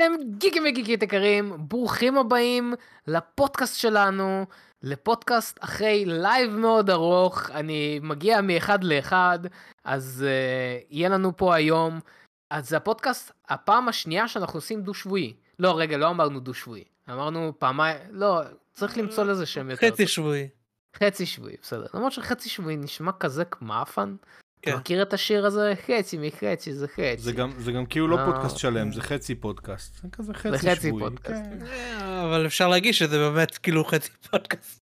[0.00, 2.74] לכם גיקים וגיקיות יקרים, ברוכים הבאים
[3.06, 4.46] לפודקאסט שלנו,
[4.82, 9.38] לפודקאסט אחרי לייב מאוד ארוך, אני מגיע מאחד לאחד,
[9.84, 12.00] אז אה, יהיה לנו פה היום,
[12.50, 15.34] אז זה הפודקאסט, הפעם השנייה שאנחנו עושים דו שבועי.
[15.58, 18.40] לא, רגע, לא אמרנו דו שבועי, אמרנו פעמיים, לא,
[18.72, 19.90] צריך למצוא לזה שם יותר.
[19.90, 20.48] חצי שבועי.
[20.96, 21.86] חצי שבועי, בסדר.
[21.94, 24.16] למרות שחצי שבועי נשמע כזה מאפן.
[24.62, 24.70] כן.
[24.70, 25.72] אתה מכיר את השיר הזה?
[25.86, 27.16] חצי מחצי זה חצי.
[27.18, 30.02] זה גם, זה גם כאילו לא אה, פודקאסט שלם, זה חצי פודקאסט.
[30.02, 31.04] זה כזה חצי זה חצי שבועי.
[31.04, 31.42] פודקאסט.
[31.44, 31.66] כן.
[31.66, 34.80] אה, אבל אפשר להגיד שזה באמת כאילו חצי פודקאסט.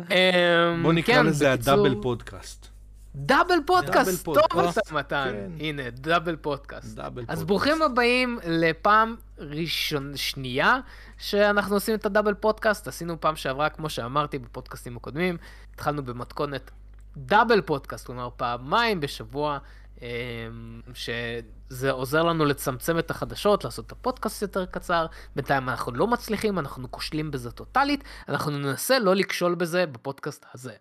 [0.00, 2.66] אמ, בוא נקרא כן, לזה בקיצור, ה double פודקאסט.
[3.14, 5.50] double פודקאסט, טוב אתה מתן, כן.
[5.60, 6.96] הנה double פודקאסט.
[6.96, 7.42] double אז פודקאסט.
[7.42, 10.78] ברוכים הבאים לפעם ראשון, שנייה
[11.18, 15.36] שאנחנו עושים את ה double פודקאסט, עשינו פעם שעברה כמו שאמרתי בפודקאסטים הקודמים,
[15.74, 16.70] התחלנו במתכונת
[17.16, 19.58] דאבל פודקאסט, כלומר פעמיים בשבוע,
[20.02, 26.06] אמ, שזה עוזר לנו לצמצם את החדשות, לעשות את הפודקאסט יותר קצר, בינתיים אנחנו לא
[26.06, 30.76] מצליחים, אנחנו כושלים בזה טוטאלית, אנחנו ננסה לא לכשול בזה בפודקאסט הזה.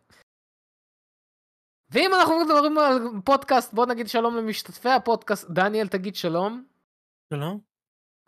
[1.92, 5.50] ואם אנחנו מדברים על פודקאסט, בוא נגיד שלום למשתתפי הפודקאסט.
[5.50, 6.66] דניאל, תגיד שלום.
[7.34, 7.60] שלום?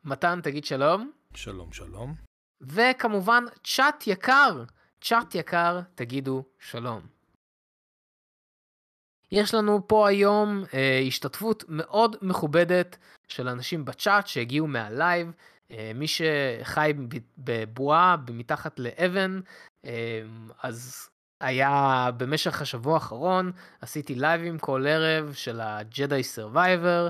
[0.03, 1.11] מתן, תגיד שלום.
[1.33, 2.15] שלום, שלום.
[2.61, 4.63] וכמובן, צ'אט יקר.
[5.01, 7.01] צ'אט יקר, תגידו שלום.
[9.33, 15.31] יש לנו פה היום אה, השתתפות מאוד מכובדת של אנשים בצ'אט שהגיעו מהלייב.
[15.71, 16.93] אה, מי שחי
[17.37, 19.39] בבועה מתחת לאבן,
[19.85, 20.21] אה,
[20.63, 21.09] אז
[21.41, 27.07] היה במשך השבוע האחרון, עשיתי לייבים כל ערב של ה Jedi Survivor.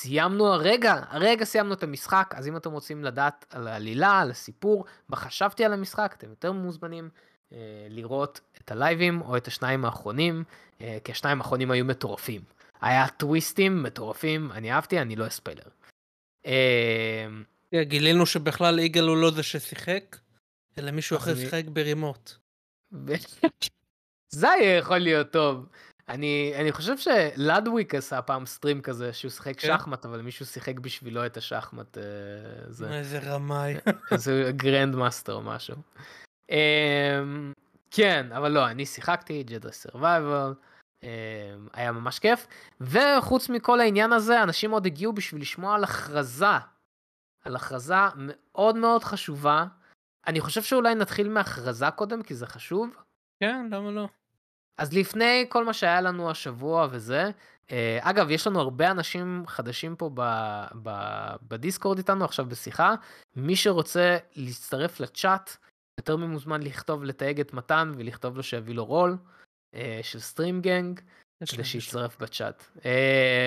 [0.00, 4.84] סיימנו הרגע, הרגע סיימנו את המשחק, אז אם אתם רוצים לדעת על העלילה, על הסיפור,
[5.08, 7.08] מה חשבתי על המשחק, אתם יותר מוזמנים
[7.52, 7.58] אה,
[7.90, 10.44] לראות את הלייבים או את השניים האחרונים,
[11.04, 12.40] כי השניים האחרונים היו מטורפים.
[12.80, 15.68] היה טוויסטים מטורפים, אני אהבתי, אני לא אספיילר.
[16.46, 17.26] אה,
[17.70, 20.16] כן, גילינו שבכלל יגאל הוא לא זה ששיחק,
[20.78, 22.32] אלא מישהו אחר שיחק ברימוט.
[24.30, 25.66] זה היה יכול להיות טוב.
[26.08, 29.68] אני, אני חושב שלדוויק עשה פעם סטרים כזה שהוא שיחק כן?
[29.78, 32.02] שחמט אבל מישהו שיחק בשבילו את השחמט אה,
[32.68, 33.74] זה איזה רמאי.
[34.12, 35.76] איזה grandmaster או משהו.
[37.98, 40.54] אמ, כן אבל לא אני שיחקתי Jedi Survivor
[41.72, 42.46] היה ממש כיף
[42.80, 46.46] וחוץ מכל העניין הזה אנשים עוד הגיעו בשביל לשמוע על הכרזה
[47.44, 49.66] על הכרזה מאוד מאוד חשובה.
[50.26, 52.96] אני חושב שאולי נתחיל מהכרזה קודם כי זה חשוב.
[53.40, 54.08] כן, למה לא?
[54.78, 57.30] אז לפני כל מה שהיה לנו השבוע וזה,
[57.70, 60.20] אה, אגב, יש לנו הרבה אנשים חדשים פה ב,
[60.82, 60.90] ב,
[61.42, 62.94] בדיסקורד איתנו עכשיו בשיחה.
[63.36, 65.56] מי שרוצה להצטרף לצ'אט,
[65.98, 69.16] יותר ממוזמן לכתוב, לתייג את מתן ולכתוב לו שיביא לו רול
[69.74, 71.00] אה, של סטרים גנג,
[71.52, 72.64] כדי שיצטרף בצ'אט.
[72.84, 73.46] אה,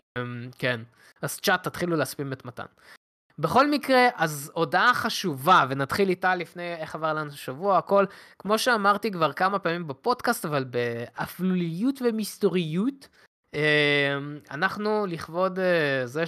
[0.57, 0.81] כן,
[1.21, 2.65] אז צ'אט, תתחילו להספים את מתן.
[3.39, 8.05] בכל מקרה, אז הודעה חשובה, ונתחיל איתה לפני איך עבר לנו שבוע, הכל,
[8.39, 13.07] כמו שאמרתי כבר כמה פעמים בפודקאסט, אבל באפלוליות ומסתוריות,
[13.55, 14.17] אה,
[14.51, 16.23] אנחנו לכבוד אה, זה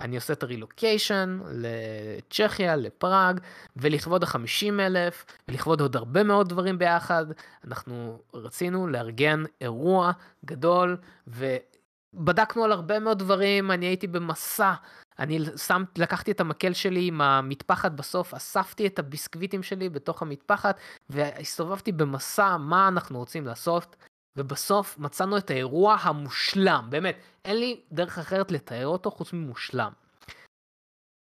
[0.00, 3.40] שאני עושה את הרילוקיישן לצ'כיה, לפראג,
[3.76, 7.26] ולכבוד החמישים אלף, ולכבוד עוד הרבה מאוד דברים ביחד,
[7.64, 10.12] אנחנו רצינו לארגן אירוע
[10.44, 14.72] גדול, ובדקנו על הרבה מאוד דברים, אני הייתי במסע.
[15.18, 20.78] אני שם, לקחתי את המקל שלי עם המטפחת בסוף, אספתי את הביסקוויטים שלי בתוך המטפחת,
[21.10, 23.96] והסתובבתי במסע מה אנחנו רוצים לעשות,
[24.38, 29.92] ובסוף מצאנו את האירוע המושלם, באמת, אין לי דרך אחרת לתאר אותו חוץ ממושלם.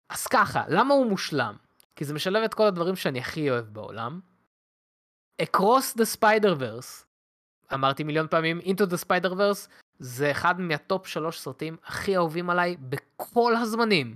[0.09, 1.55] אז ככה, למה הוא מושלם?
[1.95, 4.19] כי זה משלב את כל הדברים שאני הכי אוהב בעולם.
[5.41, 7.05] Across the Spider-Verse,
[7.73, 13.55] אמרתי מיליון פעמים, Into the Spider-Verse, זה אחד מהטופ שלוש סרטים הכי אהובים עליי בכל
[13.55, 14.15] הזמנים.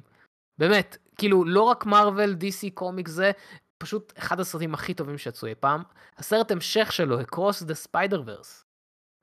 [0.57, 3.31] באמת, כאילו לא רק מרוויל, DC קומיק זה,
[3.77, 5.83] פשוט אחד הסרטים הכי טובים שיצאו אי פעם.
[6.17, 8.68] הסרט המשך שלו, Across the Spider-Verse,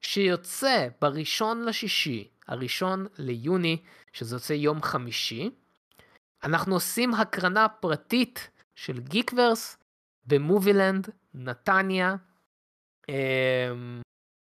[0.07, 3.83] שיוצא בראשון לשישי, הראשון ליוני,
[4.13, 5.51] שזה יוצא יום חמישי,
[6.45, 9.79] אנחנו עושים הקרנה פרטית של גיקוורס
[10.27, 12.17] במובילנד, נתניה.
[13.09, 14.01] אמ,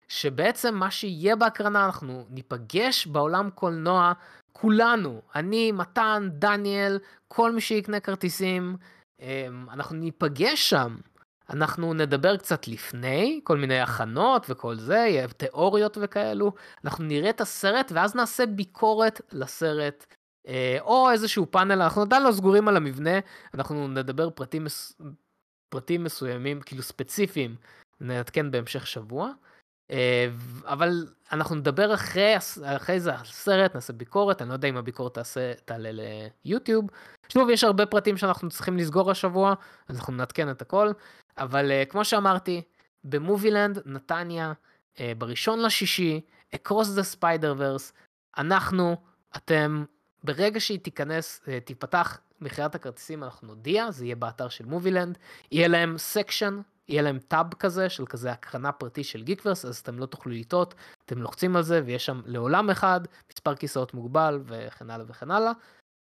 [0.08, 4.12] שבעצם מה שיהיה בהקרנה אנחנו ניפגש בעולם קולנוע
[4.52, 6.98] כולנו אני מתן דניאל
[7.28, 8.76] כל מי שיקנה כרטיסים
[9.20, 10.96] אמ, אנחנו ניפגש שם
[11.50, 16.52] אנחנו נדבר קצת לפני כל מיני הכנות וכל זה תיאוריות וכאלו
[16.84, 20.06] אנחנו נראה את הסרט ואז נעשה ביקורת לסרט
[20.48, 23.18] אה, או איזשהו פאנל אנחנו עדיין לא סגורים על המבנה
[23.54, 24.66] אנחנו נדבר פרטים.
[25.70, 27.56] פרטים מסוימים כאילו ספציפיים
[28.00, 29.30] נעדכן בהמשך שבוע.
[29.90, 30.28] אה,
[30.64, 35.14] אבל אנחנו נדבר אחרי, אחרי זה על סרט, נעשה ביקורת, אני לא יודע אם הביקורת
[35.14, 35.90] תעשה, תעלה
[36.44, 36.84] ליוטיוב.
[37.28, 39.54] שוב, יש הרבה פרטים שאנחנו צריכים לסגור השבוע,
[39.88, 40.92] אז אנחנו נעדכן את הכל.
[41.40, 42.62] אבל אה, כמו שאמרתי,
[43.04, 44.52] במובילנד, נתניה,
[45.00, 46.20] אה, בראשון לשישי,
[46.56, 47.92] Across the Spider-Verse,
[48.38, 48.96] אנחנו,
[49.36, 49.84] אתם,
[50.24, 55.18] ברגע שהיא תיכנס, אה, תיפתח מכירת הכרטיסים, אנחנו נודיע, זה יהיה באתר של מובילנד,
[55.52, 59.98] יהיה להם section, יהיה להם tab כזה, של כזה הקרנה פרטי של Geekverse, אז אתם
[59.98, 63.00] לא תוכלו לטעות, אתם לוחצים על זה, ויש שם אולם אחד,
[63.32, 65.52] מספר כיסאות מוגבל, וכן הלאה וכן הלאה.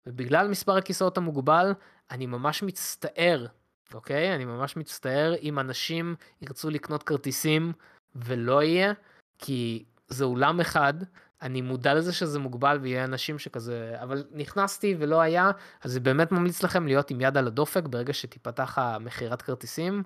[0.07, 1.73] ובגלל מספר הכיסאות המוגבל,
[2.11, 3.45] אני ממש מצטער,
[3.93, 4.35] אוקיי?
[4.35, 7.73] אני ממש מצטער אם אנשים ירצו לקנות כרטיסים
[8.15, 8.93] ולא יהיה,
[9.39, 10.93] כי זה אולם אחד,
[11.41, 15.51] אני מודע לזה שזה מוגבל ויהיה אנשים שכזה, אבל נכנסתי ולא היה,
[15.81, 20.03] אז זה באמת ממליץ לכם להיות עם יד על הדופק ברגע שתיפתח המכירת כרטיסים,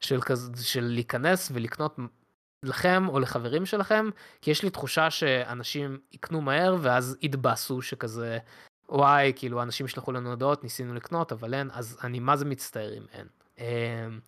[0.00, 1.96] של, כזה, של להיכנס ולקנות
[2.62, 4.10] לכם או לחברים שלכם,
[4.42, 8.38] כי יש לי תחושה שאנשים יקנו מהר ואז יתבאסו שכזה,
[8.88, 12.96] וואי, כאילו אנשים ישלחו לנו הודעות, ניסינו לקנות, אבל אין, אז אני מה זה מצטער
[12.98, 13.26] אם אין.
[13.58, 14.20] אמ,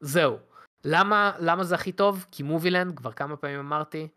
[0.00, 0.38] זהו.
[0.84, 2.26] למה, למה זה הכי טוב?
[2.30, 4.08] כי מובילנד, כבר כמה פעמים אמרתי,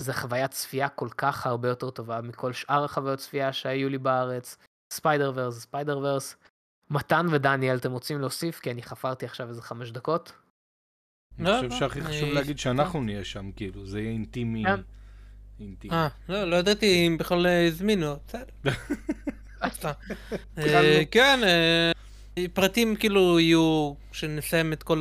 [0.00, 4.56] זה חוויית צפייה כל כך הרבה יותר טובה מכל שאר החוויות צפייה שהיו לי בארץ.
[4.92, 6.36] Spider-Verse, Spider-Verse.
[6.90, 8.60] מתן ודניאל, אתם רוצים להוסיף?
[8.60, 10.32] כי אני חפרתי עכשיו איזה חמש דקות.
[11.38, 14.64] אני לא, חושב לא, שהכי אני- חשוב להגיד שאנחנו נהיה שם, כאילו, זה יהיה אינטימי.
[15.60, 15.94] אינטימי.
[15.94, 18.44] אה, לא, לא ידעתי אם בכלל אה, הזמינו, בסדר.
[20.58, 21.02] אה.
[21.10, 21.92] כן, אה,
[22.52, 25.00] פרטים כאילו יהיו, כשנסיים את כל.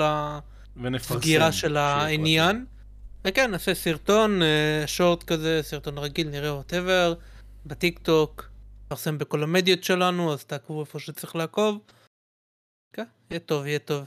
[0.95, 2.65] הסגירה של העניין.
[3.25, 7.13] וכן, נעשה סרטון, אה, שורט כזה, סרטון רגיל, נראה ווטאבר,
[7.65, 8.49] בטיק טוק,
[8.85, 11.79] נפרסם בכל המדיות שלנו, אז תעקבו איפה שצריך לעקוב.
[12.93, 14.05] כן, יהיה טוב, יהיה טוב.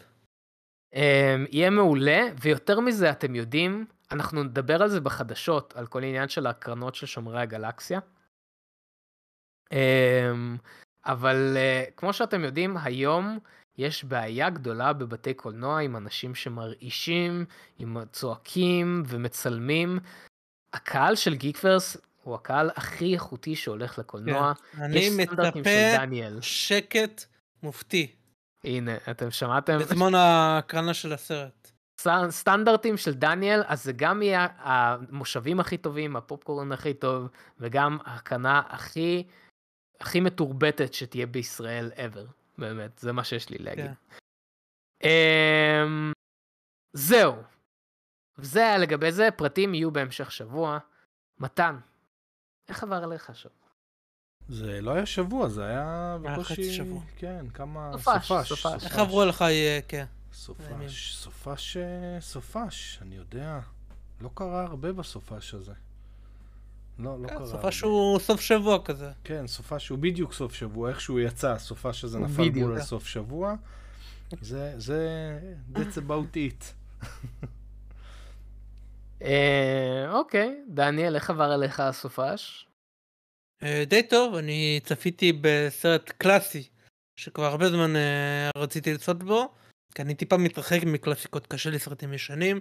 [0.95, 6.29] אמ, יהיה מעולה, ויותר מזה, אתם יודעים, אנחנו נדבר על זה בחדשות, על כל העניין
[6.29, 8.01] של הקרנות של שומרי הגלקסיה.
[9.73, 10.57] אמ,
[11.07, 13.39] אבל אה, כמו שאתם יודעים, היום
[13.79, 17.45] יש בעיה גדולה בבתי קולנוע עם אנשים שמרעישים,
[17.79, 19.99] עם צועקים ומצלמים.
[20.73, 24.53] הקהל של גיקוורס הוא הקהל הכי איכותי שהולך לקולנוע.
[24.55, 24.83] כן.
[24.83, 26.43] אני יש סטנדרטים של מצפה.
[26.43, 27.25] שקט
[27.63, 28.15] מופתי
[28.65, 29.79] הנה, אתם שמעתם?
[29.79, 31.58] בזמן ההקרנה של הסרט.
[32.01, 37.29] סט- סטנדרטים של דניאל, אז זה גם יהיה המושבים הכי טובים, הפופקורן הכי טוב,
[37.59, 39.27] וגם ההקרנה הכי,
[40.01, 42.33] הכי מתורבתת שתהיה בישראל ever.
[42.59, 43.85] באמת, זה מה שיש לי להגיד.
[43.85, 43.93] כן.
[45.09, 46.13] אמ,
[46.93, 47.35] זהו.
[48.39, 50.79] זה היה לגבי זה, פרטים יהיו בהמשך שבוע.
[51.41, 51.79] מתן,
[52.69, 53.69] איך עבר עליך השבוע?
[54.49, 56.53] זה לא היה שבוע, זה היה היה בקושי...
[56.55, 57.01] חצי שבוע.
[57.17, 57.91] כן, כמה...
[57.99, 58.85] סופש, סופש.
[58.85, 60.05] איך עברו עליך, אה, כן.
[60.33, 61.77] סופש, סופש,
[62.21, 63.61] סופש, אני יודע.
[64.21, 65.73] לא קרה הרבה בסופש הזה.
[66.99, 67.47] לא, לא כן, קרה.
[67.47, 67.73] סופה הרבה.
[67.73, 69.11] שהוא סוף שבוע כזה.
[69.25, 72.79] כן, סופש הוא בדיוק סוף שבוע, איך שהוא יצא, הסופש הזה הוא נפל בול על
[72.79, 72.85] אה.
[72.85, 73.55] סוף שבוע.
[74.41, 75.39] זה, זה,
[75.75, 76.65] that's about it.
[79.23, 82.67] אה, אוקיי, דניאל, איך עבר עליך הסופש?
[83.63, 86.69] אה, די טוב, אני צפיתי בסרט קלאסי,
[87.17, 87.93] שכבר הרבה זמן
[88.57, 89.55] רציתי לצפות בו,
[89.99, 92.61] כי אני טיפה מתרחק מקלאסיקות, קשה לי סרטים ישנים.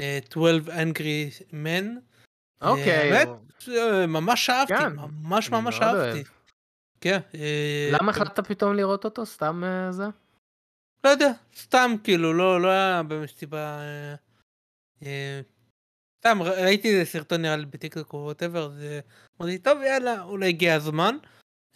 [0.00, 1.84] אה, 12 Angry Men.
[2.62, 3.12] אה, אוקיי.
[3.12, 3.28] האמת,
[3.68, 6.12] אה, ממש אהבתי, כן, ממש ממש אהבתי.
[6.12, 6.26] אוהב.
[7.00, 7.18] כן.
[7.34, 9.26] אה, למה החלטת פתאום לראות אותו?
[9.26, 10.04] סתם אה, זה?
[11.04, 13.78] לא יודע, סתם כאילו, לא, לא היה באמת סיבה...
[13.78, 14.14] אה,
[15.02, 15.40] אה,
[16.18, 19.00] סתם, ראיתי איזה סרטון נראה לי בטיקטוק או whatever, אז אה,
[19.40, 21.16] אמרתי, טוב יאללה, אולי הגיע הזמן.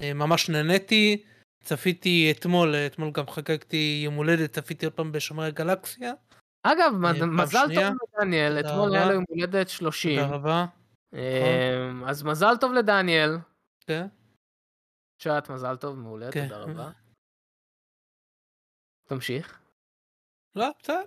[0.00, 1.24] אה, ממש נהניתי,
[1.66, 6.12] צפיתי אתמול, אתמול גם חגגתי יום הולדת, צפיתי עוד פעם בשומרי הגלקסיה.
[6.62, 7.94] אגב, אה, מזל טוב.
[8.18, 9.06] לדניאל, אתמול היה.
[9.06, 10.20] לו יום הולדת 30.
[10.20, 10.66] תודה רבה.
[11.12, 13.30] אמ, אז מזל טוב לדניאל.
[13.86, 14.06] כן,
[15.22, 16.48] שעת מזל טוב, מעולה, כן.
[16.48, 16.90] תודה רבה.
[19.08, 19.58] תמשיך.
[20.56, 21.02] לא, בסדר.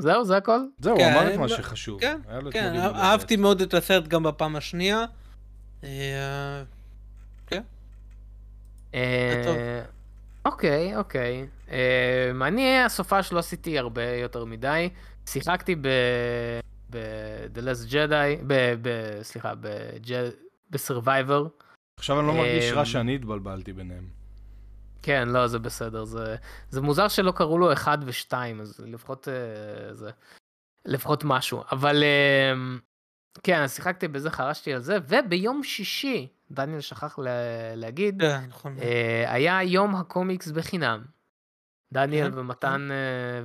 [0.00, 0.58] זהו, זה הכל?
[0.78, 2.00] זהו, כן, הוא אמר את מה לא- שחשוב.
[2.00, 2.20] כן,
[2.52, 2.74] כן.
[2.76, 5.04] אהבתי מאוד את הסרט גם בפעם השנייה.
[5.84, 6.62] אה.
[7.52, 7.58] אה,
[10.44, 11.46] אוקיי, אוקיי.
[11.68, 14.88] אמ, אני, הסופה שלא עשיתי הרבה יותר מדי.
[15.26, 15.88] שיחקתי ב...
[16.90, 18.74] ב-The Last Jedi, ב...
[18.82, 21.64] ב- סליחה, ב-Survivor.
[21.98, 24.08] עכשיו אני לא מרגיש אמ, רע שאני התבלבלתי ביניהם.
[25.02, 26.04] כן, לא, זה בסדר.
[26.04, 26.36] זה,
[26.70, 30.10] זה מוזר שלא קראו לו 1 ו-2, אז לפחות אה, זה...
[30.84, 31.62] לפחות משהו.
[31.72, 32.76] אבל אה,
[33.42, 37.30] כן, שיחקתי בזה, חרשתי על זה, וביום שישי, דניאל שכח לה,
[37.76, 38.76] להגיד, כן, נכון.
[38.82, 41.04] אה, היה יום הקומיקס בחינם.
[41.92, 42.38] דניאל כן.
[42.38, 42.96] ומתן אה,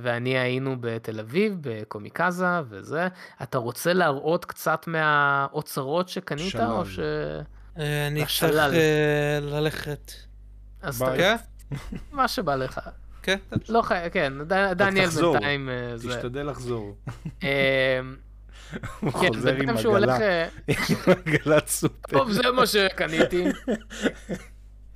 [0.02, 3.08] ואני היינו בתל אביב, בקומיקזה וזה.
[3.42, 6.70] אתה רוצה להראות קצת מהאוצרות שקנית, שלל.
[6.70, 6.98] או ש...
[7.78, 8.24] אה, אני.
[8.26, 10.12] צריך אה, ללכת.
[10.82, 11.02] אז.
[11.02, 11.36] אתה- כן?
[12.12, 12.80] מה שבא לך.
[13.22, 13.38] כן?
[13.68, 13.98] לא חי...
[14.12, 15.32] כן, ד- דניאל תחזור.
[15.32, 16.08] בינתיים זה.
[16.08, 16.96] תשתדל לחזור.
[19.00, 19.68] הוא כן, חוזר עם.
[19.68, 22.18] עגלה, אה, עם עגלת סופר.
[22.18, 23.44] טוב, זה מה שקניתי.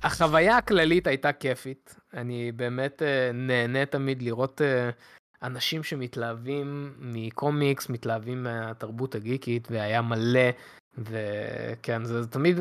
[0.03, 1.95] החוויה הכללית הייתה כיפית.
[2.13, 4.89] אני באמת אה, נהנה תמיד לראות אה,
[5.43, 10.49] אנשים שמתלהבים מקומיקס, מתלהבים מהתרבות הגיקית, והיה מלא,
[10.97, 12.59] וכן, זה תמיד,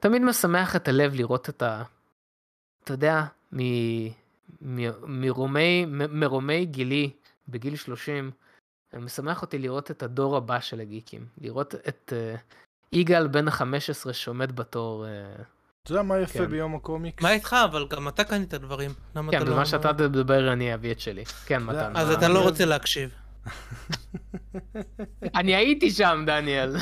[0.00, 1.82] תמיד משמח את הלב לראות את ה...
[2.84, 3.58] אתה יודע, מ...
[4.62, 4.90] מ...
[5.06, 7.10] מרומי, מ- מרומי גילי,
[7.48, 8.30] בגיל 30,
[8.98, 11.26] משמח אותי לראות את הדור הבא של הגיקים.
[11.38, 12.34] לראות את אה,
[12.92, 15.06] יגאל בן ה-15 שעומד בתור.
[15.06, 15.10] אה,
[15.82, 16.50] אתה יודע מה יפה כן.
[16.50, 17.22] ביום הקומיקס?
[17.22, 17.56] מה איתך?
[17.70, 18.90] אבל גם אתה קנית דברים.
[19.16, 19.52] למה כן, לא...
[19.54, 21.24] במה שאתה תדבר אני אביא את שלי.
[21.24, 21.92] כן, מתן.
[21.96, 23.10] אז מה- אתה לא רוצה להקשיב.
[25.38, 26.76] אני הייתי שם, דניאל.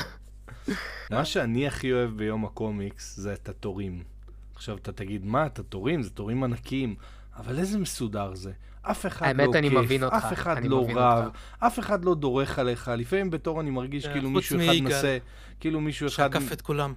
[1.10, 4.02] מה שאני הכי אוהב ביום הקומיקס זה את התורים.
[4.54, 6.02] עכשיו אתה תגיד, מה, את התורים?
[6.02, 6.94] זה תורים ענקיים.
[7.36, 8.52] אבל איזה מסודר זה.
[8.82, 11.36] אף אחד האמת, לא אני כיף, מבין אותך, אף אחד לא רב, אותך.
[11.58, 12.90] אף אחד לא דורך עליך.
[12.96, 14.72] לפעמים בתור אני מרגיש כן, כאילו מישהו אחד.
[14.80, 15.18] מנסה,
[15.60, 16.14] כאילו מישהו אחד...
[16.16, 16.94] שעקף את כולם.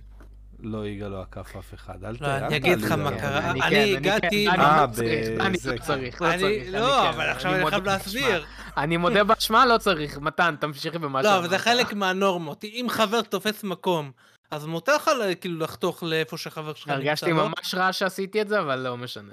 [0.59, 2.03] לא, יגאל לא עקף אף אחד.
[2.05, 3.11] אל לא, אל אני אגיד לך מה.
[3.19, 3.51] קרה.
[3.51, 5.83] אני אני כן, הגעתי- כן, אה, לא צריך, ב- אני זה לא כן.
[5.83, 6.63] צריך, לא אני- צריך.
[6.71, 7.85] לא, כן, אבל עכשיו אני חייב.
[7.85, 8.45] להסביר.
[8.77, 10.17] אני מודה באשמה, לא צריך.
[10.17, 11.39] מתן, תמשיכי במה לא, שאמרת.
[11.39, 12.63] אבל זה חלק מהנורמות.
[12.63, 14.11] אם חבר תופס מקום,
[14.51, 15.09] אז מותר לך
[15.41, 16.99] כאילו לחתוך לאיפה שחבר שלך נמצא.
[16.99, 17.47] הרגשתי לא?
[17.49, 19.31] ממש רע שעשיתי את זה, אבל לא משנה.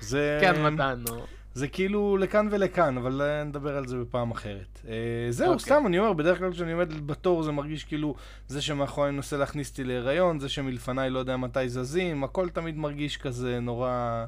[0.00, 0.38] זה...
[0.40, 1.22] כן, מתן, נו.
[1.54, 4.80] זה כאילו לכאן ולכאן, אבל אה, נדבר על זה בפעם אחרת.
[4.88, 4.92] אה,
[5.30, 5.64] זהו, אוקיי.
[5.64, 8.14] סתם, אני אומר, בדרך כלל כשאני עומד בתור זה מרגיש כאילו
[8.48, 13.16] זה שמאחורי מנסה להכניס אותי להיריון, זה שמלפניי לא יודע מתי זזים, הכל תמיד מרגיש
[13.16, 14.24] כזה נורא...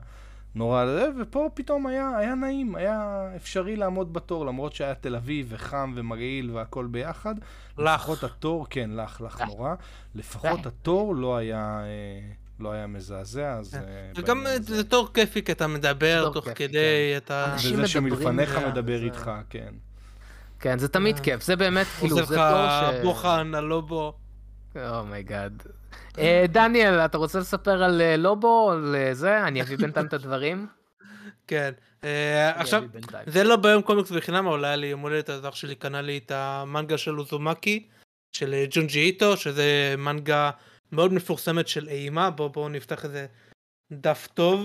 [0.55, 5.47] נורא, זה, ופה פתאום היה, היה נעים, היה אפשרי לעמוד בתור, למרות שהיה תל אביב
[5.49, 7.35] וחם ומגעיל והכל ביחד.
[7.39, 7.45] לך.
[7.79, 9.47] לפחות התור, כן, לך, לך לך.
[9.47, 9.75] נורא.
[10.15, 13.75] לפחות התור לא היה, אה, לא היה מזעזע, אז...
[13.75, 13.79] כן.
[13.79, 14.77] אה, וגם בעניין הזה.
[14.77, 19.31] זה תור כיפי כי אתה מדבר תור תוך כדי, אתה אנשים וזה שמלפניך מדבר איתך,
[19.51, 19.75] כן.
[20.61, 21.23] כן, זה תמיד אה.
[21.23, 23.03] כיף, זה באמת, כאילו, עושה זה לך תור ש...
[23.03, 24.13] בוחן, הלובו.
[24.77, 25.63] oh my god.
[26.19, 29.43] אה, דניאל, אתה רוצה לספר על אה, לובו, על אה, זה?
[29.43, 30.67] אני אביא בינתיים את הדברים.
[31.49, 31.73] כן.
[32.05, 32.83] אה, עכשיו.
[33.27, 36.19] זה לא ביום קומיקס בחינם, אבל היה לי יום הולדת, אז אח שלי קנה לי
[36.19, 37.87] את המנגה של אוזומקי,
[38.33, 40.51] של אה, ג'ונג'י איטו, שזה מנגה
[40.95, 42.31] מאוד מפורסמת של אימה.
[42.31, 43.27] בואו בואו נפתח איזה
[43.93, 44.59] דף טוב.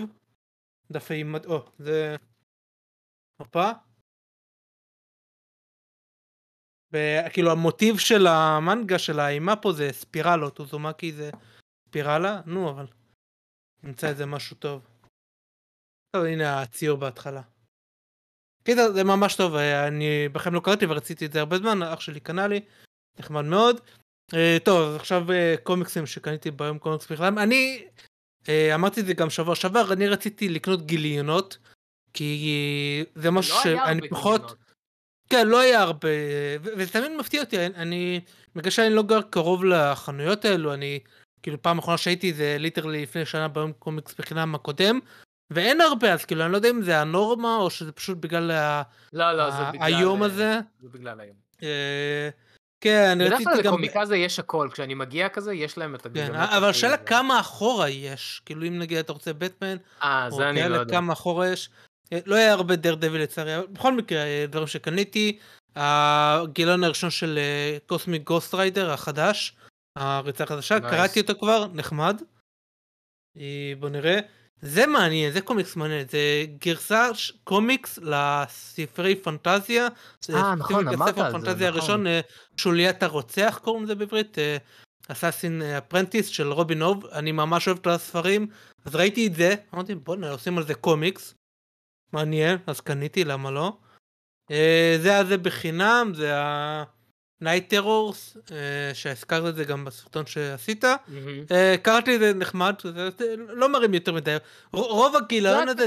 [0.92, 2.16] דף אימה, או, זה...
[3.42, 3.72] הופה.
[6.94, 11.30] ו- כאילו המוטיב של המנגה של האימה פה זה ספירלות, אוזומקי זה
[11.88, 12.88] ספירלה, נו אבל
[13.84, 14.88] נמצא איזה משהו טוב.
[16.16, 17.42] טוב הנה הציור בהתחלה.
[18.64, 22.00] קיצר זה ממש טוב, אה, אני בכם לא קראתי ורציתי את זה הרבה זמן, אח
[22.00, 22.62] שלי קנה לי,
[23.20, 23.82] נחמד מאוד.
[24.34, 27.84] אה, טוב אז עכשיו אה, קומיקסים שקניתי ביום קומיקס בכלל, אני
[28.50, 31.58] אה, אמרתי את זה גם שבוע שעבר, אני רציתי לקנות גיליונות,
[32.14, 34.42] כי זה משהו לא שאני פחות...
[34.42, 34.70] גיליונות.
[35.30, 36.10] כן, לא היה הרבה,
[36.62, 38.22] וזה תמיד מפתיע אותי, אני-
[38.56, 41.00] בגלל שאני לא גר קרוב לחנויות האלו, אני,
[41.44, 45.00] כאילו פעם אחרונה שהייתי זה ליטרלי לפני שנה ביום קומיקס בחינם הקודם,
[45.52, 48.52] ואין הרבה, אז כאילו אני לא יודע אם זה הנורמה, או שזה פשוט בגלל
[49.14, 49.84] לא, לא, זה ה- בגלל...
[49.84, 50.60] היום הזה.
[50.82, 51.36] זה בגלל היום.
[52.80, 53.74] אה, כן, אני בדרך רציתי כלל גם...
[53.74, 56.50] לקומיקזה יש הכל, כשאני מגיע כזה, יש להם את כן, הגיליונות.
[56.50, 57.04] אבל הכי השאלה זה.
[57.04, 60.94] כמה אחורה יש, כאילו אם נגיד אתה רוצה בטמן, אה, זה אני לא יודע.
[60.94, 61.70] כמה אחורה יש.
[62.14, 65.40] אה, לא היה הרבה דר דביל לצערי, אבל בכל מקרה, אה, דברים שקניתי,
[65.76, 67.40] הגיליון הראשון של
[67.88, 69.56] קוסמיק גוסט ריידר החדש,
[69.96, 70.80] הריצה החדשה.
[70.80, 72.22] קראתי אותו כבר, נחמד.
[73.38, 74.20] אה, בוא נראה.
[74.62, 76.20] זה מעניין, זה קומיקס מעניין, זה
[76.66, 79.88] גרסה ש- קומיקס לספרי פנטזיה.
[80.34, 81.80] אה, נכון, אמרת על זה, נכון.
[81.80, 82.20] הראשון, אה,
[82.58, 84.38] שוליית הרוצח קוראים לזה בעברית,
[85.08, 88.48] אסאסין אפרנטיס של רובין הוב, אני ממש אוהב את הספרים,
[88.86, 91.34] אז ראיתי את זה, אמרתי בוא'נה עושים על זה קומיקס,
[92.14, 93.78] מעניין, אז קניתי, למה לא?
[94.52, 96.99] אה, זה היה זה בחינם, זה ה-Night
[97.44, 100.84] Terrors, אה, שהזכרת את זה גם בסרטון שעשית.
[101.52, 102.76] אה, קראתי את זה נחמד,
[103.38, 104.38] לא מראים יותר מדי.
[104.74, 105.86] רוב הגיליון הזה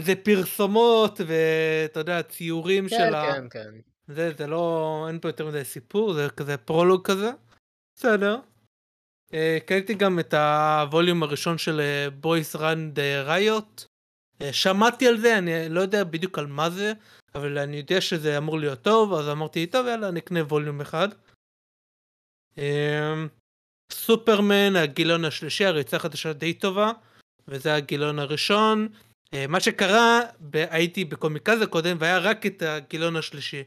[0.00, 3.32] זה, פרסומות ואתה יודע, ציורים כן, של ה...
[3.32, 3.70] כן, כן.
[4.08, 7.30] זה, זה לא, אין פה יותר מדי סיפור, זה כזה פרולוג כזה.
[7.96, 8.36] בסדר.
[9.34, 11.80] אה, קניתי גם את הווליום הראשון של
[12.20, 13.84] בויס ראנד ריוט.
[14.52, 16.92] שמעתי על זה, אני לא יודע בדיוק על מה זה,
[17.34, 21.08] אבל אני יודע שזה אמור להיות טוב, אז אמרתי, טוב יאללה, אני אקנה ווליום אחד.
[22.58, 23.14] אה,
[23.92, 26.92] סופרמן, הגיליון השלישי, הריצה החדשה די טובה,
[27.48, 28.88] וזה הגיליון הראשון.
[29.34, 30.20] אה, מה שקרה,
[30.52, 33.62] הייתי בקומיקזה קודם והיה רק את הגיליון השלישי.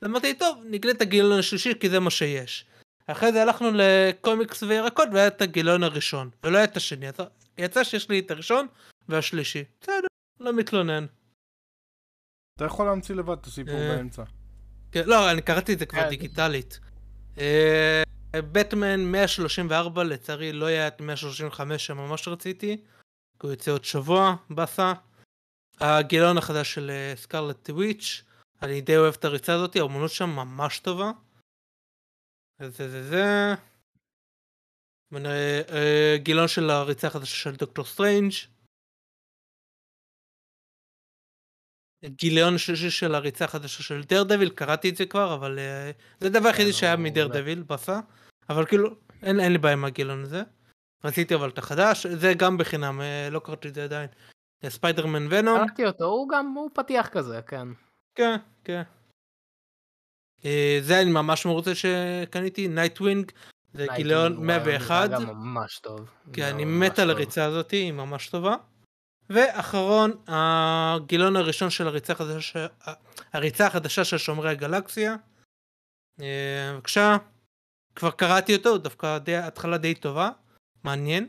[0.00, 2.64] אז אמרתי, טוב, נגלה את הגיליון השלישי כי זה מה שיש.
[3.06, 7.06] אחרי זה הלכנו לקומיקס וירקות והיה את הגיליון הראשון, ולא היה את השני.
[7.58, 8.66] יצא שיש לי את הראשון
[9.08, 9.64] והשלישי.
[9.80, 10.06] בסדר,
[10.40, 11.06] לא מתלונן.
[12.58, 13.96] אתה יכול להמציא לבד את הסיפור אה.
[13.96, 14.22] באמצע.
[14.92, 16.08] כן, לא, אני קראתי את זה כבר כן.
[16.08, 16.80] דיגיטלית.
[17.38, 18.02] אה,
[18.34, 22.76] בטמן 134, לצערי לא היה את 135 שממש רציתי.
[23.40, 24.92] כי הוא יוצא עוד שבוע, באסה.
[25.80, 28.22] הגיליון החדש של אה, Scarlet Witch,
[28.62, 31.10] אני די אוהב את הריצה הזאת, האומנות שם ממש טובה.
[32.60, 33.54] זה זה זה.
[35.26, 38.32] אה, גיליון של הריצה החדשה של Doctor Strange.
[42.04, 45.90] גיליון שלישי של הריצה החדשה של Daredevil, קראתי את זה כבר, אבל אה,
[46.20, 48.00] זה הדבר היחידי כן, שהיה הוא מ Daredevil, באסה.
[48.50, 48.90] אבל כאילו,
[49.22, 50.42] אין, אין לי בעיה עם הגיליון הזה.
[51.04, 54.08] רציתי אבל את החדש, זה גם בחינם, אה, לא קראתי את זה עדיין.
[54.62, 55.58] זה ספיידרמן Venom.
[55.58, 57.68] קראתי אותו, הוא גם, הוא פתיח כזה, כן.
[58.14, 58.82] כן, כן.
[60.44, 63.32] אה, זה אני ממש מרוצה שקניתי, Nightwing,
[63.74, 65.10] זה גיליון הוא 101.
[65.10, 66.10] גם ממש טוב.
[66.36, 67.10] לא, אני מת על.
[67.10, 68.56] הריצה הזאת, היא ממש טובה.
[69.30, 72.66] ואחרון, הגיליון הראשון של הריצה החדשה,
[73.32, 75.16] הריצה החדשה של שומרי הגלקסיה.
[76.20, 77.16] אה, בבקשה,
[77.94, 80.30] כבר קראתי אותו, הוא דווקא די, התחלה די טובה,
[80.84, 81.26] מעניין.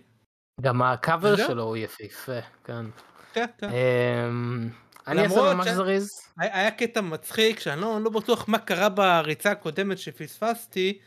[0.62, 1.36] גם הקאבר.
[1.36, 2.86] שלו הוא יפהפה, כן.
[3.34, 3.70] כן, כן.
[3.70, 4.70] אמ,
[5.08, 6.22] אני אעשה ממש ש- זריז.
[6.38, 11.00] היה קטע מצחיק שאני לא, לא בטוח מה קרה בריצה הקודמת שפספסתי,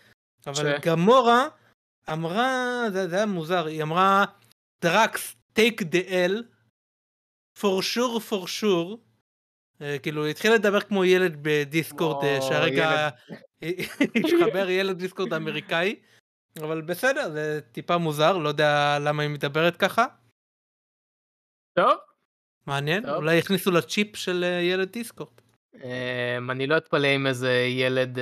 [0.46, 0.80] אבל ש?
[0.86, 1.46] גמורה
[2.12, 4.24] אמרה, זה, זה היה מוזר, היא אמרה
[4.84, 6.42] דרקס take the L
[7.58, 8.96] for sure for sure.
[9.82, 13.08] אה, כאילו היא התחילה לדבר כמו ילד בדיסקורד אה, שהרגע
[14.16, 15.96] התחבר ילד דיסקורד אמריקאי
[16.60, 20.06] אבל בסדר זה טיפה מוזר לא יודע למה היא מדברת ככה
[21.74, 21.92] טוב.
[22.66, 23.14] מעניין טוב.
[23.14, 25.30] אולי הכניסו לה צ'יפ של אה, ילד דיסקורד.
[25.74, 28.18] אמ, אני לא אתפלא אם איזה ילד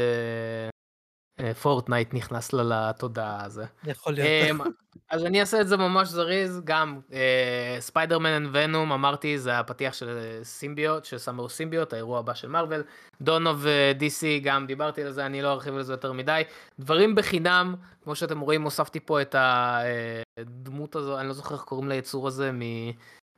[1.62, 3.64] פורטנייט נכנס לה לתודעה הזה.
[3.84, 4.50] יכול להיות.
[4.50, 4.70] אמ,
[5.10, 9.94] אז אני אעשה את זה ממש זריז, גם אה, ספיידרמן and Venom, אמרתי, זה הפתיח
[9.94, 12.82] של אה, Symbiote, של Summer Symbiote, האירוע הבא של מארוול.
[13.20, 16.42] דונו ו-DC, גם דיברתי על זה, אני לא ארחיב על זה יותר מדי.
[16.78, 17.74] דברים בחינם,
[18.04, 22.50] כמו שאתם רואים, הוספתי פה את הדמות הזו, אני לא זוכר איך קוראים ליצור הזה,
[22.52, 22.90] מ-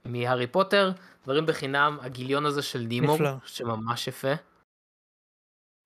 [0.05, 0.93] מהארי פוטר.
[1.25, 3.17] דברים בחינם, הגיליון הזה של נימו.
[3.45, 4.33] שממש יפה.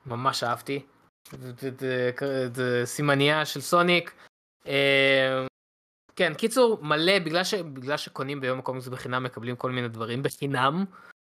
[0.06, 0.86] ממש אהבתי.
[2.84, 4.14] סימניה של סוניק.
[4.66, 5.46] אה,
[6.16, 10.84] כן, קיצור, מלא, בגלל, ש, בגלל שקונים ביום הקומיקס בחינם, מקבלים כל מיני דברים בחינם,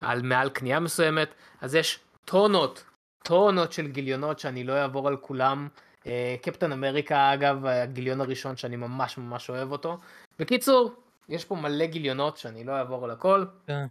[0.00, 1.28] על מעל קנייה מסוימת,
[1.60, 2.84] אז יש טונות,
[3.24, 5.68] טונות של גיליונות שאני לא אעבור על כולם.
[6.06, 9.98] אה, קפטן אמריקה, אגב, הגיליון הראשון שאני ממש ממש אוהב אותו.
[10.38, 10.94] בקיצור,
[11.28, 13.44] יש פה מלא גיליונות שאני לא אעבור על הכל.
[13.66, 13.86] כן.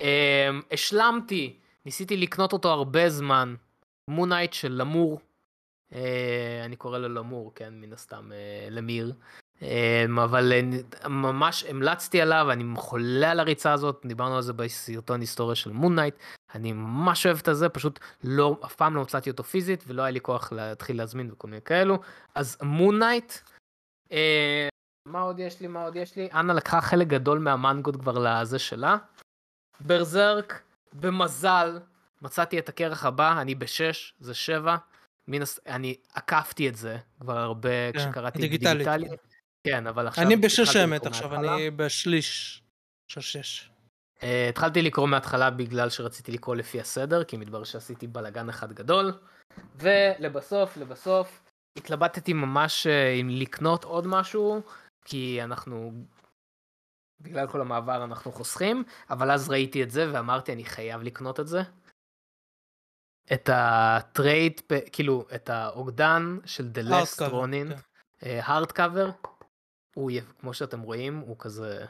[0.00, 3.54] אה, השלמתי, ניסיתי לקנות אותו הרבה זמן,
[4.10, 5.20] מונייט של למור.
[5.92, 9.12] אה, אני קורא לו למור, כן, מן הסתם אה, למיר.
[9.62, 10.52] אה, אבל
[11.08, 16.14] ממש המלצתי עליו, אני חולה על הריצה הזאת, דיברנו על זה בסרטון היסטוריה של מונייט.
[16.54, 20.10] אני ממש אוהב את הזה, פשוט לא, אף פעם לא מצאתי אותו פיזית, ולא היה
[20.10, 21.98] לי כוח להתחיל להזמין וכל מיני כאלו.
[22.34, 23.32] אז מונייט,
[24.12, 24.68] אה,
[25.06, 26.28] מה עוד יש לי, מה עוד יש לי?
[26.32, 28.96] אנה לקחה חלק גדול מהמנגות כבר לזה שלה.
[29.80, 31.78] ברזרק, במזל,
[32.22, 34.76] מצאתי את הכרך הבא, אני בשש, זה שבע.
[35.42, 35.60] הס...
[35.66, 39.16] אני עקפתי את זה כבר הרבה כן, כשקראתי דיגיטלית, דיגיטלי.
[39.66, 39.86] כן.
[39.86, 40.24] אבל עכשיו...
[40.24, 41.54] אני בשש לקרוא עכשיו, מההתחלה.
[41.54, 42.62] אני בשליש
[43.08, 43.70] של שש.
[44.18, 49.12] Uh, התחלתי לקרוא מההתחלה בגלל שרציתי לקרוא לפי הסדר, כי מתברר שעשיתי בלאגן אחד גדול.
[49.76, 51.42] ולבסוף, לבסוף,
[51.78, 54.60] התלבטתי ממש uh, אם לקנות עוד משהו,
[55.04, 55.92] כי אנחנו,
[57.20, 61.48] בגלל כל המעבר אנחנו חוסכים, אבל אז ראיתי את זה ואמרתי אני חייב לקנות את
[61.48, 61.62] זה.
[63.32, 64.60] את הטרייד,
[64.92, 67.76] כאילו, את האוגדן של The Last Ronin, כן.
[68.20, 69.10] הארד קאבר,
[69.94, 70.10] הוא,
[70.40, 71.86] כמו שאתם רואים, הוא כזה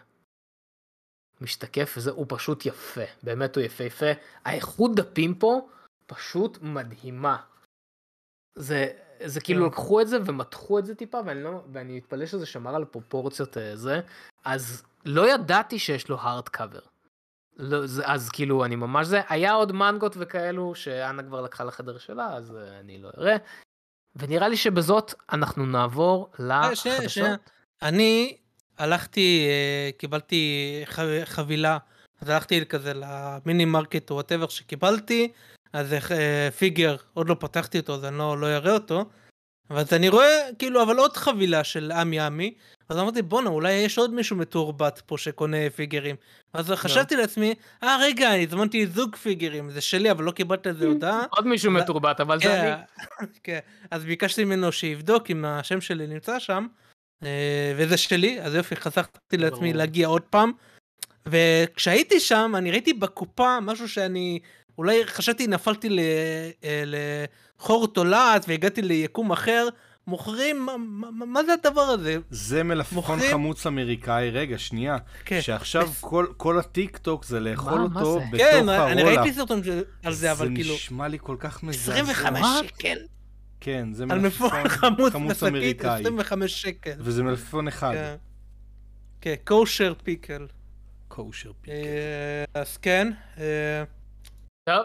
[1.41, 4.07] משתקף, וזה, הוא פשוט יפה, באמת הוא יפהפה.
[4.45, 5.69] האיכות דפים פה
[6.07, 7.37] פשוט מדהימה.
[8.55, 8.93] זה,
[9.25, 9.67] זה כאילו כן.
[9.67, 13.57] לקחו את זה ומתחו את זה טיפה, ואני, לא, ואני מתפלא שזה שמר על פרופורציות
[13.57, 14.01] אה, זה,
[14.45, 16.81] אז לא ידעתי שיש לו הארד קאבר.
[17.59, 22.27] לא, אז כאילו אני ממש זה, היה עוד מנגות וכאלו שאנה כבר לקחה לחדר שלה,
[22.27, 23.37] אז אה, אני לא אראה.
[24.17, 27.27] ונראה לי שבזאת אנחנו נעבור אה, לחדשות.
[27.83, 28.37] אני
[28.79, 30.83] הלכתי, אה, קיבלתי
[31.25, 31.79] חבילה,
[32.21, 35.33] אז הלכתי כזה למיני מרקט או whatever שקיבלתי,
[35.73, 35.95] אז
[36.59, 39.05] figure, עוד לא פתחתי אותו, אז אני לא, לא אראה אותו,
[39.71, 42.55] ואז אני רואה, כאילו, אבל עוד חבילה של AmiAmi,
[42.89, 46.17] אז אמרתי, בואנה, אולי יש עוד מישהו מתורבת פה שקונה פיגרים.
[46.53, 51.23] אז חשבתי לעצמי, אה, רגע, הזמנתי זוג פיגרים, זה שלי, אבל לא קיבלת איזה הודעה.
[51.31, 52.75] עוד מישהו מתורבת, אבל זה כן,
[53.21, 53.27] אני.
[53.45, 53.59] כן,
[53.91, 56.67] אז ביקשתי ממנו שיבדוק אם השם שלי נמצא שם,
[57.23, 59.73] אה, וזה שלי, אז יופי, חסכתי לעצמי.
[59.73, 60.53] להגיע עוד פעם.
[61.27, 64.39] וכשהייתי שם, אני ראיתי בקופה משהו שאני,
[64.79, 66.01] אולי חשבתי נפלתי ל-
[67.61, 69.69] לחור תולעת והגעתי ליקום אחר,
[70.07, 70.77] מוכרים, מה-
[71.11, 72.17] מה מה זה הדבר הזה?
[72.31, 74.97] זה מלפפון מוכרים- חמוץ אמריקאי, רגע, שנייה.
[75.25, 75.41] כן.
[75.43, 78.25] שעכשיו כל- כל הטיק טוק זה לאכול מה- מה אותו זה?
[78.33, 78.93] בתוך כן, הרולה.
[78.93, 79.61] אני ראיתי סרטון
[80.05, 81.93] על זה, אבל כאילו, זה נשמע לי כל כך מזעזע.
[81.95, 82.69] 25 What?
[82.69, 82.99] שקל
[83.61, 86.01] כן, זה מלפפון חמוץ חמוץ אמריקאי.
[86.01, 86.93] 25 שקל.
[86.99, 87.93] וזה מלפפון אחד.
[87.95, 88.15] כן.
[89.21, 90.47] כן, קושר פיקל.
[91.09, 91.51] קושר.
[91.69, 91.75] אה,
[92.55, 93.85] אז כן, אה,
[94.69, 94.85] טוב.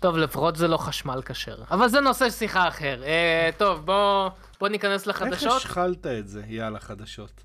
[0.00, 1.56] טוב, לפחות זה לא חשמל כשר.
[1.70, 3.02] אבל זה נושא שיחה אחר.
[3.04, 5.56] אה, טוב, בוא בוא ניכנס איך לחדשות.
[5.56, 6.42] השחלת את זה?
[6.48, 7.42] יאללה, חדשות.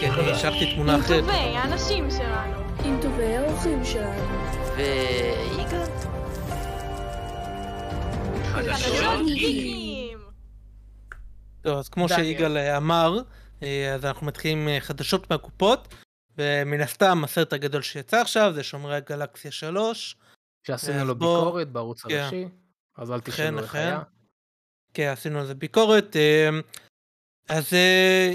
[0.00, 1.20] כן, השארתי תמונה עם אחרת.
[1.20, 2.60] טובי האנשים שלנו.
[2.84, 4.38] עם טובי האורחים שלנו.
[4.76, 5.86] ויגאל?
[8.52, 10.18] חדשות גיקים.
[11.62, 12.08] טוב, אז כמו.
[12.08, 13.18] שיגאל אמר,
[13.62, 15.94] אה, אז אנחנו מתחילים אה, חדשות מהקופות,
[16.38, 20.16] ומן הסתם הסרט הגדול שיצא עכשיו זה שומרי הגלקסיה 3.
[20.62, 22.18] שעשינו אז לו ביקורת בערוץ כן.
[22.18, 22.48] הראשי.
[22.96, 23.78] אז אל תשאלו איך אכן.
[23.78, 24.02] היה.
[24.94, 26.16] כן, עשינו על זה ביקורת.
[26.16, 26.48] אה,
[27.48, 28.32] אז אה,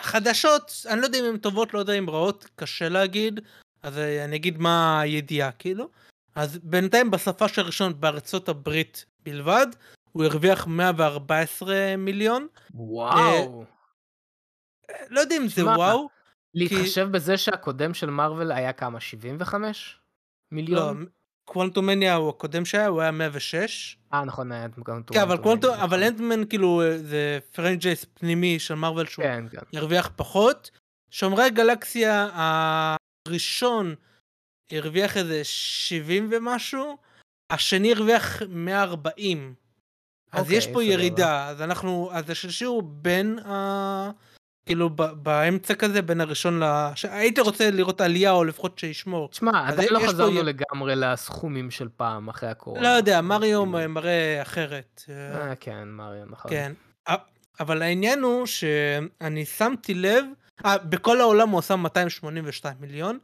[0.00, 3.40] חדשות, אני לא יודע אם הן טובות, לא יודע אם רעות, קשה להגיד,
[3.82, 5.88] אז אה, אני אגיד מה הידיעה, כאילו.
[6.34, 9.66] אז בינתיים בשפה של ראשון בארצות הברית בלבד,
[10.12, 12.46] הוא הרוויח 114 מיליון.
[12.74, 13.64] וואו.
[15.08, 16.08] לא יודע אם זה וואו,
[16.54, 19.00] להתחשב בזה שהקודם של מארוול היה כמה?
[19.00, 19.98] 75
[20.52, 21.06] לא, מיליון?
[21.44, 23.96] קוונטומניה הוא הקודם שהיה, הוא היה 106.
[24.12, 25.82] אה, נכון, היה גם כן, אבל קוונטום, נכון.
[25.82, 29.78] אבל אנטמן כאילו זה franchise פנימי של מארוול שהוא כן, כן.
[29.78, 30.70] הרוויח פחות.
[31.10, 32.28] שומרי הגלקסיה
[33.26, 33.94] הראשון
[34.72, 36.96] הרוויח איזה 70 ומשהו,
[37.50, 39.54] השני הרוויח 140.
[40.32, 40.84] אז אוקיי, יש פה.
[40.84, 44.10] ירידה, אז אנחנו, אז השלישי הוא בין ה...
[44.66, 44.90] כאילו
[45.22, 46.90] באמצע כזה, בין הראשון ל...
[47.02, 49.28] הייתי רוצה לראות עלייה או לפחות שישמור.
[49.28, 52.82] תשמע, עדיין לא פה חזרנו י- לגמרי לסכומים של פעם, אחרי הקורונה.
[52.82, 53.66] לא יודע, מריו.
[53.66, 55.02] מראה אחרת.
[55.08, 56.50] אה, כן, מריו, נכון.
[56.50, 56.72] כן.
[57.08, 57.14] א-
[57.60, 60.24] אבל העניין הוא שאני שמתי לב,
[60.64, 63.18] אה, בכל העולם הוא עשה 282 מיליון,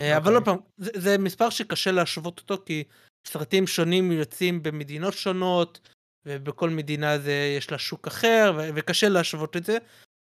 [0.00, 0.52] אה, אבל אוקיי.
[0.52, 2.84] עוד פעם, זה, זה מספר שקשה להשוות אותו, כי
[3.28, 5.90] סרטים שונים יוצאים במדינות שונות,
[6.26, 9.78] ובכל מדינה זה יש לה שוק אחר, ו- וקשה להשוות את זה.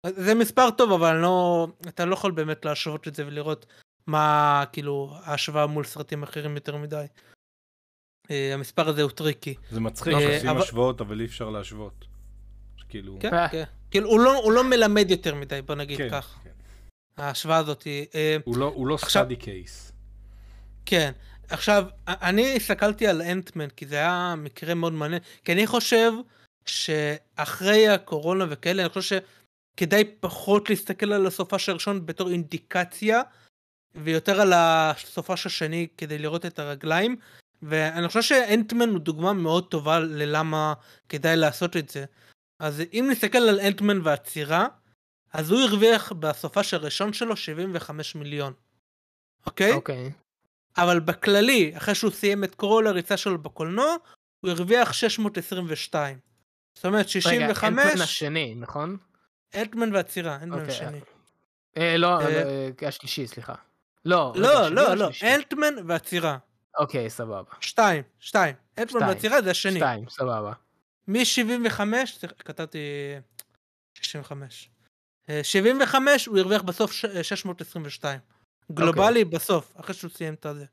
[0.08, 3.66] זה מספר טוב, אבל לא, אתה לא יכול באמת להשוות את זה ולראות
[4.08, 7.06] מה, כאילו, ההשוואה מול סרטים אחרים יותר מדי.
[8.32, 9.56] אה, המספר הזה הוא טריקי.
[9.72, 12.06] זה מצחיק, אה, עושים השוואות, אבל אי אפשר להשוות.
[12.90, 13.18] כאילו...
[13.20, 13.30] כן.
[13.52, 13.64] כן.
[13.92, 16.40] כאילו, הוא לא, הוא לא מלמד יותר מדי, בוא נגיד כן, כך.
[16.44, 16.50] כן.
[17.18, 18.06] ההשוואה הזאת היא...
[18.16, 19.92] אה, הוא לא- הוא לא עכשיו- study case.
[20.86, 21.12] כן.
[21.50, 26.12] עכשיו, אני הסתכלתי על אנטמן, כי זה היה מקרה מאוד מעניין, כי אני חושב
[26.66, 29.20] שאחרי הקורונה וכאלה, אני חושב
[29.74, 33.22] שכדאי פחות להסתכל על הסופה של הראשון בתור אינדיקציה,
[33.96, 37.16] ויותר על הסופה של השני כדי לראות את הרגליים,
[37.62, 40.74] ואני חושב שאנטמן הוא דוגמה מאוד טובה ללמה
[41.10, 42.06] כדאי לעשות את זה.
[42.60, 44.68] אז אם נסתכל על אנטמן והצירה,
[45.34, 48.54] אז הוא הרוויח בסופה של הראשון שלו 75 מיליון.
[49.46, 49.72] אוקיי?
[49.72, 50.12] אוקיי.
[50.78, 53.96] אבל בכללי, אחרי שהוא סיים את כל הריצה שלו בקולנוע,
[54.40, 56.18] הוא הרוויח 622.
[56.76, 58.98] זאת אומרת, רגע, 65, אנטמן השני, נכון?
[59.56, 60.68] אנטמן והצירה, אוקיי.
[60.68, 61.00] השני.
[61.78, 62.44] אה, לא, אה,
[62.82, 63.54] אה, השלישי, סליחה.
[64.06, 65.10] לא, לא, לא, לא?
[65.36, 66.38] אנטמן והצירה.
[66.78, 67.52] אוקיי, סבבה.
[67.62, 68.56] שתיים, שתיים.
[68.88, 69.04] שתיים.
[69.08, 69.76] והצירה זה השני.
[69.80, 70.54] שתיים, סבבה.
[71.08, 71.80] מ-75,
[72.40, 72.80] כתבתי
[73.94, 74.70] 65.
[75.30, 78.20] אה, 75 הוא הרוויח בסוף ש- 622.
[78.72, 80.66] גלובלי בסוף, אחרי שהוא סיים את הזה.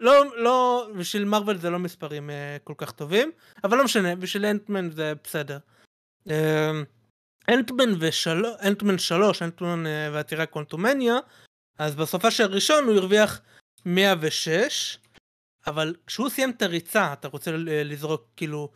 [0.00, 3.32] לא, לא, בשביל מרוויל זה לא מספרים אה, כל כך טובים,
[3.64, 5.58] אבל לא משנה, בשביל אנטמן זה בסדר.
[7.48, 11.14] אה, אנטמן ושלוש, אנטמן 3, אנטמן אה, והעתירה קוונטומניה,
[11.78, 13.40] אז בסופה של הראשון הוא הרוויח
[13.86, 14.98] 106,
[15.66, 18.70] אבל כשהוא סיים את הריצה, אתה רוצה ל- לזרוק כאילו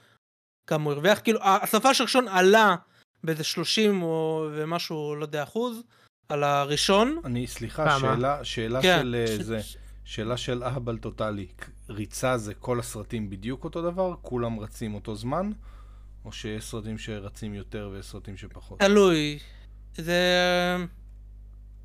[0.67, 2.77] כמה הוא הרוויח, כאילו הסופה של הראשון עלה
[3.25, 5.83] באיזה 30 או ומשהו, לא יודע, אחוז,
[6.29, 7.21] על הראשון.
[7.25, 7.99] אני, סליחה, כמה?
[8.15, 8.99] שאלה, שאלה כן.
[9.03, 9.61] של אה, ש- זה,
[10.05, 11.47] שאלה של אהבל טוטאלי.
[11.91, 14.15] ריצה זה כל הסרטים בדיוק אותו דבר?
[14.23, 15.51] כולם רצים אותו זמן?
[16.27, 18.79] או שיש סרטים שרצים יותר ויש סרטים שפחות?
[18.81, 19.39] תלוי.
[19.97, 20.23] זה...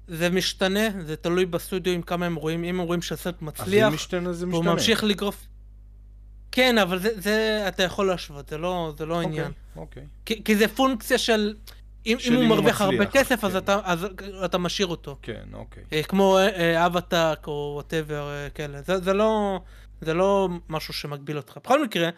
[0.08, 3.48] זה משתנה, זה תלוי בסטודיו עם כמה הם רואים, אם הם רואים שהסרט אז אם
[3.48, 4.74] מצליח, משתנה זה משתנה.
[4.74, 5.48] ממשיך לגרוף...
[6.52, 9.52] כן, אבל זה, זה אתה יכול להשוות, זה לא, זה לא אוקיי, עניין.
[9.76, 10.04] אוקיי.
[10.26, 11.56] כי, כי זה פונקציה של...
[12.06, 13.58] אם, אם הוא הוא מרוויח הרבה מצליח, כסף, אז כן.
[13.58, 14.08] אתה, אז
[14.46, 15.18] אתה משאיר אותו.
[15.22, 15.84] כן, אוקיי.
[15.94, 16.38] אה, כמו
[16.86, 18.82] אבטאק או whatever כאלה.
[18.82, 19.60] זה, זה, לא,
[20.02, 21.58] זה לא משהו שמגביל אותך.
[21.64, 22.10] בכל מקרה,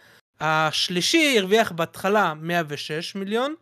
[0.43, 3.55] השלישי הרוויח בהתחלה 106 מיליון,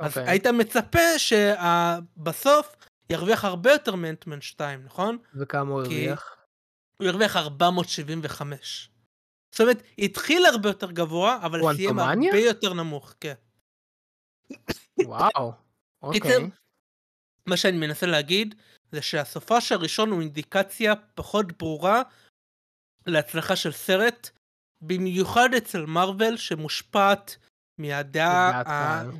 [0.00, 0.30] אז אוקיי.
[0.30, 2.76] היית מצפה שבסוף
[3.10, 5.18] ירוויח הרבה יותר מאנטמן 2, נכון?
[5.34, 6.36] וכמה הוא הרוויח?
[7.02, 8.90] הוא הרוויח 475.
[9.54, 11.98] זאת אומרת, התחיל הרבה יותר גבוה, אבל סיים?
[11.98, 13.34] הרבה יותר נמוך, כן.
[15.04, 15.52] וואו.
[16.02, 16.50] אוקיי.
[17.46, 18.54] מה שאני מנסה להגיד,
[18.92, 22.02] זה שהסופש הראשון הוא אינדיקציה פחות ברורה
[23.06, 24.30] להצלחה של סרט,
[24.82, 27.36] במיוחד אצל מארוול שמושפעת
[27.78, 28.62] מהדעה,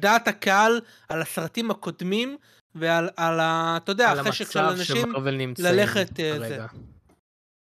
[0.01, 2.37] דעת הקהל על הסרטים הקודמים
[2.75, 3.77] ועל על ה...
[3.77, 5.13] אתה יודע, החשק של אנשים.
[5.59, 6.67] ללכת, אה, כרגע.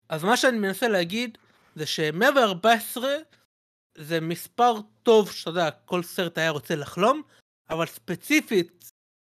[0.10, 1.38] אז מה שאני מנסה להגיד
[1.76, 3.02] זה ש-114
[3.98, 4.74] זה מספר
[5.04, 7.22] טוב שאתה יודע, כל סרט היה רוצה לחלום,
[7.70, 8.92] אבל ספציפית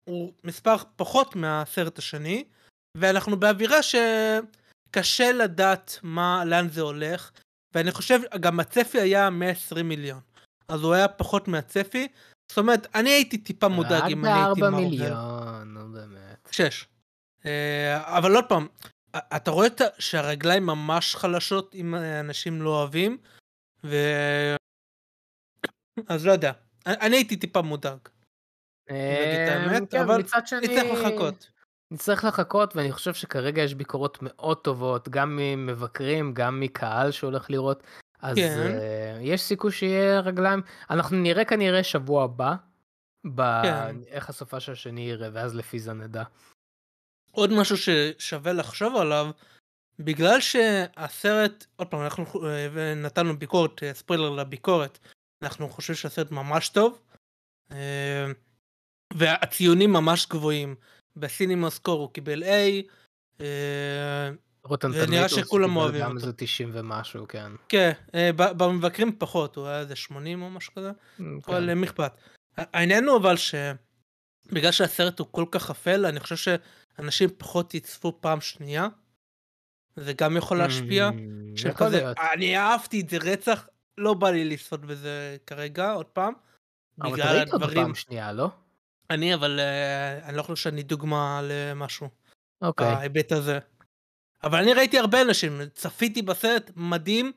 [0.10, 2.44] הוא מספר פחות מהסרט השני,
[2.98, 7.32] ואנחנו באווירה שקשה לדעת מה, לאן זה הולך,
[7.76, 10.20] ואני חושב, גם הצפי היה 120 מיליון,
[10.68, 12.08] אז הוא היה פחות מהצפי,
[12.50, 14.90] זאת אומרת, אני הייתי טיפה מודאג רק אם אני הייתי בארבע מארוול.
[14.90, 16.50] מיליון, נו באמת.
[16.52, 16.88] שש.
[17.46, 18.68] אה, אבל עוד פעם,
[19.18, 23.18] אתה רואה את שהרגליים ממש חלשות אם אנשים לא אוהבים,
[23.84, 23.96] ו...
[26.08, 26.52] אז לא יודע.
[26.86, 28.00] אני הייתי טיפה מודאג.
[28.90, 30.22] להגיד את אמ, האמת, כן, אבל.
[30.62, 31.50] נצטרך לחכות.
[31.92, 37.84] נצטרך לחכות, ואני חושב שכרגע יש ביקורות מאוד טובות, גם ממבקרים, גם מקהל שהולך לראות.
[38.22, 38.58] אז כן.
[38.60, 40.62] אה, יש סיכוי שיהיה רגליים.
[40.90, 42.56] אנחנו נראה כנראה שבוע הבא,
[43.36, 43.96] ב- כן.
[44.08, 46.24] איך הסופה של השני יראה, ואז לפי זה נדע.
[47.32, 49.32] עוד משהו ששווה לחשוב עליו,
[50.00, 55.00] בגלל שהסרט, עוד פעם, אנחנו אה, נתנו ביקורת, אה, ספוילר לביקורת,
[55.42, 57.02] אנחנו חושבים שהסרט ממש טוב,
[59.14, 60.76] והציונים ממש גבוהים.
[61.18, 62.48] בסינימה סקור הוא קיבל A,
[63.42, 64.30] אה,
[64.84, 66.20] ונראה שכולם אוהבים גם אותו.
[66.26, 67.52] איזה 90 ומשהו, כן.
[67.70, 71.24] כן, אה, במבקרים פחות, הוא היה איזה 80 או משהו כזה, כן.
[71.48, 72.12] אבל אה, מי אכפת.
[72.58, 76.36] ה- העניין הוא אבל שבגלל שהסרט הוא כל כך אפל, אני חושב
[76.98, 78.88] שאנשים פחות יצפו פעם שנייה.
[79.96, 81.10] זה גם יכול להשפיע.
[81.10, 82.18] Mm, יכול להיות.
[82.34, 86.34] אני אהבתי את זה רצח, לא בא לי לצפות בזה כרגע, עוד פעם.
[87.02, 88.50] אבל אתה ראית אותו הדברים, פעם שנייה, לא?
[89.10, 92.10] אני אבל אה, אני לא חושב שאני דוגמה למשהו
[92.62, 92.96] אוקיי.
[92.96, 93.60] בהיבט הזה.
[94.44, 97.32] אבל אני ראיתי הרבה אנשים, צפיתי בסרט, מדהים,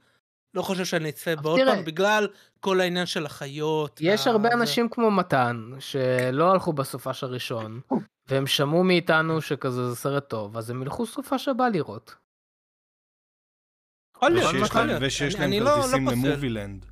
[0.55, 1.75] לא חושב שאני אצפה בעוד תראה.
[1.75, 2.29] פעם, בגלל
[2.61, 3.99] כל העניין של החיות.
[4.03, 4.55] יש וה- הרבה זה.
[4.55, 7.81] אנשים כמו מתן, שלא הלכו בסופש הראשון,
[8.29, 12.15] והם שמעו מאיתנו שכזה זה סרט טוב, אז הם ילכו סופש הבא לראות.
[14.17, 15.03] יכול להיות, יכול להיות.
[15.05, 16.09] ושיש אני- להם לא- לא כרטיסים.
[16.27, 16.87] למובילנד.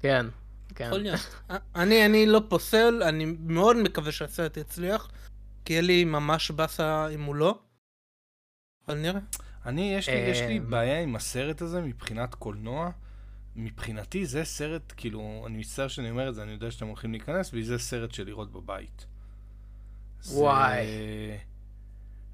[0.00, 0.26] כן,
[0.74, 0.84] כן.
[0.86, 1.20] יכול להיות.
[1.74, 5.10] אני, אני לא פוסל, אני מאוד מקווה שהסרט יצליח,
[5.64, 7.58] כי יהיה לי ממש באסה אם הוא לא.
[8.88, 9.20] אבל נראה.
[9.66, 10.70] אני, יש לי, יש לי אמ.
[10.70, 12.90] בעיה עם הסרט הזה מבחינת קולנוע.
[13.56, 17.50] מבחינתי זה סרט, כאילו, אני מצטער שאני אומר את זה, אני יודע שאתם הולכים להיכנס,
[17.54, 19.06] וזה סרט של לראות בבית.
[20.20, 20.86] זה- וואי.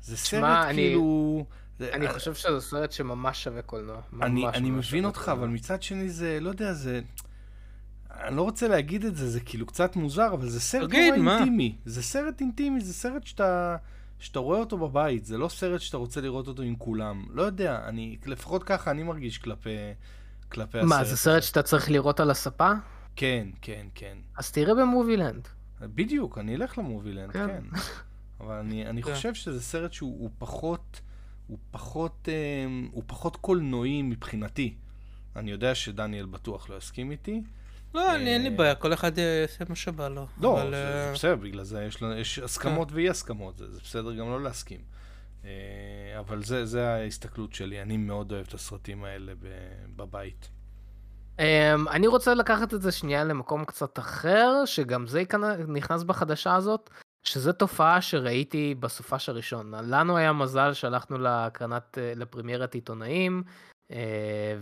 [0.00, 1.46] זה סרט אני- כאילו...
[1.78, 4.00] זה- אני חושב שזה סרט שממש שווה קולנוע.
[4.22, 5.44] אני, ממש אני ממש מבין שווה אותך, קולנוע.
[5.44, 7.00] אבל מצד שני זה, לא יודע, זה...
[8.24, 11.24] אני לא רוצה להגיד את זה, זה כאילו קצת מוזר, אבל זה סרט תגיד, נורא
[11.24, 11.38] מה?
[11.38, 11.76] אינטימי.
[11.84, 13.76] זה סרט אינטימי, זה סרט שאתה,
[14.18, 17.26] שאתה רואה אותו בבית, זה לא סרט שאתה רוצה לראות אותו עם כולם.
[17.30, 19.76] לא יודע, אני, לפחות ככה אני מרגיש כלפי,
[20.48, 20.90] כלפי הסרט.
[20.90, 22.72] מה, זה סרט שאתה צריך לראות על הספה?
[23.16, 24.18] כן, כן, כן.
[24.36, 25.48] אז תראה במובילנד.
[25.80, 27.46] בדיוק, אני אלך למובילנד, כן.
[27.46, 27.78] כן.
[28.40, 29.14] אבל אני, אני כן.
[29.14, 31.00] חושב שזה סרט שהוא הוא פחות,
[31.46, 34.74] הוא פחות, אה, הוא פחות קולנועי מבחינתי.
[35.36, 37.42] אני יודע שדניאל בטוח לא יסכים איתי.
[37.94, 40.26] לא, אני אין לי אה, בעיה, כל אחד יעשה מה שבא לו.
[40.40, 44.42] לא, אבל, זה, אה, בסדר, בגלל זה יש, הסכמות ואי הסכמות, זה, בסדר גם לא
[44.42, 44.80] להסכים.
[45.44, 45.50] אה,
[46.18, 50.50] אבל זה, זה ההסתכלות שלי, אני מאוד אוהב את הסרטים האלה ב- בבית.
[51.36, 55.22] Um, אני רוצה לקחת את זה שנייה למקום קצת אחר, שגם זה
[55.68, 56.90] נכנס בחדשה הזאת,
[57.22, 59.74] שזה תופעה שראיתי בסופש הראשון.
[59.74, 63.52] לנו היה מזל שהלכנו להקרנת, אה, לפרמיירת עיתונאים, אה,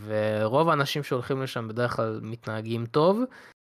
[0.06, 3.20] ורוב האנשים שהולכים לשם בדרך כלל מתנהגים טוב,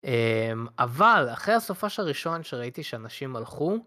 [0.05, 3.85] אה, אבל אחרי הסופש הראשון שראיתי שאנשים הלכו,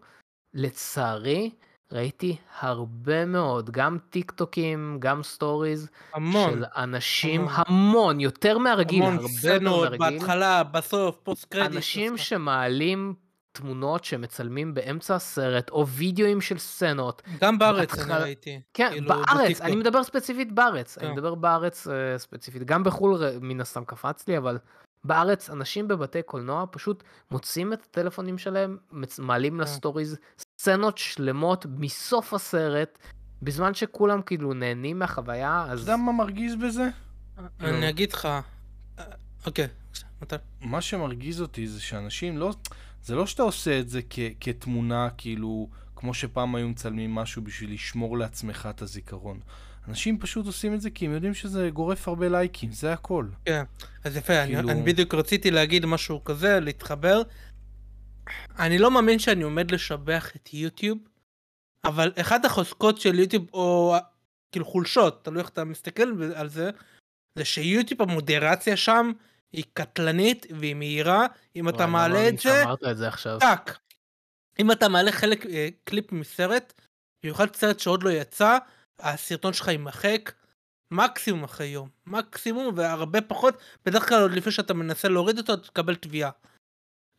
[0.53, 1.51] לצערי,
[1.91, 6.51] ראיתי הרבה מאוד, גם טיק טוקים, גם stories, המון.
[6.51, 7.63] של אנשים, המון.
[7.67, 10.19] המון, יותר מהרגיל, המון הרבה יותר סצנות, מהרגיל.
[10.19, 11.75] בהתחלה, בסוף, post credit.
[11.75, 13.13] אנשים שמעלים
[13.51, 17.21] תמונות שמצלמים באמצע הסרט, או וידאוים של סצנות.
[17.39, 18.61] גם בארץ אני בהתחלה- ראיתי.
[18.73, 19.65] כן, כאילו, בארץ, בטיקטוק.
[19.65, 20.97] אני מדבר ספציפית בארץ.
[20.97, 21.13] אני כן.
[21.13, 22.63] מדבר בארץ אה, ספציפית.
[22.63, 24.57] גם בחו"ל ר- מן הסתם קפץ לי, אבל
[25.03, 29.59] בארץ אנשים בבתי קולנוע פשוט מוצאים את הטלפונים שלהם, מצ- מעלים כן.
[29.59, 30.17] לסטוריז
[30.61, 32.97] סצנות שלמות מסוף הסרט,
[33.41, 35.79] בזמן שכולם כאילו נהנים מהחוויה, אתה אז...
[35.79, 36.87] יודע מה מרגיז בזה?
[37.59, 38.25] אני אגיד לך...
[38.25, 38.41] אה,
[39.45, 39.67] אוקיי,
[40.21, 40.35] מתי?
[40.61, 42.53] מה שמרגיז אותי זה שאנשים לא...
[43.03, 47.73] זה לא שאתה עושה את זה כ- כתמונה, כאילו, כמו שפעם היו מצלמים משהו בשביל
[47.73, 49.39] לשמור לעצמך את הזיכרון.
[49.87, 53.25] אנשים פשוט עושים את זה כי הם יודעים שזה גורף הרבה לייקים, זה הכל.
[54.03, 57.21] אז יפה, אני, כאילו- אני בדיוק רציתי להגיד משהו כזה, להתחבר.
[58.59, 60.97] אני לא מאמין שאני עומד לשבח את יוטיוב,
[61.85, 63.95] אבל אחד החוזקות של יוטיוב, או
[64.51, 66.03] כאילו חולשות, תלוי איך אתה מסתכל
[66.35, 66.69] על זה,
[67.35, 69.11] זה שיוטיוב המודרציה שם
[69.53, 72.63] היא קטלנית והיא מהירה, אם אתה מעלה את זה.
[73.39, 73.79] טאק.
[74.59, 76.73] אם אתה מעלה חלק, אה, קליפ מסרט,
[77.23, 78.57] במיוחד סרט שעוד לא יצא,
[78.99, 80.31] הסרטון שלך יימחק
[80.91, 81.89] מקסימום אחרי יום.
[82.07, 86.31] מקסימום והרבה פחות, בדרך כלל עוד לפני שאתה מנסה להוריד אותו, אתה תקבל תביעה.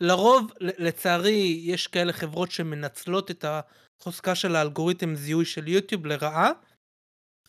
[0.01, 6.51] לרוב, לצערי, יש כאלה חברות שמנצלות את החוזקה של האלגוריתם זיהוי של יוטיוב לרעה,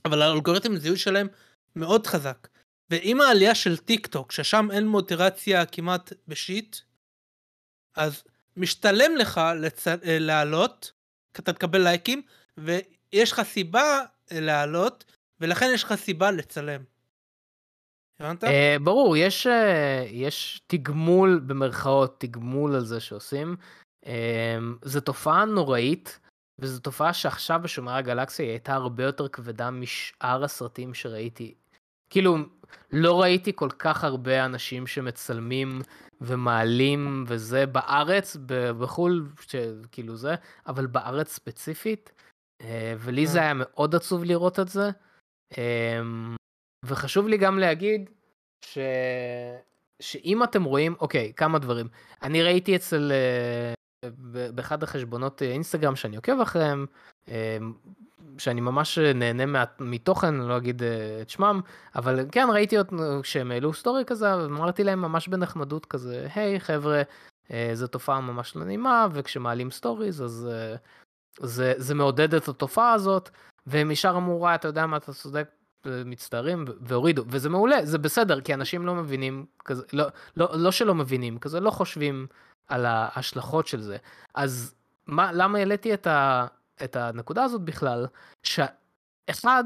[0.05, 1.27] אבל האלגוריתם זיהוי שלהם
[1.75, 2.47] מאוד חזק.
[2.89, 6.77] ועם העלייה של טיק טוק, ששם אין מוטירציה כמעט בשיט,
[7.95, 8.23] אז
[8.57, 9.87] משתלם לך לצ...
[9.87, 10.91] אה, לעלות,
[11.33, 12.21] כי אתה תקבל לייקים,
[12.57, 13.99] ויש לך סיבה
[14.31, 15.05] אה, לעלות,
[15.39, 16.83] ולכן יש לך סיבה לצלם.
[18.19, 18.43] הבנת?
[18.43, 23.55] אה, ברור, יש, אה, יש תגמול, במרכאות, תגמול על זה שעושים.
[24.05, 26.19] אה, זו תופעה נוראית,
[26.59, 31.53] וזו תופעה שעכשיו בשומרי הגלקסיה היא הייתה הרבה יותר כבדה משאר הסרטים שראיתי.
[32.09, 32.37] כאילו,
[32.91, 35.81] לא ראיתי כל כך הרבה אנשים שמצלמים
[36.21, 38.37] ומעלים וזה בארץ,
[38.79, 39.27] בחו"ל,
[39.91, 40.35] כאילו זה,
[40.67, 42.11] אבל בארץ ספציפית,
[42.61, 43.43] אה, ולי זה אה.
[43.43, 44.89] היה מאוד עצוב לראות את זה.
[45.57, 46.01] אה,
[46.85, 48.09] וחשוב לי גם להגיד
[48.65, 48.77] ש...
[49.99, 51.87] שאם אתם רואים, אוקיי, כמה דברים.
[52.23, 53.73] אני ראיתי אצל, אה,
[54.55, 56.85] באחד החשבונות אה, אינסטגרם שאני עוקב אחריהם,
[57.27, 57.57] אה,
[58.37, 61.61] שאני ממש נהנה מה, מתוכן, לא אגיד אה, את שמם,
[61.95, 62.87] אבל כן, ראיתי עוד
[63.23, 67.01] כשהם העלו סטורי כזה, ואמרתי להם ממש בנחמדות כזה, היי חבר'ה,
[67.51, 70.49] אה, זו תופעה ממש לא נעימה, וכשמעלים stories אז
[71.39, 73.29] זה, זה מעודד את התופעה הזאת,
[73.67, 75.49] והם ישר אמרו, וואי, אתה יודע מה, אתה צודק,
[75.85, 80.05] מצטערים, והורידו, וזה מעולה, זה בסדר, כי אנשים לא מבינים, כזה, לא,
[80.37, 82.27] לא, לא שלא מבינים, כזה לא חושבים
[82.67, 83.97] על ההשלכות של זה.
[84.35, 84.75] אז
[85.07, 86.47] מה, למה העליתי את, ה,
[86.83, 88.07] את הנקודה הזאת בכלל?
[88.43, 89.63] שאחד,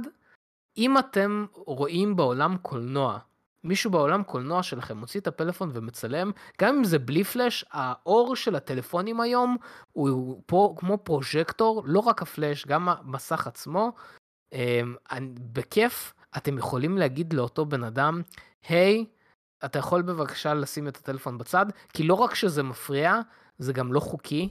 [0.77, 3.17] אם אתם רואים בעולם קולנוע,
[3.63, 6.31] מישהו בעולם קולנוע שלכם מוציא את הפלאפון ומצלם,
[6.62, 9.57] גם אם זה בלי פלאש, האור של הטלפונים היום
[9.93, 13.91] הוא פה כמו פרוז'קטור, לא רק הפלאש, גם המסך עצמו.
[15.12, 18.21] אני- בכיף אתם יכולים להגיד לאותו בן אדם,
[18.69, 19.05] היי,
[19.65, 23.20] אתה יכול בבקשה לשים את הטלפון בצד, כי לא רק שזה מפריע,
[23.60, 24.50] זה גם לא חוקי.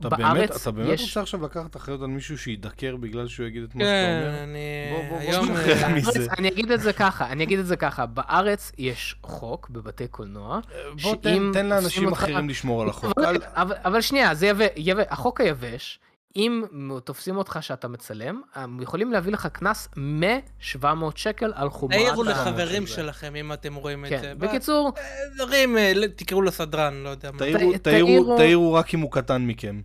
[0.00, 3.46] אתה בארץ באמת, אתה באמת יש- רוצה עכשיו לקחת אחריות על מישהו שידקר בגלל שהוא
[3.46, 4.42] יגיד את מה שאתה כן, אומר?
[4.42, 4.58] אני...
[4.92, 5.56] בוא- בוא- בוא היום...
[5.56, 5.64] אה.
[5.82, 10.08] בארץ, אני אגיד את זה ככה, אני אגיד את זה ככה, בארץ יש חוק בבתי
[10.08, 10.60] קולנוע,
[11.02, 13.18] בוא תן, שאם תן תופסים לאנשים אחרים לשמור על החוק.
[13.18, 15.98] אבל, אבל, אבל שנייה, זה יבש, יבש, החוק היבש,
[16.36, 16.62] אם
[17.04, 22.86] תופסים אותך שאתה מצלם, הם יכולים להביא לך קנס מ-700 שקל על חומרת העירו לחברים.
[22.86, 24.32] שלכם אם אתם רואים את כן, זה.
[24.38, 24.92] בקיצור,
[25.36, 27.38] דברים, אה, תקראו לסדרן, לא יודע מה.
[27.38, 29.80] תעירו- ת- תעירו- תעירו- תעירו רק אם הוא קטן מכם.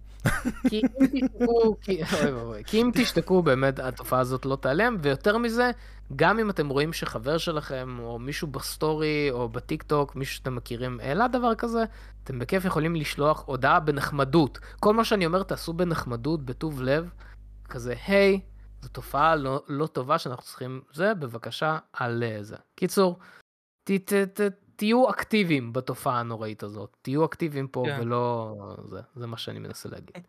[0.70, 5.38] כי אם תשתקו, כי- אוי ואבוי, כי אם תשתקו באמת התופעה הזאת לא תיעלם, ויותר
[5.38, 5.72] מזה,
[6.16, 10.56] גם אם אתם רואים שחבר שלכם, או מישהו ב story, או בטיק טוק, מישהו שאתם
[10.56, 11.84] מכירים, העלה דבר כזה,
[12.24, 14.60] אתם בכיף יכולים לשלוח הודעה בנחמדות.
[14.80, 17.10] כל מה שאני אומר, תעשו בנחמדות, בטוב לב,
[17.70, 18.40] כזה, היי,
[18.82, 22.56] זו תופעה לא, לא טובה שאנחנו צריכים, זה, בבקשה, על אה, זה.
[22.76, 23.20] קיצור,
[23.84, 24.42] ת, ת, ת,
[24.76, 26.98] תהיו אקטיביים בתופעה הנוראית הזאת.
[27.02, 27.98] תהיו אקטיביים פה, כן.
[28.02, 28.54] ולא...
[28.86, 30.28] זה, זה מה שאני מנסה להגיד.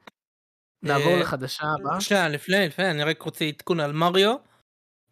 [0.82, 2.28] נעבור אה, לחדשה הבאה.
[2.28, 4.47] לפני, לפני, אני רק רוצה עדכון על מריו.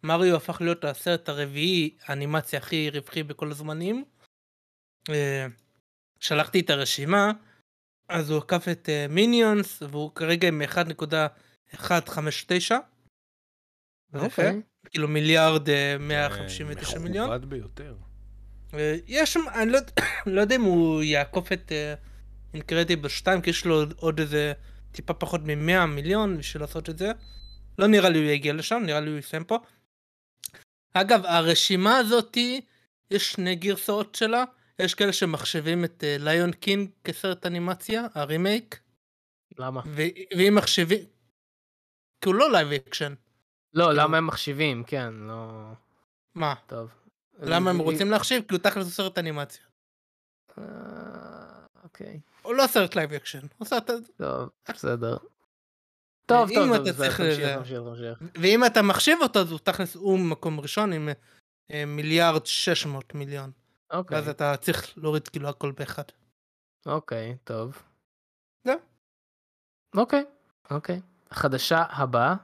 [0.03, 4.05] מריו הפך להיות הסרט הרביעי, האנימציה הכי רווחי בכל הזמנים.
[5.09, 5.47] אה,
[6.19, 7.31] שלחתי את הרשימה,
[8.09, 12.75] אז הוא עקף את מיניונס, והוא כרגע עם 1.159.
[14.13, 14.61] אוקיי.
[14.89, 17.29] כאילו מיליארד אה, 159 אה, מיליון.
[17.29, 17.95] מכובד ביותר.
[18.73, 19.79] אה, יש שם, אני לא,
[20.35, 21.71] לא יודע אם הוא יעקוף את
[22.53, 24.53] Incredibles 2, כי יש לו עוד איזה
[24.91, 27.11] טיפה פחות מ-100 מיליון בשביל לעשות את זה.
[27.79, 29.57] לא נראה לי הוא יגיע לשם, נראה לי הוא יסיים פה.
[31.01, 32.61] אגב, הרשימה הזאתי,
[33.11, 34.43] יש שני גרסאות שלה.
[34.79, 38.79] יש כאלה שמחשבים את Lion King כסרט אנימציה, הרימייק,
[39.57, 39.81] למה?
[39.85, 40.99] ואם מחשבים...
[42.21, 43.13] כי הוא לא live action.
[43.73, 44.83] לא, כאילו- למה הם מחשיבים?
[44.83, 45.71] כן, לא...
[46.35, 46.53] מה?
[46.67, 46.89] טוב.
[47.39, 48.43] למה הם רוצים להחשיב?
[48.47, 49.63] כי הוא תכל'ס הוא סרט אנימציה.
[50.57, 50.63] אה,
[51.83, 53.89] אוקיי, הוא לא סרט live action, הוא סרט...
[54.17, 55.17] טוב, בסדר.
[56.27, 58.39] טוב, טוב, אתה טוב, צריך תמשיך, לזה- תמשיך, תמשיך.
[58.41, 61.09] ואם אתה מחשיב אותו, אז הוא תכל'ס הוא מקום ראשון עם
[61.71, 63.51] אה, מיליארד 600 מיליון.
[63.91, 66.03] אוקיי, ואז אתה צריך להוריד כאילו הכל באחד.
[66.85, 67.83] אוקיי, טוב.
[68.63, 68.79] זהו.
[69.97, 70.23] אוקיי,
[70.71, 71.01] אוקיי.
[71.31, 72.35] החדשה הבאה,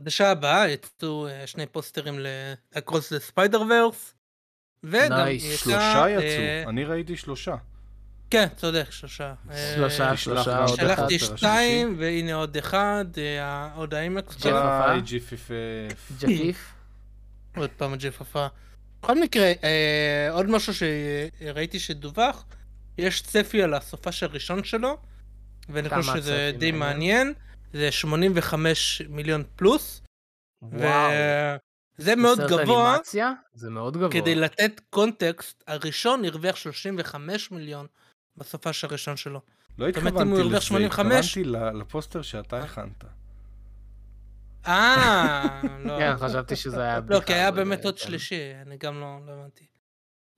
[0.00, 2.80] חדשה הבאה יצאו אה, שני פוסטרים ל-Across
[3.12, 4.14] the Spider-Verse.
[4.82, 5.28] וגם.
[5.28, 5.56] יצא...
[5.56, 7.56] שלושה אה, יצאו, אני ראיתי שלושה.
[8.34, 9.34] כן, צודק, שלושה.
[9.50, 11.08] אה, שלושה, תשלח שלושה, עוד אחד.
[11.08, 11.18] שלחתי.
[11.18, 14.36] שתיים, והנה עוד אחד, אה, עוד האימקס.
[14.36, 14.86] ג'ף הפה.
[14.86, 16.12] ביי, ג'יפיפף.
[16.20, 16.72] ג'קיף.
[17.56, 18.46] עוד פעם הג'פפה.
[19.02, 22.44] בכל מקרה, אה, עוד משהו שראיתי שדווח,
[22.98, 24.96] יש צפי על הסופש הראשון שלו,
[25.68, 26.52] ואני חושב שזה?
[26.58, 27.32] די מעניין.
[27.72, 30.02] זה 85 מיליון פלוס,
[30.62, 31.10] וואו.
[31.98, 33.32] וזה מאוד גבוה, אנימציה?
[33.54, 34.10] זה מאוד גבוה.
[34.10, 37.86] כדי לתת קונטקסט, הראשון הרוויח 35 מיליון
[38.36, 39.40] בסופש הראשון שלו.
[39.78, 41.38] לא התכוונתי לזה, 85?
[41.38, 43.04] התכוונתי לפוסטר שאתה הכנת.
[44.66, 45.98] אה, לא.
[45.98, 48.06] כן, חשבתי שזה היה לא, כי היה באמת אה, עוד כן.
[48.06, 49.66] שלישי, אני גם לא לא הבנתי.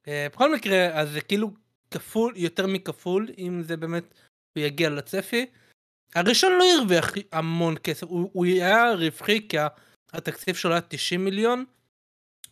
[0.09, 1.51] אה, בכל מקרה, אז זה כאילו
[1.91, 4.15] כפול, יותר מכפול, אם זה באמת,
[4.57, 5.47] הוא יגיע לצפי.
[6.15, 9.57] הראשון לא הרוויח המון כסף, הוא, הוא היה רווחי כי
[10.13, 11.65] התקציב שלו היה 90 מיליון,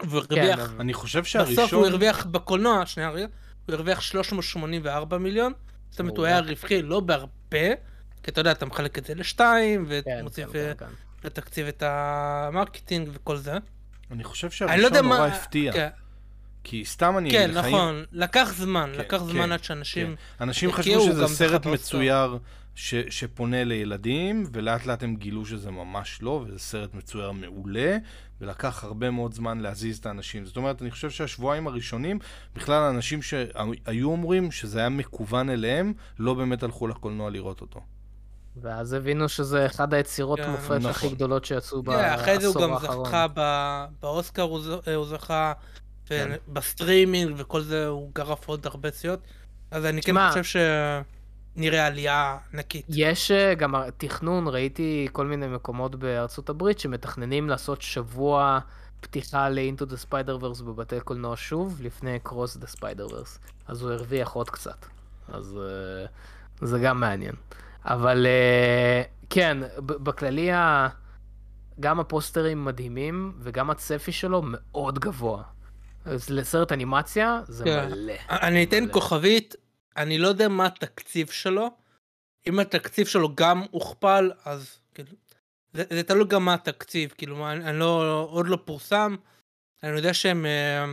[0.02, 1.84] והוא כן, הרוויח, אני חושב בסוף הוא שהראשון...
[1.84, 3.26] הרוויח בקולנוע, שנייה רגע,
[3.66, 5.52] הוא הרוויח 384 מיליון,
[5.90, 6.26] זאת אומרת הוא.
[6.26, 7.68] היה רווחי לא בהרבה,
[8.22, 10.86] כי אתה יודע, אתה מחלק את זה לשתיים, ומוסיף כן, אה, כן.
[11.24, 13.52] לתקציב את ה marketing וכל זה.
[14.10, 15.16] אני חושב לא שהראשון מה...
[15.16, 15.72] נורא הפתיע.
[15.72, 15.88] כן,
[16.64, 17.30] כי סתם אני...
[17.30, 20.16] כן, נכון, לקח זמן, כן, לקח כן, זמן עד שאנשים...
[20.40, 21.70] אנשים חשבו שזה סרט אוסקר.
[21.70, 22.38] מצויר
[22.74, 27.96] ש, שפונה לילדים, ולאט לאט הם גילו שזה ממש לא, וזה סרט מצויר מעולה,
[28.40, 30.46] ולקח הרבה מאוד זמן להזיז את האנשים.
[30.46, 32.18] זאת אומרת, אני חושב שהשבועיים הראשונים,
[32.54, 37.80] בכלל האנשים שהיו אומרים שזה היה מקוון אליהם, לא באמת הלכו לקולנוע לראות אותו.
[38.62, 40.90] ואז הבינו שזה אחד היצירות כן, מופת נכון.
[40.90, 43.06] הכי גדולות שיצאו כן, אחרי זה הוא בעשור גם האחרון.
[43.08, 45.52] זכה ב- באוסקר, הוא ז- הוא זכה,
[46.06, 46.32] כן.
[46.48, 49.20] ובסטרימינג וכל זה הוא גרף עוד הרבה ציוד.
[49.70, 50.42] אז אני כן חושב
[51.56, 52.86] שנראה עלייה ענקית.
[52.88, 58.58] יש אה, גם תכנון, ראיתי כל מיני מקומות בארצות הברית שמתכננים לעשות שבוע
[59.00, 63.38] פתיחה ל-Into the Spider-Verse בבתי קולנוע שוב, לפני Across the Spider-Verse.
[63.68, 64.86] אז הוא הרוויח עוד קצת.
[65.28, 66.06] אז אה,
[66.66, 67.34] זה גם מעניין.
[67.84, 70.88] אבל אה, כן, בכללי ה-
[71.80, 75.42] גם הפוסטרים מדהימים, וגם הצפי שלו מאוד גבוה.
[76.04, 77.88] אז לסרט אנימציה זה כן.
[77.90, 78.12] מלא.
[78.30, 78.92] אני אתן מלא.
[78.92, 79.54] כוכבית,
[79.96, 81.70] אני לא יודע מה התקציב שלו.
[82.46, 85.10] אם התקציב שלו גם הוכפל, אז כאילו,
[85.72, 89.16] זה, זה תלוי גם מה התקציב, כאילו, מה, אני לא, עוד לא פורסם.
[89.82, 90.84] אני יודע שהם אה,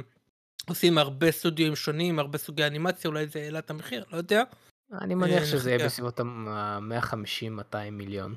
[0.68, 4.44] עושים הרבה סטודיו שונים, הרבה סוגי אנימציה, אולי זה העלה את המחיר, לא יודע.
[5.02, 5.86] אני מניח אה, שזה יהיה.
[5.86, 8.36] בסביבות ה-150-200 מיליון.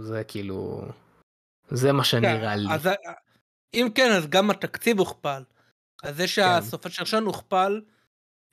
[0.00, 0.88] זה כאילו...
[1.70, 2.74] זה מה שנראה לי.
[2.74, 2.92] אז, אה,
[3.74, 5.42] אם כן, אז גם התקציב הוכפל.
[6.02, 7.80] אז זה שהסופש הראשון הוכפל,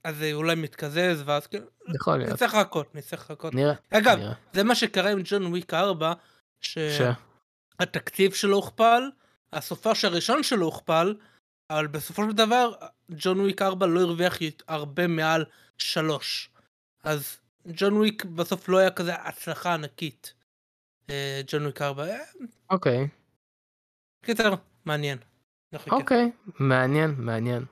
[0.04, 2.32] אז זה אולי מתקזז, ואז כאילו, יכול להיות.
[2.32, 3.56] נצטרך לחכות, נצטרך לחכות.
[3.56, 3.74] נראה.
[3.89, 4.34] אגב, נראה.
[4.54, 6.14] זה מה שקרה עם ג'ון וויק 4,
[6.62, 6.78] ש...
[7.80, 9.10] שהתקציב שלו הוכפל,
[9.54, 11.16] הסופש הראשון שלו הוכפל,
[11.70, 12.74] אבל בסופו של דבר,
[13.12, 14.38] ג'ון וויק 4 לא הרוויח
[14.68, 15.45] הרבה מעל
[15.78, 16.49] 3.
[17.04, 17.38] אז
[17.68, 20.34] ג'ון וויק בסוף לא היה כזה הצלחה ענקית.
[21.10, 22.08] אה, ג'ון וויק 4.
[22.08, 22.18] אה,
[22.70, 23.08] אוקיי.
[24.26, 24.54] קיצר,
[24.86, 25.18] מעניין.
[25.74, 25.95] נחכה.
[25.95, 26.32] אוקיי.
[26.60, 27.66] מעניין, מעניין.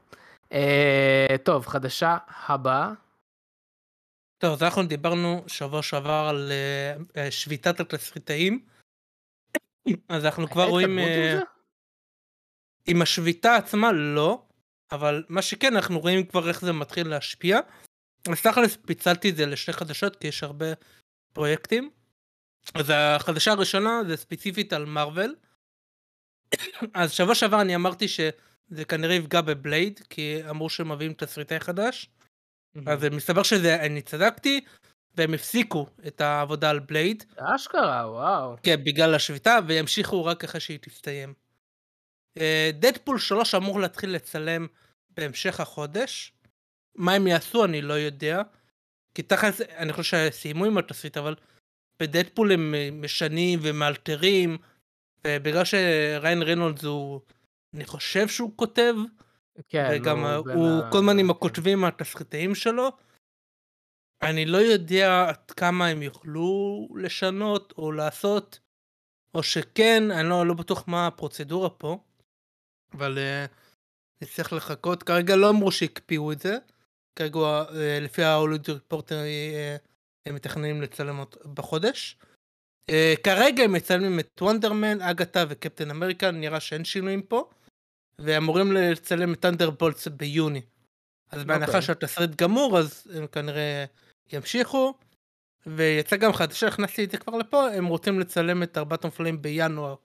[0.52, 2.94] אה, טוב, חדשה הבאה.
[4.38, 8.66] טוב, אז אנחנו דיברנו שבוע שעבר על אה, אה, שביתת התסריטאים.
[10.10, 11.00] אז אנחנו כבר רואים...
[12.88, 14.46] עם השביתה עצמה לא,
[14.92, 17.60] אבל מה שכן אנחנו רואים כבר איך זה מתחיל להשפיע.
[18.30, 20.66] אז תכלס פיצלתי את זה לשתי חדשות כי יש הרבה
[21.34, 21.90] פרויקטים.
[22.74, 25.36] אז החדשה הראשונה זה ספציפית על מארוול.
[26.94, 28.08] אז שבוע שעבר אני אמרתי
[28.72, 32.10] שזה כנראה יפגע בבלייד כי אמרו שהם מביאים תסריטאי חדש.
[32.88, 34.62] אז מסתבר שזה אני צדקתי
[35.16, 38.56] והם הפסיקו את העבודה על בלייד אשכרה, וואו.
[38.64, 41.34] כן, בגלל השביתה, וימשיכו רק אחרי שהיא תסתיים.
[42.74, 44.68] דדפול 3 אמור להתחיל לצלם
[45.10, 46.34] בהמשך החודש.
[46.96, 48.42] מה הם יעשו אני לא יודע.
[49.16, 51.36] כי תכלס, אני חושב שסיימו עם התסריט, אבל
[52.00, 54.58] בדדפול הם אה, משנים ומאלתרים,
[55.28, 57.22] ובגלל שריין רנולדס הוא,
[57.74, 58.94] אני חושב שהוא כותב,
[59.70, 61.32] כן, וגם הוא הוא ה- כל הזמן עם כן.
[61.32, 62.92] הכותבים התסריטאים שלו.
[64.22, 68.60] אני לא יודע עד כמה הם יוכלו לשנות או לעשות,
[69.36, 71.98] או שכן, אני לא, לא בטוח מה הפרוצדורה פה,
[72.94, 73.52] אבל uh,
[74.24, 75.04] נצטרך לחכות.
[75.04, 76.58] כרגע לא אמרו שהקפיאו את זה,
[77.16, 79.88] כרגע uh, לפי ההוליד ריפורטר uh,
[80.26, 82.18] הם מתכננים לצלם בחודש.
[82.92, 82.94] Uh,
[83.24, 87.50] כרגע הם מצלמים את וונדרמן, אגתה וקפטן אמריקה, נראה שאין שינויים פה,
[88.20, 90.62] ואמורים לצלם את אנדרבולטס ביוני.
[91.30, 91.82] אז בהנחה אוקיי.
[91.82, 93.86] שהתסריט גמור, אז הם כנראה
[94.34, 94.94] ימשיכו.
[95.66, 99.96] ויצא גם חדשה, הכנסתי את זה כבר לפה, הם רוצים לצלם את ארבעת המופלאים בינואר.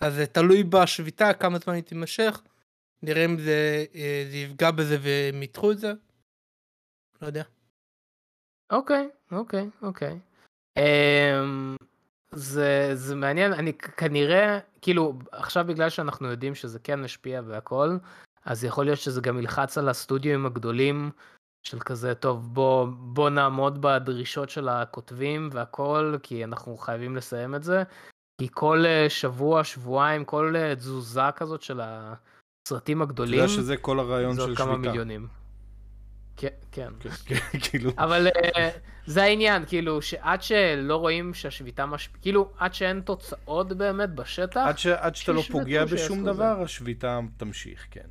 [0.00, 2.42] אז זה תלוי בשביתה, כמה זמן היא תימשך.
[3.02, 5.92] נראה אם זה, אה, זה יפגע בזה והם ידחו את זה.
[7.22, 7.42] לא יודע.
[8.72, 10.18] אוקיי, אוקיי, אוקיי.
[10.78, 11.76] אמ,
[12.32, 17.96] זה, זה מעניין, אני כנראה, כאילו, עכשיו בגלל שאנחנו יודעים שזה כן משפיע והכל,
[18.44, 21.10] אז יכול להיות שזה גם ילחץ על הסטודיואים הגדולים
[21.66, 27.62] של כזה, טוב, בוא, בוא נעמוד בדרישות של הכותבים והכל, כי אנחנו חייבים לסיים את
[27.62, 27.82] זה.
[28.40, 33.76] כי כל אה, שבוע, שבועיים, כל אה, תזוזה כזאת של הסרטים אתה הגדולים, יודע שזה
[33.76, 34.88] כל הרעיון זה של עוד כמה שביתה.
[34.88, 35.41] מיליונים.
[36.36, 36.88] כן, כן.
[37.26, 37.34] כן,
[37.70, 38.26] כאילו, אבל
[38.56, 38.70] אה,
[39.06, 44.78] זה העניין, כאילו, שעד שלא רואים שהשביתה משפיעה, כאילו, עד שאין תוצאות באמת בשטח, עד
[44.78, 46.32] ש- עד שאתה לא פוגע בשום זה.
[46.32, 48.06] דבר, השביתה תמשיך, כן.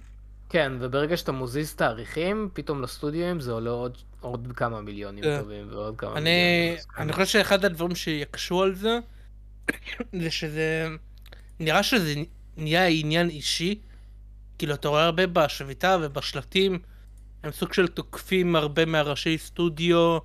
[0.49, 5.39] כן, וברגע שאתה מוזיז תאריכים, פתאום לסטודיואים זה עולה עוד, עוד כמה מיליונים כן.
[5.39, 6.77] טובים ועוד כמה אני, מיליונים.
[6.95, 7.01] כן.
[7.01, 8.99] אני חושב שאחד הדברים שיקשו על זה,
[10.13, 10.87] זה שזה,
[11.59, 12.13] נראה שזה
[12.57, 13.79] נהיה עניין אישי.
[14.57, 16.79] כאילו, אתה רואה הרבה בשביתה ובשלטים,
[17.43, 20.17] הם סוג של תוקפים הרבה מהראשי סטודיו,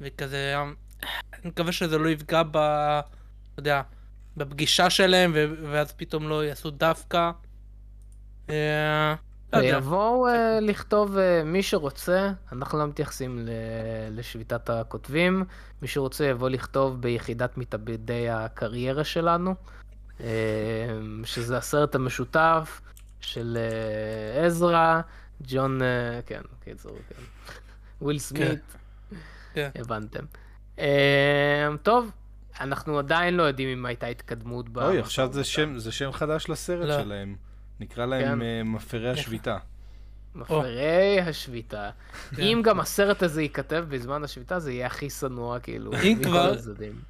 [0.00, 0.54] וכזה,
[1.32, 2.56] אני מקווה שזה לא יפגע ב...
[2.56, 3.82] אתה יודע,
[4.36, 7.30] בפגישה שלהם, ו- ואז פתאום לא יעשו דווקא.
[8.50, 9.14] אה,
[9.52, 9.76] לא יודע.
[9.76, 13.48] ויבואו אה, לכתוב אה, מי שרוצה, אנחנו לא מתייחסים
[14.10, 15.44] לשביתת הכותבים,
[15.82, 19.54] מי שרוצה יבוא לכתוב ביחידת מתאבדי הקריירה שלנו,
[21.24, 22.80] שזה הסרט המשותף
[23.20, 23.58] של
[24.44, 25.00] עזרא,
[25.48, 25.86] ג'ון, אה,
[26.26, 27.22] כן, קיצור, כן,
[28.02, 28.76] וויל סמית,
[29.54, 29.70] כן.
[29.74, 30.24] הבנתם.
[30.78, 30.86] אה,
[31.82, 32.10] טוב,
[32.60, 34.78] אנחנו עדיין לא יודעים אם הייתה התקדמות ב...
[34.78, 37.02] אוי, עכשיו זה שם- זה שם חדש לסרט לא.
[37.02, 37.36] שלהם.
[37.80, 38.42] נקרא להם כן.
[38.42, 39.56] אה, מפרי השביתה.
[40.34, 41.90] מפרי השביתה.
[42.36, 42.42] כן.
[42.42, 46.54] אם גם הסרט הזה ייכתב בזמן השביתה, זה יהיה הכי שנוא, כאילו, אם כבר-.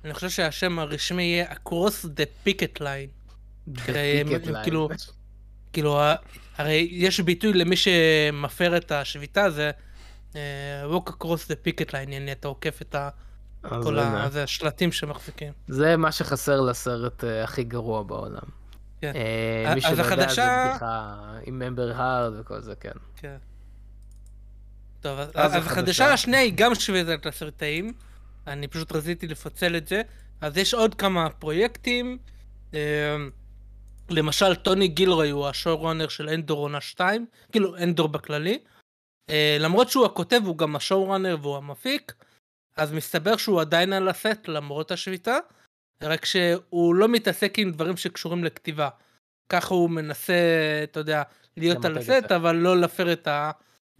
[0.04, 3.10] אני חושב שהשם הרשמי יהיה Across the Picket Line.
[3.74, 3.92] The Picket
[4.48, 4.62] הם- Line.
[4.62, 4.88] כאילו,
[5.72, 6.00] כאילו,
[6.58, 9.70] הרי יש ביטוי למי שמפר את השביתה, זה
[10.36, 10.40] אה,
[10.96, 13.08] Walk Across the Picket Line, יעני, אתה עוקף את ה-
[13.62, 13.98] אז כל.
[13.98, 15.52] ה- זה השלטים שמחזיקים.
[15.68, 18.42] זה מה שחסר לסרט אה, הכי גרוע בעולם.
[19.00, 19.12] כן.
[19.66, 21.14] אה, מי שלא יודע, זה בדיחה
[21.46, 22.90] עם אמבר הארד וכל זה, כן.
[23.16, 23.36] כן.
[25.00, 26.12] טוב, אז, החדשה.
[26.12, 27.92] השנייה היא גם שביתת הסרטאים.
[28.46, 30.02] אני פשוט רציתי לפצל את זה.
[30.40, 32.18] אז יש עוד כמה פרויקטים.
[32.74, 32.78] אה,
[34.10, 38.58] למשל, טוני גילרוי הוא השואו-ראנר של אנדור עונה 2, כאילו אנדור בכללי.
[39.30, 42.14] אה, למרות שהוא הכותב, הוא גם השואו-ראנר והוא המפיק.
[42.76, 45.38] אז מסתבר שהוא עדיין על הסט למרות השביתה,
[46.02, 48.88] רק שהוא לא מתעסק עם דברים שקשורים לכתיבה.
[49.48, 50.34] ככה הוא מנסה,
[50.84, 51.22] אתה יודע,
[51.56, 52.36] להיות על הסט, זה.
[52.36, 53.50] אבל לא להפר את, ה,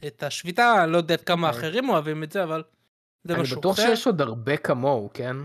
[0.06, 1.61] את השביתה, אני לא יודע כמה אוקיי.
[1.61, 2.62] אחרים אוהבים את זה, אבל
[3.24, 3.82] זה אני משהו בטוח אחר.
[3.82, 5.36] שיש עוד הרבה כמוהו, כן?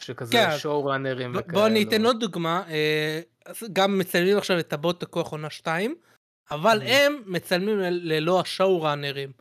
[0.00, 0.50] שכזה כן.
[0.58, 1.52] שואו ראנרים ב- וכאלה.
[1.52, 3.20] בוא אני אתן עוד דוגמה, אה,
[3.72, 5.94] גם מצלמים עכשיו את טבעות הכוח עונה 2,
[6.50, 6.84] אבל Mhm.
[6.90, 9.32] הם מצלמים ללא השואו-ראנרים.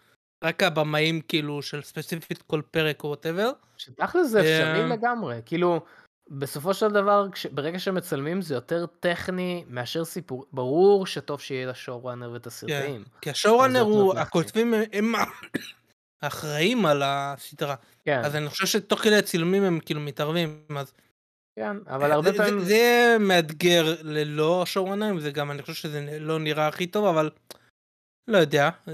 [0.43, 3.51] רק הבמאים כאילו של ספציפית כל פרק או וואטאבר.
[3.77, 5.81] שתכל'ס זה אפשרי אה, לגמרי, כאילו,
[6.29, 12.05] בסופו של דבר, כש- ברגע שמצלמים זה יותר טכני מאשר סיפור, ברור שטוב שיהיה לשואו
[12.05, 13.03] ראנר ואת הסרטאים.
[13.21, 14.15] כי השואו-ראנר הוא.
[14.17, 15.13] הכותבים הם
[16.21, 17.75] האחראים על הסדרה.
[18.05, 20.93] כן, אז אני חושב שתוך כדי הצילומים הם כאילו מתערבים, אז
[21.55, 22.59] כן, אבל הרבה זה- פעמים...
[22.59, 27.05] זה- זה יהיה מאתגר ללא השואו-ראנרים, זה גם, אני חושב שזה לא נראה הכי טוב,
[27.05, 27.29] אבל
[28.27, 28.69] לא יודע.
[28.87, 28.93] אה,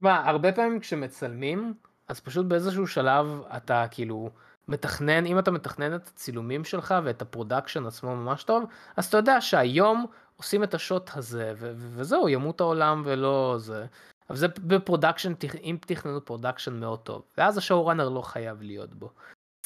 [0.00, 1.74] מה, הרבה פעמים כשמצלמים,
[2.08, 4.30] אז פשוט באיזשהו שלב אתה כאילו
[4.68, 8.64] מתכנן, אם אתה מתכנן את הצילומים שלך ואת ה production עצמו ממש טוב,
[8.96, 10.06] אז אתה יודע שהיום
[10.36, 13.86] עושים את השוט הזה, ו- וזהו, ימות העולם ולא זה.
[14.30, 18.94] אבל זה ב production, אם תכננו production מאוד טוב, ואז ה showrunner לא חייב להיות
[18.94, 19.10] בו.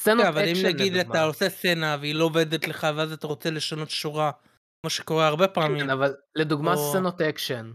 [0.01, 1.13] סצנות כן, אבל אם אקשן נגיד לדוגמה.
[1.13, 4.31] אתה עושה סצנה והיא לא עובדת לך, ואז אתה רוצה לשנות שורה,
[4.81, 5.79] כמו שקורה הרבה פעמים.
[5.79, 7.71] כן, אבל לדוגמה או- סצנות אקשן.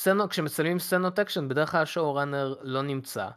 [0.00, 3.28] סצנות, כשמצלמים סצנות אקשן, בדרך כלל ה showrunner לא נמצא.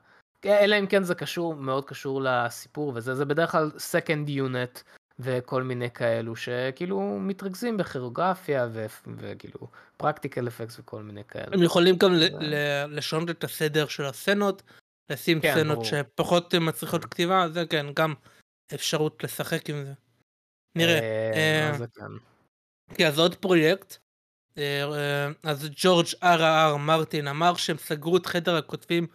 [0.46, 4.84] אלא אם כן זה קשור, מאוד קשור לסיפור וזה, זה בדרך כלל second unit,
[5.20, 8.86] וכל מיני כאלו שכאילו מתרכזים בכוריאוגרפיה ו-
[9.18, 11.54] וכאילו practical effects וכל מיני כאלו.
[11.54, 14.64] הם יכולים גם זה- ל- לשנות את הסדר של הסצנות,
[15.12, 15.86] לשים כן, סצנות ברור.
[15.86, 18.14] שפחות מצריכות כתיבה, זה כן, גם
[18.74, 19.94] אפשרות לשחק עם זה.
[20.78, 21.00] נראה.
[21.00, 22.04] אה, אה, זה כן.
[22.96, 23.98] כי אז עוד פרויקט,
[24.58, 29.08] אה, אה, אז ג'ורג' אר אר מרטין אמר שהם סגרו את חדר הכותבים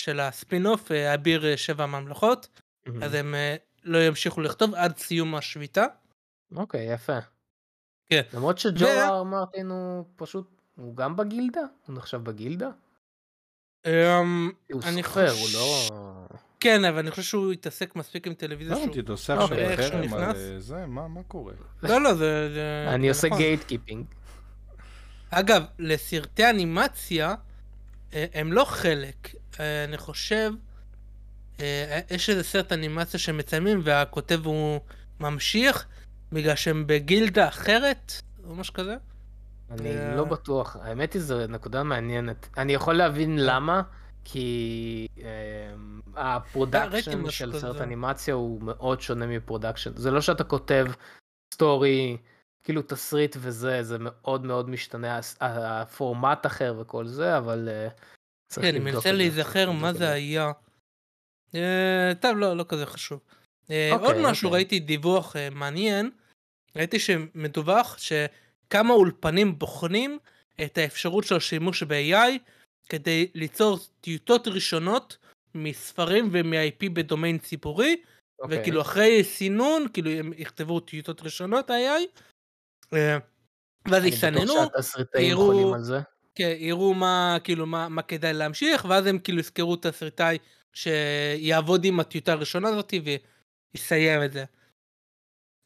[0.00, 2.60] של הספין-אוף, אה, אביר אה, שבע ממלכות,
[3.02, 3.56] אז הם אה,
[3.88, 5.84] לא ימשיכו לכתוב עד סיום השביתה.
[6.56, 7.18] אוקיי, יפה.
[8.10, 8.22] כן.
[8.34, 11.60] למרות ו- שג'ו מרטין הוא פשוט, הוא גם בגילדה?
[11.86, 12.68] הוא נחשב בגילדה?
[13.86, 16.28] אמ, הוא אני סופר, חוש- הוא לא...
[16.60, 19.12] כן, אבל אני חושב שהוא התעסק מספיק עם טלוויזיה לא שהוא...
[19.12, 20.36] עושה אוקיי, עכשיו איך שהוא חרם על נכנס?
[20.36, 20.86] אה, זה?
[20.86, 21.52] מה מה קורה?
[21.82, 22.50] לא, לא, זה...
[22.54, 23.38] זה- אני זה עושה נכון.
[23.38, 24.04] גייט קיפינג.
[25.30, 27.34] אגב, לסרטי אנימציה,
[28.12, 29.28] אה, הם לא חלק.
[29.60, 30.52] אה, אני חושב,
[32.10, 34.80] יש איזה סרט אנימציה שמצלמים והכותב הוא
[35.20, 35.86] ממשיך,
[36.32, 38.12] בגלל שהם בגילדה אחרת,
[38.44, 38.96] או משהו כזה.
[39.70, 40.16] אני אה.
[40.16, 42.48] לא בטוח, האמת היא זו נקודה מעניינת.
[42.56, 43.82] אני יכול להבין למה,
[44.24, 45.30] כי ראיתי
[46.16, 47.58] ה production משהו של.
[47.58, 49.96] סרט אנימציה הוא מאוד שונה מ production.
[49.96, 50.86] זה לא שאתה כותב
[51.54, 52.16] story,
[52.64, 57.88] כאילו תסריט וזה, זה מאוד מאוד משתנה, הפורמט אחר וכל זה, אבל אה,
[58.48, 59.12] צריך כן, אני מנסה זה.
[59.12, 60.52] להיזכר מה זה היה.
[61.54, 63.20] אה, טוב, לא, לא כזה חשוב.
[63.70, 64.58] אה, אוקיי, עוד משהו, אוקיי.
[64.58, 66.10] ראיתי דיווח אה, מעניין,
[66.76, 70.18] ראיתי שמדווח שכמה אולפנים בוחנים
[70.64, 72.38] את האפשרות של השימוש ב-AI
[72.88, 75.16] כדי ליצור טיוטות ראשונות
[75.54, 77.96] מספרים ומ-IP בדומיין ציבורי,
[78.42, 78.60] אוקיי.
[78.60, 82.20] וכאילו אחרי סינון, כאילו הם יכתבו טיוטות ראשונות ה-AI,
[83.86, 86.00] ואז אני יסננו, בטוח שהתסריטאים יראו- חולים על זה.
[86.34, 90.38] כן, יראו מה, כאילו, מה, מה כדאי להמשיך, ואז הם כאילו יזכרו את הסרטאי
[90.72, 92.94] שיעבוד עם הטיוטה הראשונה הזאת
[93.74, 94.44] ויסיים את זה.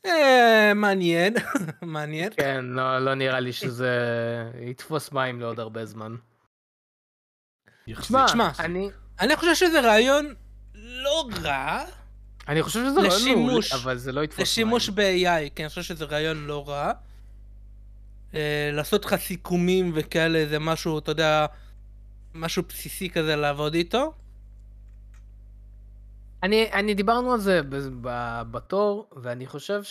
[0.06, 1.34] אה, מעניין,
[1.82, 2.32] מעניין.
[2.36, 3.90] כן, לא לא נראה לי שזה
[4.60, 6.16] יתפוס מים לעוד הרבה זמן.
[7.94, 8.90] תשמע, אני...
[9.20, 10.34] אני חושב שזה רעיון
[10.74, 11.84] לא רע
[12.48, 14.42] אני חושב שזה רעיון מעולה, אבל זה לא יתפוס מים.
[14.42, 16.92] לשימוש ב-AI, כן, אני חושב שזה רעיון לא רע.
[18.34, 21.46] אה, לעשות לך סיכומים וכאלה, זה משהו, אתה יודע,
[22.34, 24.14] משהו בסיסי כזה לעבוד איתו.
[26.42, 27.60] אני, אני דיברנו על זה
[28.50, 29.82] בתור, ואני חושב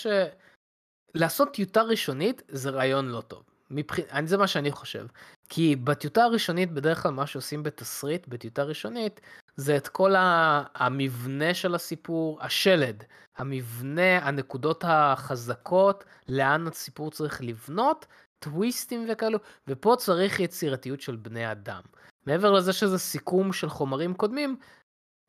[1.16, 3.43] שלעשות טיוטה ראשונית זה רעיון לא טוב.
[3.72, 3.95] מבח...
[4.26, 5.06] זה מה שאני חושב.
[5.49, 9.22] כי בטיוטה הראשונית, בדרך כלל מה שעושים בתסריט, בטיוטה ראשונית,
[9.56, 10.64] זה את כל ה...
[10.76, 13.04] המבנה של הסיפור, השלד,
[13.38, 18.06] המבנה, הנקודות החזקות, לאן הסיפור צריך לבנות,
[18.39, 21.82] טוויסטים וכאלו, ופה צריך יצירתיות של בני אדם.
[22.26, 24.58] מעבר לזה שזה סיכום של חומרים קודמים,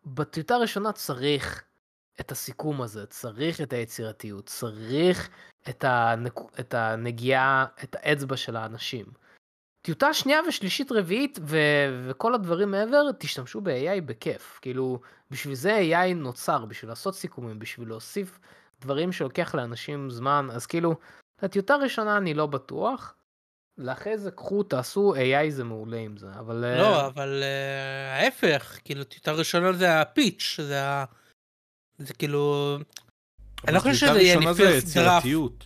[0.07, 1.65] בטיוטה הראשונה צריך
[2.21, 5.29] את הסיכום הזה, צריך את היצירתיות, צריך
[5.69, 6.35] את, הנק...
[6.61, 9.07] את הנגיעה, את האצבע של האנשים.
[9.83, 11.57] טיוטה שנייה ושלישית רביעית ו...
[12.09, 14.59] וכל הדברים מעבר, תשתמשו ב-AI בכיף.
[14.63, 15.01] כאילו,
[15.31, 18.39] בשביל זה AI נוצר, בשביל לעשות סיכומים, בשביל להוסיף
[18.81, 20.95] דברים שלוקח לאנשים זמן, אז כאילו,
[21.43, 23.15] לטיוטה הראשונה אני לא בטוח.
[23.79, 26.65] לאחרי זה קחו, תעשו, AI זה מעולה עם זה, אבל...
[26.65, 31.05] אה, לא, אבל אה, ההפך, כאילו, טיוטה ראשונה זה הפיץ', זה ה...
[31.99, 32.77] זה כאילו...
[33.69, 35.65] אני לא חושב שזה יהיה הטיוטה הראשונה זה לפרסט דראפט.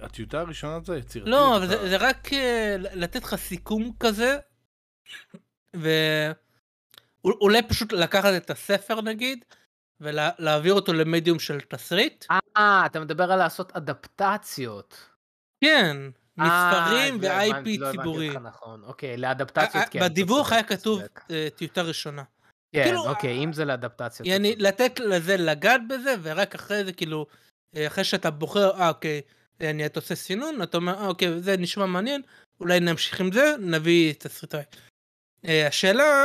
[0.00, 1.28] הטיוטה הראשונה זה יצירתיות.
[1.28, 4.38] לא, אבל זה, זה רק אה, לתת לך סיכום כזה,
[7.24, 9.44] ואולי פשוט לקחת את הספר נגיד,
[10.00, 12.24] ולהעביר אותו למדיום של תסריט.
[12.56, 15.08] אה, אתה מדבר על לעשות אדפטציות.
[15.64, 18.30] כן, אה, מספרים לא ו-IP לא הבנתי ציבורי.
[18.42, 19.98] נכון, אוקיי, לאדפטציות כן.
[19.98, 21.02] אתה בדיווח צודק, היה כתוב.
[21.30, 22.22] אה, טיוטה ראשונה.
[22.72, 24.28] כן, כאילו, אוקיי, אם זה לאדפטציות.
[24.28, 24.56] יעני.
[24.56, 27.26] לתת לזה לגעת בזה, ורק אחרי זה, כאילו,
[27.76, 29.20] אה, אחרי שאתה בוחר, אה, אוקיי,
[29.60, 32.22] אני אתה עושה סינון, אתה אומר, אה, אוקיי, זה נשמע מעניין,
[32.60, 34.62] אולי נמשיך עם זה, נביא תסריטאי.
[35.44, 36.24] אה, השאלה,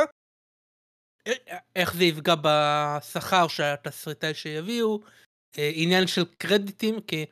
[1.27, 4.99] אה, איך זה יפגע בשכר של התסריטאי שיביאו,
[5.57, 7.25] אה, עניין של קרדיטים, כי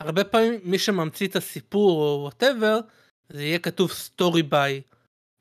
[0.00, 2.80] הרבה פעמים מי שממציא את הסיפור או whatever,
[3.28, 4.82] זה יהיה כתוב story by.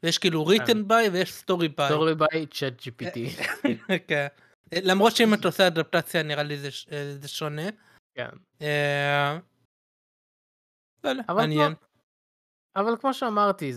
[0.04, 1.88] ויש כאילו written by ויש story by.
[1.89, 3.17] story by ChatGPT.
[4.08, 4.28] כן.
[4.84, 7.62] למרות שאם אתה עושה אדפטציה נראה לי זה, אה, זה שונה.
[8.16, 8.30] כן.
[8.62, 9.38] אה,
[11.30, 11.45] אבל.
[11.45, 11.64] כמו-
[12.76, 13.72] אבל כמו שאמרתי,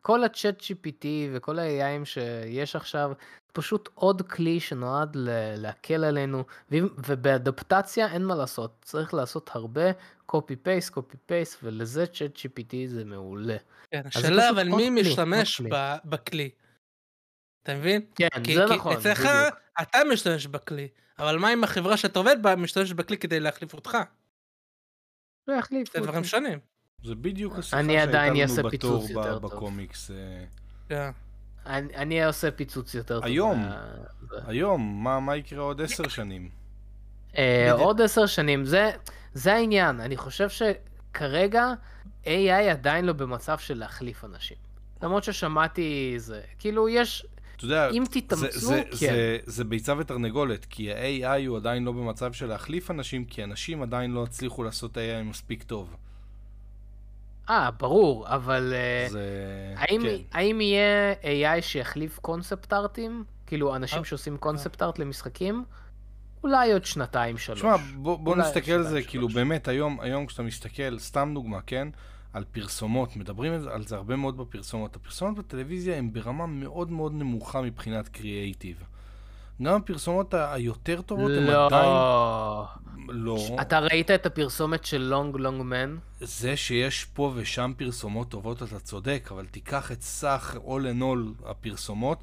[0.00, 3.12] כל הצ'אט GPT וכל ה-AIים שיש עכשיו,
[3.54, 6.44] פשוט עוד כלי שנועד ל- להקל עלינו,
[7.06, 9.90] ובאדפטציה אין מה לעשות, צריך לעשות הרבה
[10.32, 13.56] copy paste, copy paste, ולזה צ'אט GPT זה מעולה.
[13.90, 15.60] כן, השאלה אבל מי כלי, משתמש.
[15.60, 16.50] ב- בכלי.
[17.62, 18.02] אתה מבין?
[18.14, 19.54] כן, כי, זה כי נכון, אצלך בדיוק.
[19.82, 20.88] אתה משתמש בכלי,
[21.18, 23.98] אבל מה אם החברה שאתה עובד בה משתמשת בכלי כדי להחליף אותך?
[25.48, 26.28] לא יחליפו זה דברים אותי.
[26.28, 26.58] שונים.
[27.04, 29.38] זה בדיוק השיחה אני שהייתה לנו בתור.
[29.38, 30.10] בקומיקס.
[30.10, 30.44] אה,
[30.88, 31.10] כן.
[31.66, 33.24] אני אני עושה פיצוץ יותר טוב.
[33.24, 33.60] היום.
[33.62, 33.86] מה-
[34.30, 34.36] זה.
[34.46, 36.48] היום, מה מה יקרה עוד עשר שנים?
[37.38, 37.72] אה.
[37.72, 38.90] עוד עשר שנים, זה,
[39.34, 40.00] זה העניין.
[40.00, 41.72] אני חושב שכרגע
[42.24, 42.28] AI
[42.70, 44.56] עדיין לא במצב של להחליף אנשים.
[45.02, 48.96] למרות ששמעתי זה, כאילו יש, אתה יודע, אם זה, תתאמצו, זה, כן.
[48.96, 53.82] זה, זה ביצה ותרנגולת, כי ה-AI הוא עדיין לא במצב של להחליף אנשים, כי אנשים
[53.82, 55.96] עדיין לא הצליחו לעשות AI מספיק טוב.
[57.50, 59.74] אה, ברור, אבל אה, זה...
[59.76, 60.38] האם, כן.
[60.38, 63.24] האם יהיה AI שיחליף קונספט ארטים?
[63.46, 65.64] כאילו, אנשים אה, שעושים קונספט ארט למשחקים?
[66.44, 67.58] אולי עוד שנתיים, שלוש.
[67.58, 69.34] תשמע, בוא, בוא נסתכל על זה, כאילו שלוש.
[69.34, 71.88] באמת, היום, היום כשאתה מסתכל, סתם דוגמה, כן?
[72.32, 74.96] על פרסומות, מדברים על זה הרבה מאוד בפרסומות.
[74.96, 78.82] הפרסומות בטלוויזיה הן ברמה מאוד מאוד נמוכה מבחינת קריאייטיב.
[79.62, 81.66] גם הפרסומות היותר טובות הן לא.
[81.66, 81.90] עדיין...
[83.08, 83.56] לא.
[83.60, 85.96] אתה ראית את הפרסומת של לונג לונג מן?
[86.20, 91.50] זה שיש פה ושם פרסומות טובות, אתה צודק, אבל תיקח את סך all in all
[91.50, 92.22] הפרסומות,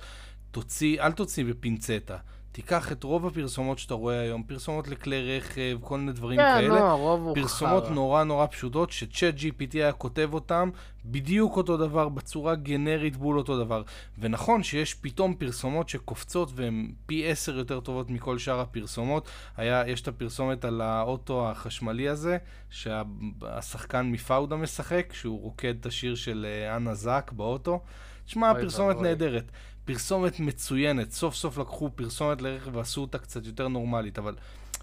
[0.52, 2.18] תוציא, אל תוציא בפינצטה.
[2.52, 6.68] תיקח את רוב הפרסומות שאתה רואה היום, פרסומות לכלי רכב, כל מיני דברים כן, כאלה.
[6.68, 7.94] נו, הרוב הוא פרסומות חרא.
[7.94, 10.70] נורא נורא פשוטות, שצ'אט GPT היה כותב אותם
[11.06, 13.84] בדיוק אותו דבר, בצורה גנרית בול אותו דבר.
[14.20, 19.30] ונכון שיש פתאום פרסומות שקופצות והן פי עשר יותר טובות מכל שאר הפרסומות.
[19.58, 22.38] היה, יש את הפרסומת על האוטו החשמלי הזה,
[22.70, 27.80] שהשחקן מפאודה משחק, שהוא רוקד את השיר של אה, אנה זאק באוטו.
[28.26, 29.02] תשמע, פרסומת.
[29.02, 29.52] נהדרת.
[29.94, 34.36] פרסומת מצוינת, סוף סוף לקחו פרסומת לרכב ועשו אותה קצת יותר נורמלית, אבל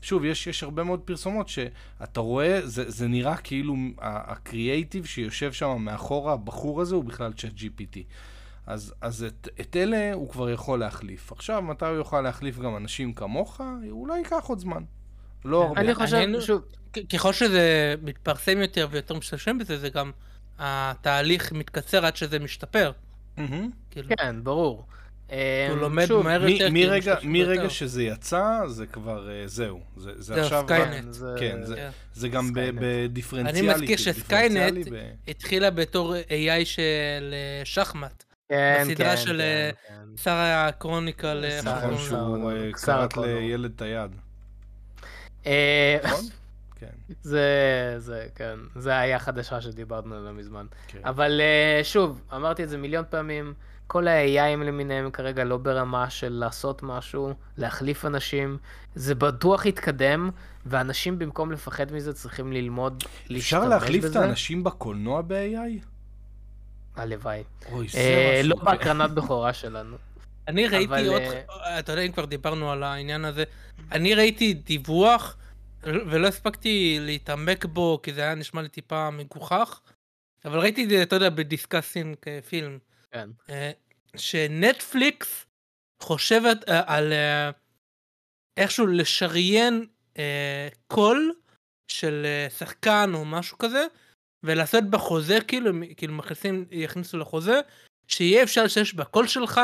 [0.02, 5.76] שוב, יש, יש הרבה מאוד פרסומות שאתה רואה, זה, זה נראה כאילו הקריאייטיב שיושב שם
[5.78, 7.98] מאחורה, הבחור הזה הוא בכלל צ'אט GPT.
[8.66, 11.32] אז, אז את, את אלה הוא כבר יכול להחליף.
[11.32, 13.60] עכשיו, מתי הוא יוכל להחליף גם אנשים כמוך?
[13.90, 14.82] אולי ייקח עוד זמן.
[15.44, 15.80] לא הרבה.
[15.80, 20.10] אני חושב, אני- שוב, כ- ככל שזה מתפרסם יותר ויותר משתמשים בזה, זה גם
[20.58, 22.92] התהליך מתקצר עד שזה משתפר.
[23.36, 23.70] מהמם.
[23.90, 24.86] כאילו, כן, ברור.
[25.28, 25.36] הוא
[25.74, 26.68] אמ, לומד שוב, מהר מ- יותר.
[26.70, 27.68] מרגע, משתמשים מרגע יותר.
[27.68, 29.80] שזה יצא, זה כבר, אה, זהו.
[29.96, 30.62] זה, זה זהו, עכשיו...
[30.64, 30.92] סקיינט.
[31.04, 31.90] כן, זה- כן, זה- כן.
[32.14, 32.50] זה גם.
[32.54, 33.60] בדיפרנציאלי.
[33.60, 36.82] אני מזכיר כאילו, שסקיינט ב- התחילה בתור AI של
[37.34, 38.24] אה, שחמט.
[38.48, 40.16] כן, בסדרה כן, של, כן, אה, כן.
[40.16, 41.98] שרה Chronicles, נכון?
[41.98, 42.52] שהוא
[42.88, 43.26] הקונור.
[43.26, 44.10] לילד את היד.
[46.04, 46.24] נכון?
[46.76, 46.86] כן.
[47.22, 47.44] זה,
[47.98, 50.66] זה, כן, זה היה חדשה שדיברנו עליה מזמן.
[50.88, 50.98] כן.
[51.04, 51.40] אבל
[51.82, 53.54] שוב, אמרתי את זה מיליון פעמים,
[53.88, 58.58] כל ה-AIים למיניהם כרגע לא ברמה של לעשות משהו, להחליף אנשים,
[58.94, 60.30] זה בטוח יתקדם,
[60.66, 63.68] ואנשים במקום לפחד מזה צריכים ללמוד להשתמש אפשר בזה.
[63.68, 65.84] להחליף את האנשים בקולנוע ב-AI?
[66.96, 67.42] הלוואי.
[67.72, 68.40] אוי, זה אה.
[68.44, 69.96] לא בהקרנת בכורה שלנו.
[70.48, 73.44] אני ראיתי אבל, עוד, אה, אתה יודע אם כבר דיברנו על העניין הזה,
[73.92, 75.36] אני ראיתי דיווח
[75.82, 79.80] ולא הספקתי להתעמק בו כי זה היה נשמע לי טיפה מגוחך,
[80.44, 82.16] אבל ראיתי את זה, אתה יודע, ב
[82.48, 82.78] DiscussingFilm,
[83.10, 83.30] כן.
[83.50, 83.70] אה,
[84.16, 85.46] שנטפליקס
[86.02, 87.50] חושבת אה, על אה,
[88.56, 89.86] איכשהו לשריין
[90.86, 91.32] קול
[91.90, 92.26] של
[92.58, 93.86] שחקן או משהו כזה,
[94.42, 97.60] ולעשות בחוזה, כאילו, כאילו מכניסים, יכניסו לחוזה,
[98.08, 99.60] שיהיה אפשר להשתמש בקול שלך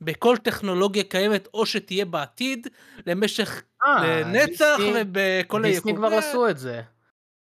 [0.00, 2.66] בכל טכנולוגיה קיימת או שתהיה בעתיד
[3.06, 3.62] למשך
[4.02, 6.82] לנצח דיסני- ובכל דיסני כבר עשו את זה.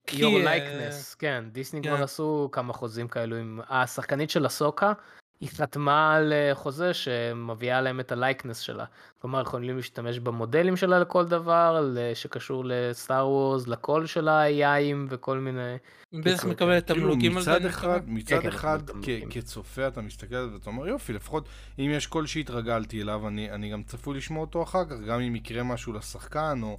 [0.07, 2.03] כי, יור לייקנס, כן, דיסני כבר כן.
[2.03, 3.59] עשו כמה חוזים כאלו עם...
[3.69, 4.93] השחקנית של הסוקה,
[5.41, 8.85] היא חתמה על אה, חוזה שמביאה להם את הלייקנס שלה.
[9.21, 15.75] כלומר, יכולים להשתמש במודלים שלה לכל דבר, שקשור לסטאר וורס, לקול של ה-AIים וכל מיני...
[16.13, 17.51] בטח קיצור, מקבלת כאילו תמלוגים על זה.
[17.55, 17.99] מצד אחד.
[18.07, 19.29] מצד כן, אחד אנחנו כ- תמלוגים.
[19.29, 21.45] כצופה אתה מסתכל על זה ואתה אומר יופי, לפחות
[21.79, 25.35] אם יש קול שהתרגלתי אליו, אני אני גם צפוי לשמוע אותו אחר כך, גם אם
[25.35, 26.77] יקרה משהו לשחקן או-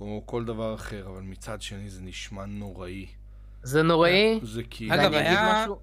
[0.00, 3.06] או כל דבר אחר, אבל מצד שני זה נשמע נוראי.
[3.62, 4.40] זה נוראי.
[4.42, 4.94] זה כאילו...
[4.94, 5.78] אגב, היה- משהו-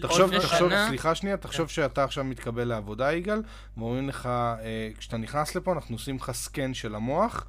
[0.00, 3.42] תחשוב, תחשוב, סליחה שנייה, תחשוב שאתה עכשיו מתקבל לעבודה, יגאל,
[3.76, 4.58] ואומרים לך, אה,
[4.98, 7.46] כשאתה נכנס לפה אנחנו עושים לך סקן של המוח,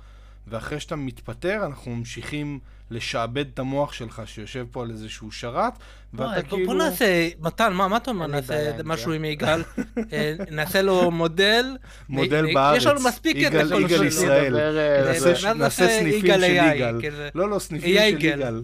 [0.48, 2.60] ואחרי שאתה מתפטר אנחנו ממשיכים
[2.92, 5.74] לשעבד את המוח שלך שיושב פה על איזשהו שרת,
[6.14, 6.66] ואתה בוא- כאילו...
[6.66, 7.06] בוא נעשה,
[7.40, 8.28] מתן, מה מה אתה אומר?
[8.28, 9.12] נעשה משהו.
[9.12, 9.62] עם יגאל,
[10.14, 11.78] אה, נעשה לו מודל.
[12.10, 12.78] מודל אה, בארץ.
[12.78, 14.04] יש לנו מספיק את יגאל- הכל יגאל.
[14.06, 14.58] ישראל.
[14.58, 16.96] אה, נעשה ואז נעשה סניפים של יגאל.
[17.36, 18.62] לא, לא, סניפים של יגאל.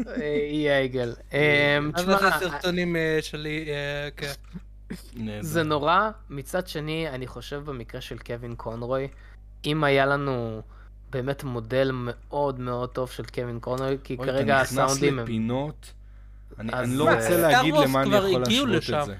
[0.00, 0.22] יגאל.
[0.22, 1.14] אה, יהיה עגל.
[1.32, 4.32] אמ, אז תשמע, סרטונים אה, שלי, אה, כן.
[5.40, 6.10] זה נורא.
[6.30, 9.08] מצד שני, אני חושב במקרה של קווין קונרוי,
[9.64, 10.62] אם היה לנו
[11.10, 15.24] באמת מודל מאוד מאוד טוב של קווין קונרוי, כי כרגע אתה נכנס הסאונדים הם...
[15.24, 15.92] לפינות,
[16.58, 19.02] אני אז אני לא רוצה להגיד למה אני יכול להשוות.
[19.02, 19.14] את זה.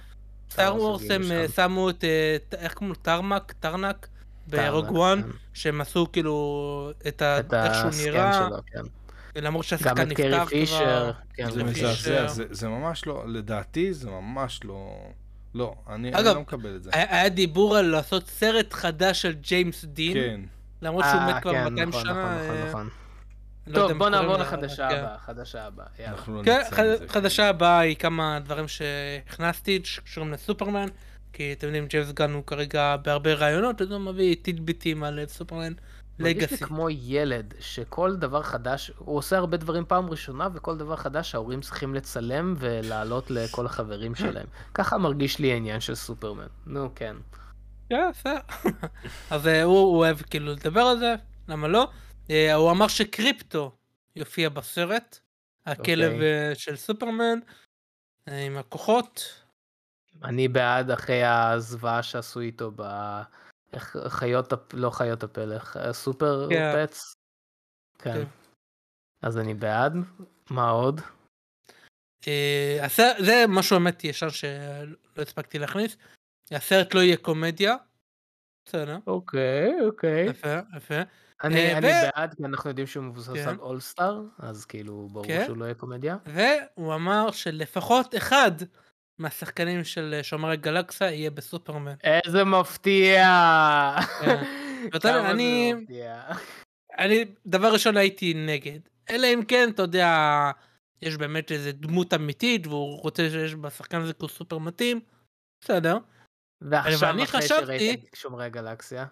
[0.51, 1.49] סטאר וורס הם אה.
[1.49, 2.95] שמו את, אה, איך קוראים לו?
[3.03, 3.53] טרמק?
[3.61, 4.09] טרנק?
[4.47, 5.29] ברוג טרנק, וואן, כן.
[5.53, 8.87] שהם עשו כאילו את איך שהוא הסקן
[9.35, 9.45] נראה, שלו, כן.
[9.45, 10.47] למרות גם שהשחקן את נפטר קרי כבר.
[10.47, 11.11] פישר.
[11.35, 11.65] כן, זה.
[11.65, 14.97] מזעזע, זה- זה ממש לא, לדעתי זה ממש לא...
[15.55, 16.91] לא, אני אני אגב, לא מקבל את זה.
[16.93, 20.41] היה היה דיבור על לעשות סרט חדש של ג'יימס דין, כן.
[20.83, 22.13] למרות שהוא אה, מת כבר כן, 200 נכון, שנה.
[22.13, 22.89] נכון, נכון, אה, נכון.
[23.67, 24.97] לא טוב, בוא נעבור לחדשה כן.
[24.97, 26.97] הבאה, חדשה הבאה, כן, מזה.
[27.09, 30.87] חדשה הבאה היא כמה דברים שהכנסתי שקשורים לסופרמן,
[31.33, 35.73] כי אתם יודעים ג'יימס גן הוא כרגע בהרבה רעיונות, אז הוא מביא טידביטים על סופרמן
[36.21, 36.57] מרגיש לי.
[36.57, 41.61] כמו ילד, שכל דבר חדש, הוא עושה הרבה דברים פעם ראשונה, וכל דבר חדש ההורים
[41.61, 44.47] צריכים לצלם ולהעלות לכל החברים שלהם.
[44.75, 46.47] ככה מרגיש לי העניין של סופרמן.
[46.67, 47.17] נו, כן.
[47.91, 48.39] בסדר.
[49.31, 51.15] אז אה, הוא אוהב כאילו לדבר על זה,
[51.49, 51.91] למה לא?
[52.31, 53.73] אה, הוא אמר שקריפטו
[54.17, 55.19] יופיע בסרט,
[55.67, 56.49] הכלב אוקיי.
[56.49, 57.39] אה, של סופרמן,
[58.27, 59.41] עם הכוחות.
[60.25, 62.83] אני בעד אחרי הזוועה שעשו איתו ב...
[63.73, 66.87] איך חיות, לא חיות הפלך, סופר כן.
[66.87, 67.15] פץ.
[67.99, 68.15] כן.
[68.15, 68.25] כן.
[69.23, 69.93] אז אני בעד.
[70.51, 71.01] מה עוד?
[72.29, 75.97] אה, הסרט, זה משהו באמת ישן שלא הספקתי להכניס.
[76.51, 77.77] הסרט לא יהיה קומדיה.
[78.65, 80.27] בסדר, אוקיי, אוקיי.
[80.27, 80.95] יפה, יפה.
[81.45, 83.49] אני, אה, אני בעד, כי אנחנו יודעים שהוא מבוסס כן.
[83.49, 85.43] על אולסטאר, אז כאילו ברור כן.
[85.47, 86.17] שהוא לא יהיה קומדיה.
[86.27, 88.51] והוא אמר שלפחות אחד
[89.21, 91.95] מהשחקנים של אה, שומרי גלקסיה יהיה בסופרמן.
[92.05, 93.25] איזה מפתיע!
[94.21, 94.43] כן.
[94.93, 96.23] ואתה יודע, זה אני- מפתיע.
[96.99, 98.79] אני דבר ראשון הייתי נגד.
[99.11, 100.11] אלא אם כן, אתה יודע,
[101.03, 105.01] יש באמת איזה דמות אמיתית והוא רוצה שיש בשחקן הזה כאילו סופר מתאים.
[105.65, 105.99] בסדר.
[106.61, 109.07] ועכשיו אחרי חשבתי- שראית שומרי הגלקסיה.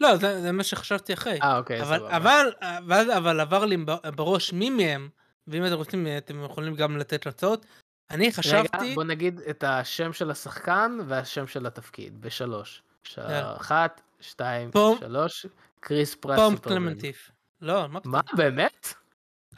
[0.00, 1.38] לא, זה, זה מה שחשבתי אחרי.
[1.42, 2.16] אה, אוקיי, אבל, סבבה.
[2.16, 3.76] אבל, אבל, אבל עבר לי
[4.16, 5.08] בראש מי מהם,
[5.46, 7.66] ואם אתם רוצים, אתם יכולים גם לתת הצעות.
[8.10, 12.82] אני חשבתי, רגע, בוא נגיד את השם של השחקן והשם של התפקיד, בשלוש.
[13.18, 13.56] יאללה.
[13.56, 15.46] אחת, שתיים, פום- שלוש,
[15.80, 16.56] קריס פרט פום.
[16.56, 17.30] קלמנטיף.
[17.62, 18.36] לא, מה מה, פתאום?
[18.36, 18.94] באמת?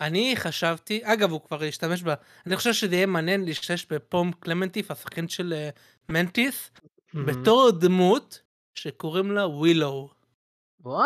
[0.01, 2.15] אני חשבתי, אגב, הוא כבר השתמש בה,
[2.47, 5.71] אני חושב שזה יהיה מעניין להשתמש בפום קלמנטיף, השחקן של אה,
[6.09, 6.71] מנטיס,
[7.15, 8.41] בתור דמות
[8.75, 10.09] שקוראים לה ווילו.
[10.81, 10.99] וואו,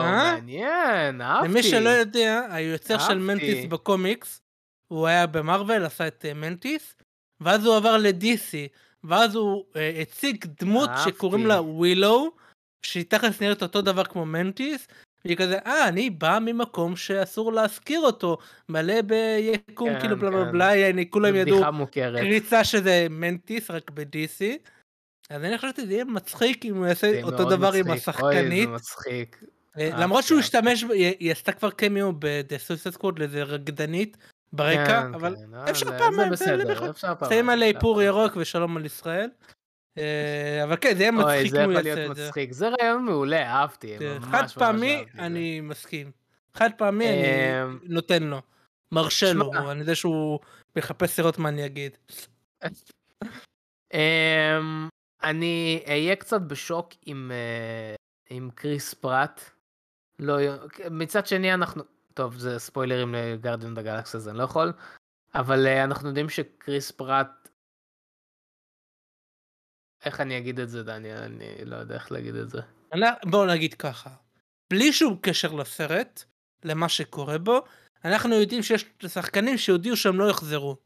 [0.00, 0.32] אה?
[0.34, 1.48] מעניין, אהבתי.
[1.48, 3.18] למי שלא יודע, היוצר של.
[3.18, 4.42] מנטיס בקומיקס,
[4.92, 6.94] הוא היה במרוויל, עשה את אה, מנטיס,
[7.40, 8.54] ואז הוא עבר ל-DC,
[9.04, 11.10] ואז הוא אה, הציג דמות אהבתי.
[11.10, 12.32] שקוראים לה ווילו,
[12.82, 14.88] שהיא תכלס נראית אותו דבר כמו מנטיס,
[15.24, 18.38] והיא כזה, אה, אני בא ממקום שאסור להזכיר אותו,
[18.68, 20.52] מלא ביקום, כן, כאילו בלה בלה כן.
[20.52, 21.60] בלה, יעני, כולם ידעו.
[21.92, 24.68] קריצה שזה מנטיס, רק ב-DC.
[25.30, 28.08] אז אני חשבתי שזה יהיה מצחיק אם הוא יעשה אותו דבר עם מצחיק.
[28.08, 28.50] השחקנית.
[28.50, 29.44] אוי, זה מצחיק.
[29.78, 30.40] אה, למרות שהוא.
[30.40, 34.16] השתמש, היא עשתה כבר קמיו ב-The Suicide Squad לאיזה רקדנית
[34.52, 37.38] ברקע, כן, אבל כן, אפשר אה, פעמיים, זה זה בסדר, אפשר פעמיים.
[37.38, 38.02] שמים עלי אפשר פור.
[38.02, 39.30] ירוק ושלום על ישראל.
[39.98, 42.26] אה, אבל כן, זה יהיה אוי, מצחיק זה אם הוא יכול יעשה להיות את זה.
[42.26, 42.52] מצחיק.
[42.52, 43.96] זה רעיון מעולה, אהבתי.
[43.98, 45.22] כן, חד פעמי, זה.
[45.22, 46.10] אני מסכים.
[46.54, 48.42] חד פעמי, אני אמ, נותן לו.
[48.92, 49.70] מרשה לו.
[49.70, 50.38] אני יודע שהוא
[50.76, 51.96] מחפש לראות מה אני אגיד.
[53.94, 54.88] אמ,
[55.22, 57.94] אני אהיה קצת בשוק עם, אה,
[58.30, 59.40] עם קריס פרט.
[60.18, 60.36] לא,
[60.90, 61.82] מצד שני אנחנו,
[62.14, 64.72] טוב זה ספוילרים לגרדיאן בגלקס הזה, אני לא יכול,
[65.34, 67.48] אבל אה, אנחנו יודעים שכריס פראט,
[70.04, 72.60] איך אני אגיד את זה דניאל, אני לא יודע איך להגיד את זה.
[72.92, 74.10] אני- בואו נגיד ככה,
[74.72, 76.24] בלי שום קשר לסרט,
[76.64, 77.60] למה שקורה בו,
[78.04, 80.76] אנחנו יודעים שיש שחקנים שהודיעו שהם לא יחזרו.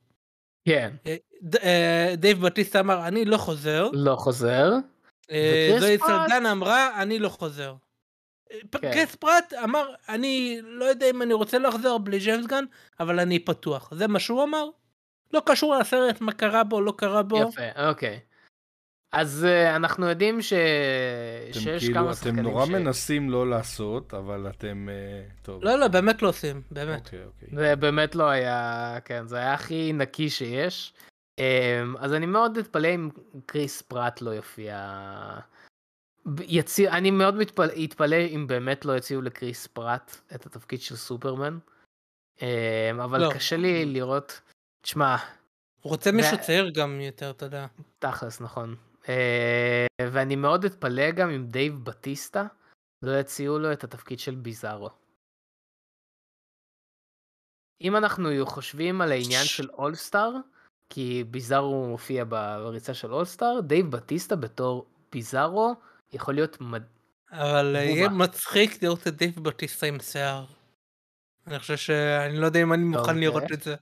[0.69, 0.95] כן.
[1.07, 3.89] אה, ד- אה, דייב בטיסטה אמר, אני לא חוזר.
[3.93, 4.71] לא חוזר.
[5.81, 7.75] זואי סלדנה אמרה, אני לא חוזר.
[8.73, 8.93] כן.
[8.93, 12.65] כריס פראט אמר, אני לא יודע אם אני רוצה לחזור בלי ג'יימס גן,
[13.01, 13.89] אבל אני פתוח.
[13.95, 14.69] זה מה שהוא אמר.
[15.35, 17.39] לא קשור לסרט, מה קרה בו, לא קרה בו.
[17.39, 18.21] יפה, אוקיי.
[19.13, 20.53] אז אה, אנחנו יודעים ש...
[21.51, 22.69] אתם שיש כאילו, כמה אתם שחקנים נורא ש...
[22.69, 24.89] מנסים לא לעשות, אבל אתם...
[24.89, 25.65] אה, טוב.
[25.65, 27.07] לא, לא, באמת לא עושים, באמת.
[27.07, 27.49] אוקיי, אוקיי.
[27.53, 30.93] זה באמת לא היה, כן, זה היה הכי נקי שיש.
[31.39, 33.11] אמ, אז אני מאוד אתפלא אם
[33.47, 34.77] קריס פרט לא יופיע.
[36.41, 41.59] יציע, אני מאוד מתפלא, אתפלא אם באמת לא יציעו לקריס פרט את התפקיד של סופרמן.
[42.43, 43.31] אמ, אבל לא.
[43.35, 44.41] קשה לי לראות,
[44.83, 45.17] תשמע,
[45.83, 47.67] הוא רוצה מישהו צעיר גם יותר, אתה יודע.
[47.99, 48.77] תכלס, נכון.
[49.09, 52.47] אה, ואני מאוד אתפלא גם אם דייב בטיסטה
[53.03, 54.91] לא יציעו לו את התפקיד של ביזארו.
[57.81, 60.31] אם אנחנו חושבים על העניין של All-Star,
[60.93, 65.75] כי ביזארו מופיע בריצה של All-Star, דייב בטיסטה בתור ביזארו
[66.17, 66.83] יכול להיות מד...
[67.33, 68.09] אבל אה, יהיה.
[68.09, 70.45] מצחיק לראות את דייב בטיסטה עם שיער.
[71.47, 73.21] אני חושב שאני לא יודע אם אני מוכן אוקיי.
[73.21, 73.75] לראות את זה.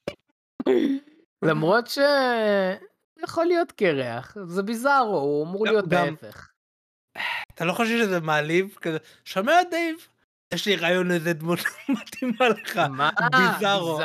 [1.49, 1.99] למרות ש...
[3.23, 6.49] יכול להיות קרח, זה ביזארו, הוא אמור גם- להיות גם- ההפך.
[7.55, 8.77] אתה לא חושב שזה מעליב?
[8.81, 9.97] כזה, שומע דייב?
[10.55, 11.59] יש לי רעיון איזה דמות
[11.89, 12.77] מתאימה לך.
[12.77, 13.11] מה?
[13.33, 13.99] ביזארו.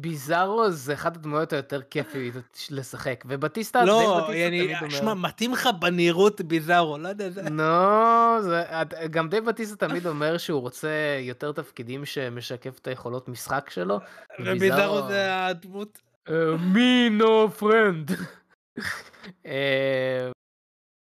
[0.00, 2.34] ביז- ביזארו זה אחת הדמויות היותר כיפיות
[2.70, 7.28] לשחק, ובטיסטה, לא, אני, תמיד אומר- שמע, מתאים לך בנראות ביזארו, לא יודע.
[7.50, 8.64] נו, זה-
[9.10, 10.88] גם דייב בטיסטה תמיד אומר שהוא רוצה
[11.20, 13.98] יותר תפקידים שמשקף את היכולות משחק שלו.
[14.40, 15.98] וביזארו זה הדמות.
[16.74, 18.10] me no friend.
[19.46, 20.30] אה,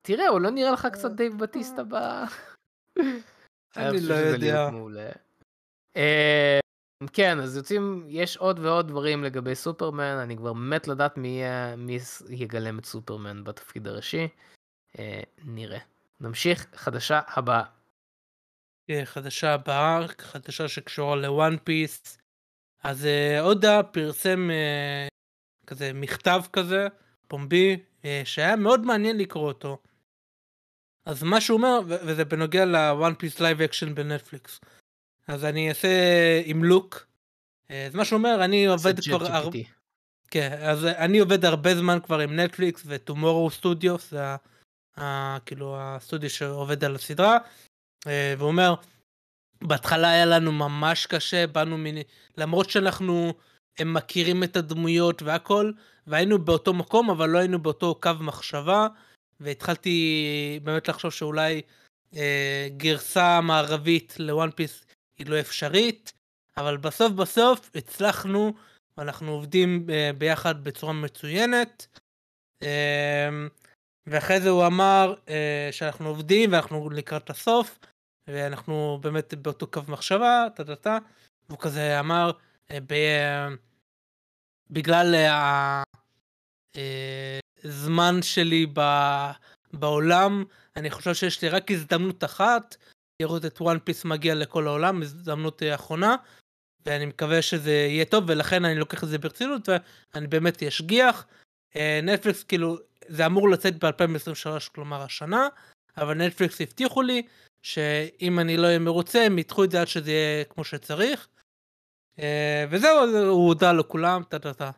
[0.07, 1.95] תראה, הוא לא נראה לך קצת דייב בטיסטה ב...
[3.77, 4.69] אני לא יודע.
[7.03, 11.29] אה, כן, אז יוצאים, יש עוד ועוד דברים לגבי סופרמן, אני כבר מת לדעת מי
[11.29, 11.99] יהיה- מי
[12.31, 14.29] יגלם את סופרמן בתפקיד הראשי.
[14.99, 15.79] אה, נראה.
[16.21, 17.65] נמשיך, חדשה הבאה.
[18.89, 22.19] כן, חדשה הבאה, חדשה שקשורה ל-One Piece.
[22.83, 25.09] אז אה, אודה פרסם אה,
[25.67, 26.87] כזה מכתב כזה,
[27.29, 29.79] פומבי, אה, שהיה מאוד מעניין לקרוא אותו.
[31.07, 34.61] אז מה שהוא אומר, וזה בנוגע ל-One Piece live action בנטפליקס.
[35.29, 35.89] אז אני אעשה
[36.45, 37.07] עם look.
[37.71, 39.33] אה, אז מה שהוא אומר, אני עובד כבר...
[39.33, 39.49] הר...
[40.31, 44.37] כן, אז אני עובד הרבה זמן כבר עם נטפליקס וטומורו סטודיו, זה
[45.01, 47.39] ה, כאילו הסטודיו שעובד על הסדרה,
[48.07, 48.75] אה, והוא אומר,
[49.63, 51.85] בהתחלה היה לנו ממש קשה, באנו מ...
[52.37, 53.35] למרות שאנחנו
[53.79, 55.73] הם מכירים את הדמויות והכל,
[56.07, 58.87] והיינו באותו מקום, אבל לא היינו באותו קו מחשבה,
[59.41, 61.63] והתחלתי באמת לחשוב שאולי
[62.17, 64.86] אה, גרסה מערבית לוואן פיס
[65.19, 66.13] היא לא אפשרית,
[66.57, 68.53] אבל בסוף בסוף הצלחנו,
[68.99, 71.87] ואנחנו עובדים אה, ביחד בצורה מצוינת.
[72.63, 73.29] אה,
[74.07, 77.79] ואחרי זה הוא אמר אה, שאנחנו עובדים ואנחנו לקראת הסוף,
[78.29, 80.99] ואנחנו באמת באותו קו מחשבה, טה טה טה,
[81.49, 82.31] והוא כזה אמר,
[82.71, 82.95] אה, ב,
[84.71, 85.15] בגלל
[87.65, 88.81] הזמן שלי ב,
[89.73, 90.45] בעולם,
[90.77, 92.77] אני חושב שיש לי רק הזדמנות אחת,
[93.23, 96.17] לראות את One Piece מגיע לכל העולם, הזדמנות אה, אחרונה,
[96.87, 101.27] ואני מקווה שזה יהיה טוב, ולכן אני לוקח את זה ברצינות, ואני באמת אשגיח.
[101.77, 102.77] אה, נטפליקס כאילו,
[103.09, 105.49] זה אמור לצאת ב-2023, כלומר השנה,
[105.97, 107.23] אבל נטפליקס הבטיחו לי
[107.63, 111.29] שאם אני לא אהיה מרוצה, הם ידחו את זה עד שזה יהיה כמו שצריך.
[112.19, 112.99] אה, וזהו,
[113.29, 114.71] הוא הודה לכולם, טה טה טה.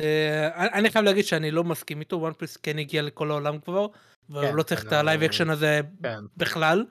[0.00, 3.86] אה, אני חייב להגיד שאני לא מסכים איתו, One Piece כן הגיע לכל העולם כבר,
[4.28, 6.18] והוא כן, לא צריך כן, את הלייב אקשן הזה כן.
[6.36, 6.84] בכלל.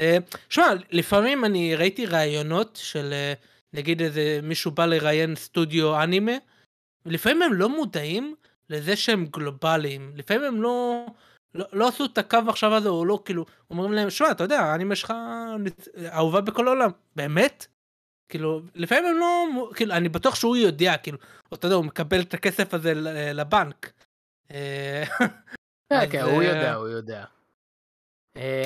[0.00, 0.18] אה,
[0.48, 3.32] שמע, לפעמים אני ראיתי ראיונות של אה,
[3.72, 6.32] נגיד איזה מישהו בא לראיין סטודיו אנימה,
[7.06, 8.34] ולפעמים הם לא מודעים
[8.70, 11.06] לזה שהם גלובליים, לפעמים הם לא,
[11.54, 14.60] לא, לא עשו את הקו עכשיו הזה, או לא כאילו, אומרים להם, שמע, אתה יודע,
[14.60, 15.12] האנימה שלך
[16.12, 17.66] אהובה בכל העולם, באמת?
[18.28, 21.18] כאילו, לפעמים הם לא, כאילו, אני בטוח שהוא יודע, כאילו,
[21.52, 22.92] או אתה יודע, הוא מקבל את הכסף הזה
[23.34, 23.92] לבנק.
[25.90, 27.24] כן, כן, הוא יודע, הוא יודע.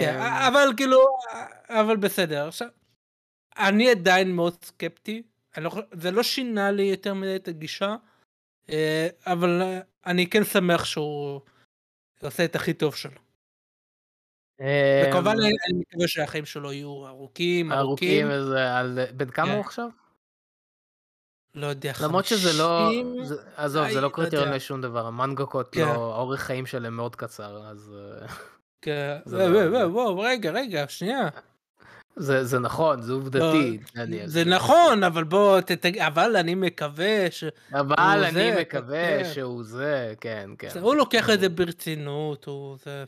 [0.00, 0.98] כן, אה, אבל כאילו,
[1.68, 2.48] אבל בסדר.
[2.48, 2.68] עכשיו,
[3.58, 5.22] אני עדיין מאוד סקפטי.
[5.56, 7.96] לא, זה לא שינה לי יותר מדי את הגישה,
[9.26, 9.62] אבל
[10.06, 11.40] אני כן שמח שהוא
[12.22, 13.20] עושה את הכי טוב שלו.
[14.60, 19.16] אה, וכמובן אני מקווה שהחיים שלו יהיו ארוכים, ארוכים, ארוכים.
[19.16, 19.52] בן כמה כן.
[19.52, 19.88] הוא עכשיו?
[21.54, 23.24] לא יודע, למרות שזה לא, 50?
[23.24, 24.52] זה- עזוב, זה לא לא קריטריון.
[24.52, 25.80] לשום דבר, המנגקות כן.
[25.80, 28.26] לא, האורך חיים שלהם מאוד קצר, אז אה,
[28.86, 31.28] וואו, לא- וואו, וואו, רגע, רגע, שנייה.
[32.16, 33.78] זה זה נכון, זה עובדתי.
[33.96, 37.44] לא, זה נכון, אבל בוא, ת- ת- אבל אני מקווה ש...
[37.72, 39.30] אבל אני זה, מקווה כן.
[39.34, 40.68] שהוא זה, כן, כן.
[40.80, 43.04] הוא לוקח את זה ברצינות, הוא זה.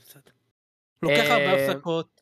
[1.02, 2.20] לוקח הרבה אה, הפסקות.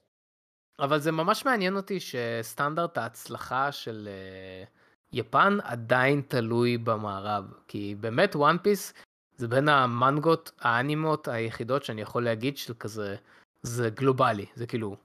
[0.79, 4.65] אבל זה ממש מעניין אותי שסטנדרט ההצלחה של אה,
[5.13, 7.45] יפן עדיין תלוי במערב.
[7.69, 8.93] כי באמת וואן פיס
[9.37, 13.17] זה בין המנגות, האנימות היחידות שאני יכול להגיד של כזה,
[13.63, 14.97] זה גלובלי, זה כאילו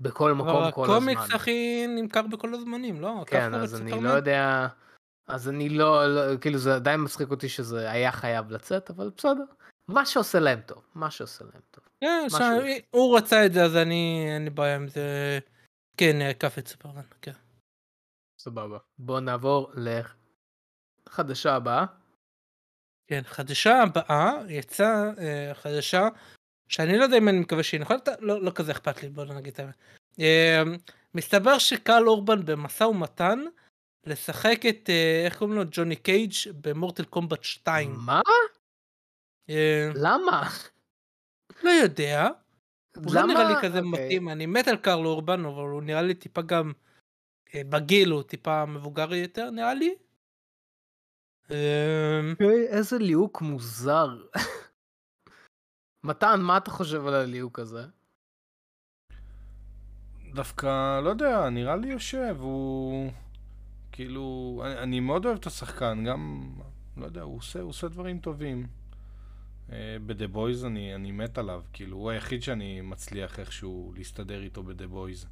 [0.00, 0.94] בכל מקום אבל כל הזמן.
[0.94, 3.24] הקומיקס הכי נמכר בכל הזמנים, לא?
[3.26, 4.00] כן, אז אני?
[4.00, 4.68] לא יודע,
[5.26, 9.44] אז אני לא, לא, כאילו זה עדיין מצחיק אותי שזה היה חייב לצאת, אבל בסדר.
[9.88, 11.84] מה שעושה להם טוב, מה שעושה להם טוב.
[12.00, 12.26] כן,
[12.90, 15.38] הוא רצה את זה, אז אני, אין לי בעיה עם זה.
[15.96, 17.32] כן, עקף את סופרמן, כן.
[18.38, 18.78] סבבה.
[18.98, 19.72] בואו נעבור
[21.06, 21.84] לחדשה הבאה.
[23.06, 26.08] כן, חדשה הבאה, יצאה אה, חדשה,
[26.68, 29.52] שאני לא יודע אם אני מקווה שהיא נכונה, לא, לא כזה אכפת לי, בוא נגיד
[29.52, 29.74] את האמת.
[30.20, 30.62] אה,
[31.14, 33.44] מסתבר שקל אורבן במשא ומתן
[34.06, 35.62] לשחק את, אה, איך קוראים לו?
[35.70, 37.94] ג'וני קייג' במורטל קומבט 2.
[38.06, 38.20] מה?
[39.50, 40.48] אה, למה?
[41.62, 42.28] לא יודע,
[42.96, 43.90] הוא לא נראה לי כזה אוקיי.
[44.04, 46.72] מתאים, אני מת על קרל אורבן, אבל הוא נראה לי טיפה גם
[47.54, 49.94] אה, בגיל, הוא טיפה מבוגר יותר נראה לי.
[52.32, 54.08] אוקיי, איזה ליהוק מוזר.
[56.04, 57.84] מתן, מה אתה חושב על הליהוק הזה?
[60.34, 63.10] דווקא, לא יודע, נראה לי יושב, הוא...
[63.92, 66.52] כאילו, אני, אני מאוד אוהב את השחקן, גם,
[66.96, 68.66] לא יודע, הוא עושה, הוא עושה דברים טובים.
[69.72, 74.62] אה, ב"The Boys" אני, אני מת עליו, כאילו, הוא היחיד שאני מצליח איכשהו להסתדר איתו
[74.62, 75.26] ב"The Boys".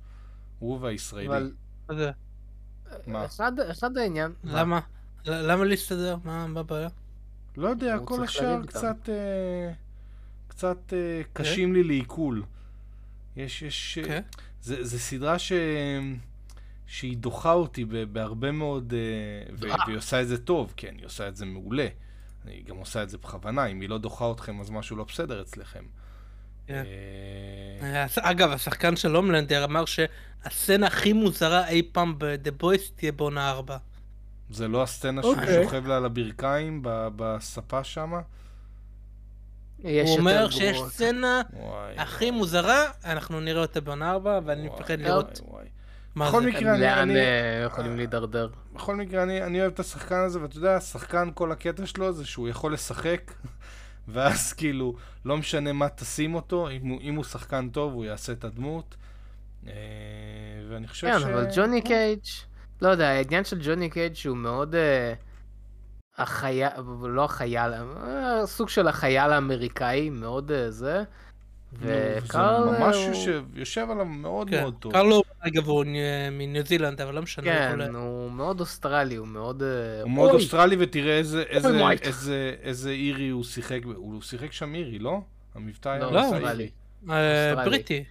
[0.59, 1.27] הוא והישראלי.
[1.27, 1.53] אבל
[1.89, 2.11] מה זה?
[3.07, 3.25] מה?
[3.25, 4.33] אחד, אחד העניין...
[4.45, 4.81] למה?
[5.27, 6.16] למה להסתדר?
[6.25, 6.89] מה הבעיה?
[7.57, 8.66] לא יודע, כל השאר.
[8.66, 9.73] קצת, אה,
[10.53, 12.42] קצת אה, קשים לי לעיכול.
[13.36, 13.98] יש, יש...
[13.98, 14.22] אה, כן?
[14.62, 15.53] זה, זה סדרה ש...
[16.86, 18.92] שהיא דוחה אותי ב- בהרבה מאוד...
[19.59, 19.76] ו- אה.
[19.86, 21.86] והיא עושה את זה טוב, כן, היא עושה את זה מעולה.
[22.46, 25.40] היא גם עושה את זה בכוונה, אם היא לא דוחה אתכם אז משהו לא בסדר
[25.42, 25.84] אצלכם.
[26.66, 26.84] כן.
[28.20, 33.76] אגב, השחקן של הומלנדר אמר שהסצנה הכי מוזרה אי פעם ב-The Boys תהיה בעונה 4.
[34.50, 35.64] זה לא הסצנה שהוא אוקיי.
[35.64, 38.20] שוכב לה על הברכיים ב- בספה שמה?
[39.83, 40.93] הוא אומר שיש גרועות.
[40.93, 41.95] סצנה וואי.
[41.97, 45.64] הכי מוזרה, אנחנו נראה אותה בעונה 4, ואני וואי, מפחד וואי, לראות וואי.
[46.14, 46.43] מה בכל.
[46.47, 48.49] מקרה, אני- לאן אני- אה, יכולים להידרדר?
[48.74, 52.24] בכל מקרה, אני, אני אוהב את השחקן הזה, ואתה יודע, השחקן, כל הקטע שלו זה
[52.26, 53.33] שהוא יכול לשחק,
[54.09, 58.33] ואז כאילו, לא משנה מה תשים אותו, אם הוא, אם הוא שחקן טוב, הוא יעשה
[58.33, 58.95] את הדמות.
[59.66, 59.72] אה,
[60.70, 61.22] ואני חושב כן, ש...
[61.22, 62.18] אבל ג'וני קייג',
[62.83, 65.14] לא יודע, העניין של ג'וני קייג' שהוא מאוד אה,
[66.18, 66.68] החייל,
[67.02, 71.02] לא החייל, אה, סוג של החייל האמריקאי, מאוד אה, זה.
[71.78, 72.64] וקרל...
[72.64, 74.60] זה ממש אה, הוא- יושב, יושב עליו מאוד כן.
[74.60, 74.92] מאוד טוב.
[74.92, 75.84] קרלו, אגב, הוא
[76.32, 77.44] מניו זילנד, אבל לא משנה.
[77.44, 77.98] כן, הוא עולה.
[77.98, 79.62] הוא מאוד אוסטרלי, הוא מאוד...
[80.02, 82.06] הוא מאוד אוי, אוסטרלי, ותראה איזה, איזה, וייט.
[82.06, 85.20] איזה, איזה אירי הוא שיחק, הוא שיחק שם אירי, לא?
[85.54, 86.70] המבטא היה לא, אוסטרלי.
[87.64, 88.04] בריטי.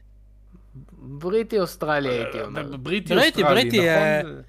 [0.97, 2.77] בריטי אוסטרלי הייתי אומר.
[2.77, 3.63] בריטי בריטי, אוסטרלי,
[4.21, 4.41] נכון?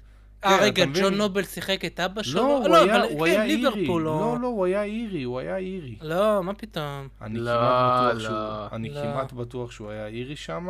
[0.45, 0.85] אה, כן, רגע?
[0.85, 2.41] ג'ון נובל שיחק את אבא שלו?
[2.41, 3.87] לא, הוא היה, אבל הוא כן, היה אירי.
[3.87, 4.37] לא, לא...
[4.41, 5.95] לא, הוא היה אירי, הוא היה אירי.
[6.01, 7.07] לא, מה פתאום?
[7.21, 8.19] אני לא, כמעט בטוח לא.
[8.19, 9.01] שהוא, אני לא.
[9.01, 10.67] כמעט בטוח שהוא היה אירי שם.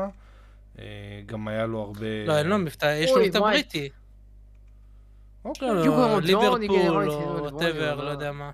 [1.25, 2.25] גם היה לו הרבה...
[2.27, 3.39] לא, אין לו מבטא, יש לו מבטא.
[3.39, 3.89] בריטי.
[5.45, 5.67] אוקיי.
[5.67, 8.51] לא, לא, ליברפול או whatever, גרמניה, לא יודע מה.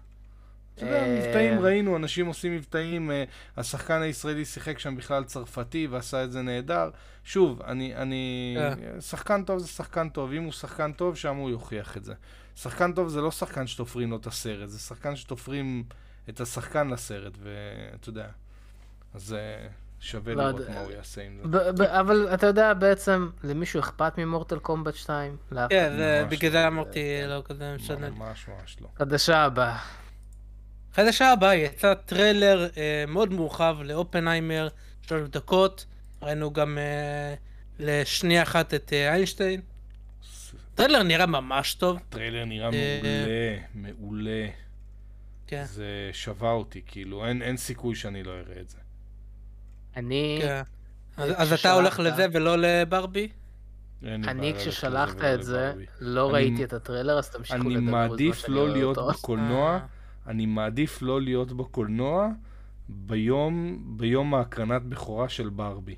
[0.79, 3.23] אתה יודע, אה, מבטאים ראינו, אנשים עושים מבטאים, אה,
[3.57, 6.89] השחקן הישראלי שיחק שם בכלל צרפתי ועשה את זה נהדר.
[7.23, 8.55] שוב, אני, אני...
[8.79, 9.01] כן.
[9.01, 12.13] שחקן טוב זה שחקן טוב, אם הוא שחקן טוב, שם הוא יוכיח את זה.
[12.55, 15.83] שחקן טוב זה לא שחקן שתופרים לו את הסרט, זה שחקן שתופרים
[16.29, 18.27] את השחקן לסרט, ואתה יודע.
[19.13, 19.67] אז אה,
[19.99, 20.69] שווה לא לראות.
[20.69, 21.47] מה הוא יעשה עם זה.
[21.47, 25.37] ב- ב- אבל אתה יודע בעצם, למישהו אכפת מ-Mortal Kombat 2?
[25.51, 25.91] לאף כן,
[26.29, 26.59] בגלל לא.
[26.59, 28.09] זה אמרתי, לא כזה משנה.
[28.09, 28.87] ממש ממש לא.
[28.97, 29.77] חדשה הבאה.
[30.93, 34.67] חדשה הבאה יצא טריילר אה, מאוד מורחב לאופנהיימר,
[35.01, 35.85] שלוש דקות.
[36.21, 37.33] ראינו גם אה,
[37.79, 39.61] לשנייה אחת את אה, איינשטיין.
[40.75, 41.97] טריילר נראה ממש טוב.
[41.97, 42.99] הטריילר נראה אה,
[43.73, 44.47] מעולה, מעולה.
[45.47, 45.63] כן.
[45.65, 48.77] זה שווה אותי, כאילו, אין, אין סיכוי שאני לא אראה את זה.
[49.95, 50.61] אני, כן.
[51.17, 53.27] אז אז אתה הולך לזה ולא לברבי?
[54.03, 55.73] אני כששלחת את זה.
[55.99, 58.97] לא אני- ראיתי את הטריילר, אז תמשיכו אני לדבר בזמן מעדיף לא להיות.
[58.97, 59.79] בקולנוע, אה,
[60.29, 62.27] אני מעדיף לא להיות בקולנוע
[62.89, 65.95] ביום, ביום ההקרנת בכורה של ברבי.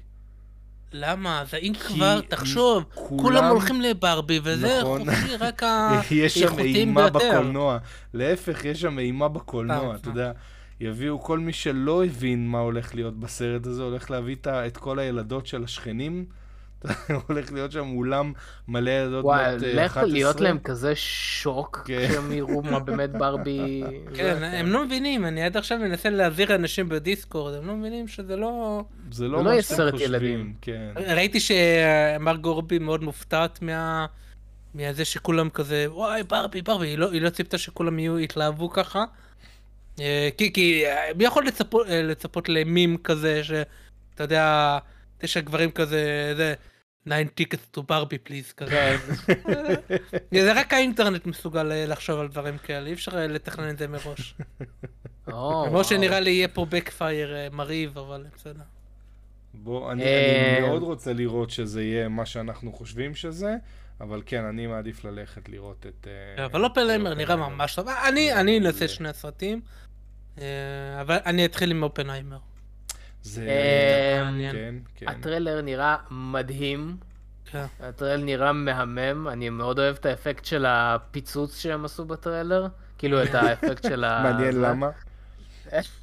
[0.93, 1.43] למה?
[1.49, 5.01] זה אם כבר, תחשוב, כולם- כולם הולכים לברבי, וזה נכון.
[5.05, 5.61] חופשי, רק
[6.11, 7.31] יש שם האיכותיים אימה ביותר.
[7.33, 7.77] בקולנוע.
[8.13, 10.09] להפך, יש שם אימה בקולנוע, אתה.
[10.09, 10.31] יודע.
[10.79, 14.35] יביאו כל מי שלא הבין מה הולך להיות בסרט הזה, הולך להביא
[14.67, 16.25] את כל הילדות של השכנים.
[17.27, 18.33] הולך להיות שם אולם
[18.67, 20.05] מלא ילדות וואי, בנות אה, לך 11.
[20.05, 22.07] להיות להם כזה שוק, כן.
[22.09, 23.83] כשהם יראו מה באמת ברבי...
[24.15, 28.07] כן, זה, הם לא מבינים, אני עד עכשיו מנסה להזהיר אנשים בדיסקורד, הם לא מבינים
[28.07, 28.83] שזה לא...
[29.11, 30.53] זה לא לא מה יהיה שאתם סרט חושבים, ילדים.
[30.61, 30.91] כן.
[30.95, 34.05] ראיתי שמרגו רובי מאוד מופתעת מה...
[34.75, 39.03] מזה שכולם כזה, וואי, ברבי, ברבי, היא לא, היא לא ציפתה שכולם יהיו, יתלהבו ככה.
[39.99, 44.77] אה, כי, כי אה, מי יכול לצפות, אה, לצפות למים כזה, שאתה יודע,
[45.17, 46.53] תשע גברים כזה, זה,
[47.09, 48.97] 9 tickets to ברבי פליז, כזה.
[49.25, 49.35] כן.
[50.45, 53.87] זה רק האינטרנט מסוגל אה, לחשוב על דברים כאלה, אי אפשר אה, לתכנן את זה
[53.87, 54.35] מראש.
[55.27, 58.63] למרות שנראה לי יהיה פה בקפייר מרהיב, אבל בסדר.
[59.53, 63.55] בוא, אני, אה, אני מאוד רוצה לראות שזה יהיה מה שאנחנו חושבים שזה,
[64.01, 66.07] אבל כן, אני מעדיף ללכת לראות את...
[66.37, 67.35] אה, אבל לא אופנהיימר את נראה.
[67.35, 67.87] ממש טוב.
[67.87, 68.59] אני אני.
[68.59, 69.61] אנסה שני הסרטים,
[70.37, 72.39] אה, אבל אני אתחיל עם אופנהיימר.
[73.23, 73.41] זה...
[73.47, 74.51] אה, מעניין.
[74.55, 75.07] כן, כן.
[75.07, 76.97] הטריילר נראה מדהים.
[77.45, 77.65] כן.
[77.79, 82.67] הטריילר נראה מהמם, אני מאוד אוהב את האפקט של הפיצוץ שהם עשו בטריילר.
[82.97, 84.23] כאילו את האפקט של ה...
[84.23, 84.61] מעניין.
[84.61, 84.89] למה.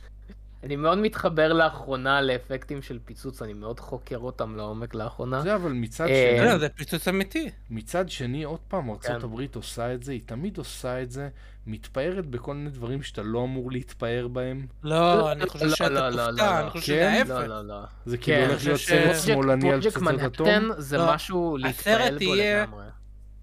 [0.62, 5.40] אני מאוד מתחבר לאחרונה לאפקטים של פיצוץ, אני מאוד חוקר אותם לעומק לאחרונה.
[5.40, 7.50] זה אבל מצד אה, שני, לא, זה פיצוץ אמיתי.
[7.70, 9.14] מצד שני, עוד פעם, כן.
[9.22, 11.28] הברית עושה את זה, היא תמיד עושה את זה,
[11.66, 14.66] מתפארת בכל מיני דברים שאתה לא אמור להתפאר בהם.
[14.82, 17.20] לא, אני חושב לא, שאתה לא, לא, תופתע, לא, אני חושב כן?
[17.24, 17.48] שזה לא, ההפך.
[17.48, 17.84] לא, לא.
[18.06, 20.46] זה כאילו כן, הולך אני להיות סרט שמאלני על פצצות אטום.
[20.48, 22.86] מנהטן זה לא, משהו להתפעל בו לגמרי.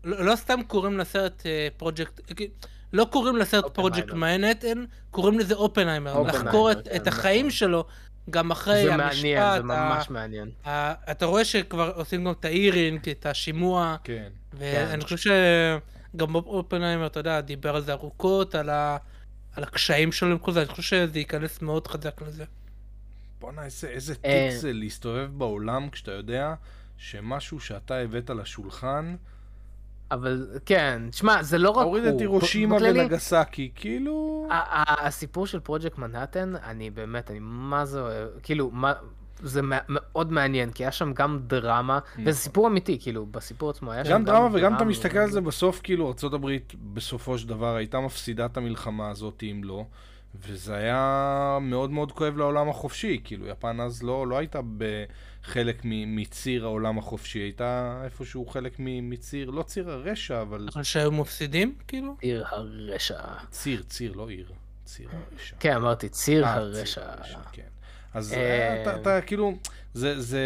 [0.03, 1.43] לא לא סתם קוראים לסרט
[1.77, 2.21] פרויקט,
[2.93, 3.65] לא קוראים לסרט.
[3.73, 6.13] פרויקט מנהטן, קוראים לזה אופנהיימר.
[6.13, 7.51] אופנהיימר, לחקור את- כן, את החיים נכון.
[7.57, 7.85] שלו,
[8.29, 9.05] גם אחרי זה המשפט.
[9.15, 10.49] מעניין, זה ה- ממש מעניין.
[10.65, 14.29] ה- אתה רואה שכבר עושים גם את האירינג, את השימוע, כן.
[14.53, 15.17] ואני חושב
[16.13, 18.97] שגם אופנהיימר, אתה יודע, דיבר על זה ארוכות, על ה-
[19.55, 22.43] על הקשיים שלו עם כל זה, אני חושב שזה ייכנס מאוד חזק לזה.
[23.39, 24.47] בואנה, איזה, איזה אה.
[24.49, 26.53] טריק זה להסתובב בעולם כשאתה יודע
[26.97, 29.15] שמשהו שאתה הבאת לשולחן,
[30.11, 31.83] אבל כן, שמע, זה לא רק הוא.
[31.83, 34.47] הוריד את הירושימה ונגסקי, כאילו...
[34.87, 38.93] הסיפור של פרויקט מנהטן, אני באמת, אני מה זה אוהב, כאילו, מה...
[39.43, 43.91] זה מא- מאוד מעניין, כי היה שם גם דרמה, וזה סיפור אמיתי, כאילו, בסיפור עצמו
[43.91, 46.47] היה שם גם דרמה וגם אתה מסתכל על זה בסוף, כאילו ארה"ב
[46.93, 49.85] בסופו של דבר הייתה מפסידה את המלחמה הזאת אם לא,
[50.47, 55.09] וזה היה מאוד מאוד כואב לעולם החופשי, כאילו יפן אז לא, לא הייתה בחלק
[55.83, 61.11] מ- מציר העולם החופשי, הייתה איפשהו חלק מ- מציר, לא ציר הרשע, אבל אבל שהיו
[61.11, 62.15] מפסידים, כאילו?
[62.21, 63.19] עיר הרשע.
[63.49, 64.51] ציר, ציר, לא עיר,
[64.85, 65.55] ציר הרשע.
[65.59, 67.01] כן, אמרתי, ציר אה, הרשע.
[67.51, 67.61] כן.
[68.13, 69.57] אז אה, אה, אתה, אתה כאילו,
[69.93, 70.39] זה, זה,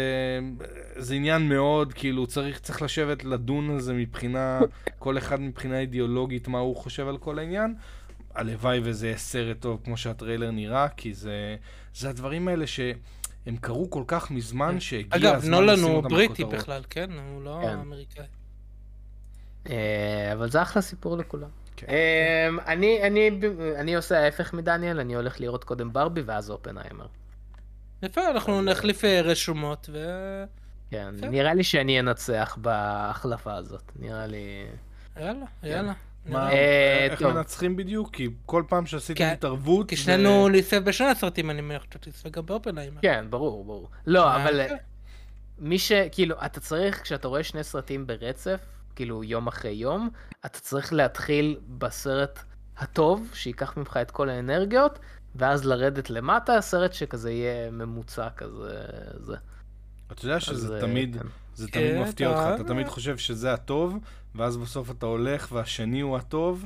[0.96, 4.60] זה עניין מאוד, כאילו, צריך, צריך לשבת לדון על זה מבחינה,
[4.98, 7.74] כל אחד מבחינה אידיאולוגית, מה הוא חושב על כל העניין.
[8.34, 11.56] הלוואי וזה יהיה סרט טוב כמו שהטריילר נראה, כי זה,
[11.94, 12.64] זה הדברים האלה
[13.44, 16.60] שהם קרו כל כך מזמן שהגיע אגב, הזמן נולן לשים הוא אותם בריטי בכותרות.
[16.60, 17.10] בכלל, כן?
[17.12, 17.78] הוא לא כן.
[17.78, 18.24] אמריקאי.
[19.70, 21.48] אה, אבל זה אחלה סיפור לכולם.
[21.76, 21.86] כן.
[21.88, 23.30] אה, אני, אני,
[23.76, 27.06] אני עושה ההפך מדניאל, אני הולך לראות קודם ברבי ואז אופנהיימר.
[28.02, 29.98] יפה, אנחנו נחליף אה, רשומות, ו...
[30.90, 31.14] כן.
[31.22, 34.66] נראה לי שאני אנצח בהחלפה הזאת, נראה לי...
[35.16, 35.92] יאללה, יאללה.
[36.26, 36.52] מה, נראה.
[36.52, 37.22] אה, איך.
[37.22, 38.10] מנצחים בדיוק?
[38.14, 39.88] כי כל פעם שעשיתם כן, התערבות...
[39.88, 43.00] כי שנינו ניסה בשני הסרטים, אני מניח שאתה תצפה גם באופנהיימר.
[43.02, 43.88] כן, ברור, ברור.
[44.06, 44.76] לא, אה, אבל כן.
[45.58, 45.92] מי ש...
[46.12, 48.60] כאילו, אתה צריך, כשאתה רואה שני סרטים ברצף,
[48.96, 50.08] כאילו יום אחרי יום,
[50.46, 52.38] אתה צריך להתחיל בסרט
[52.78, 54.98] הטוב, שייקח ממך את כל האנרגיות,
[55.34, 58.82] ואז לרדת למטה, סרט שכזה יהיה ממוצע כזה,
[59.16, 59.36] זה.
[60.12, 61.28] אתה יודע שזה אז, אה, תמיד, כן.
[61.54, 63.98] זה כן, תמיד מפתיע אתה- אותך, אתה תמיד חושב שזה הטוב,
[64.34, 66.64] ואז בסוף אתה הולך והשני הוא הטוב,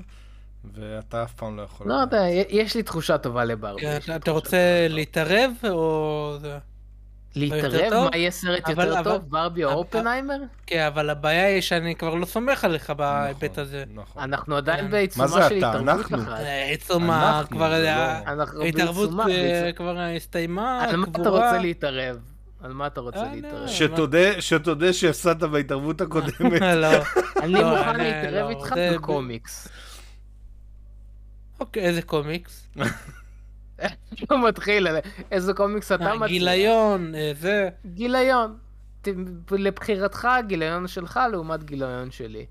[0.75, 1.89] ואתה אף פעם לא יכול...
[1.89, 1.95] לא.
[1.95, 3.81] יודע, יש לי תחושה טובה לברבי.
[3.81, 4.57] כן, אתה רוצה.
[4.91, 6.37] להתערב, או...
[6.41, 6.59] זה?
[7.37, 8.05] להתערב?
[8.11, 10.37] מה יהיה סרט יותר אבל- טוב, ברבי או אופנהיימר?
[10.67, 13.85] כן, אבל הבעיה היא שאני כבר לא סומך עליך בהיבט נכון, הזה.
[13.95, 14.23] נכון.
[14.23, 14.91] אנחנו עדיין כן.
[14.91, 15.69] בעיצומה מה זה של אתה?
[15.69, 16.17] התערבות אנחנו.
[16.23, 16.29] אחת.
[16.41, 17.39] אה, עצום ה...
[17.39, 17.71] אנחנו, כבר...
[17.81, 19.73] זה ה- לא- אנחנו בעיצומה, אה, בעיצומה.
[19.73, 21.29] כבר הסתיימה, על מה אתה.
[21.29, 22.17] רוצה להתערב?
[22.65, 23.55] על מה אתה רוצה אה, להתערב?
[23.63, 23.69] לא.
[23.69, 26.61] שתודה, שתודה שהפסדת בהתערבות הקודמת.
[26.83, 26.89] לא.
[27.43, 29.69] אני לא, מוכן להתערב לא, איתך זה- בקומיקס.
[31.61, 32.69] אוקיי, איזה קומיקס?
[34.31, 34.87] לא מתחיל,
[35.31, 36.27] איזה קומיקס אתה אה, מציע?
[36.27, 37.69] גיליון, אה, זה.
[37.87, 38.59] גיליון.
[39.51, 42.47] לבחירתך, גיליון שלך לעומת גיליון שלי.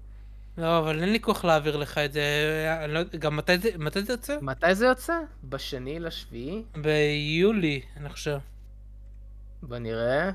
[0.57, 2.21] לא, אבל אין לי כוח להעביר לך את זה.
[2.83, 4.37] אני לא יודע, גם מתי זה מתי זה יוצא?
[4.41, 5.13] מתי זה יוצא?
[5.43, 6.63] בשני לשביעי?
[6.77, 8.37] ביולי, אני חושב.
[9.67, 10.31] בוא נראה.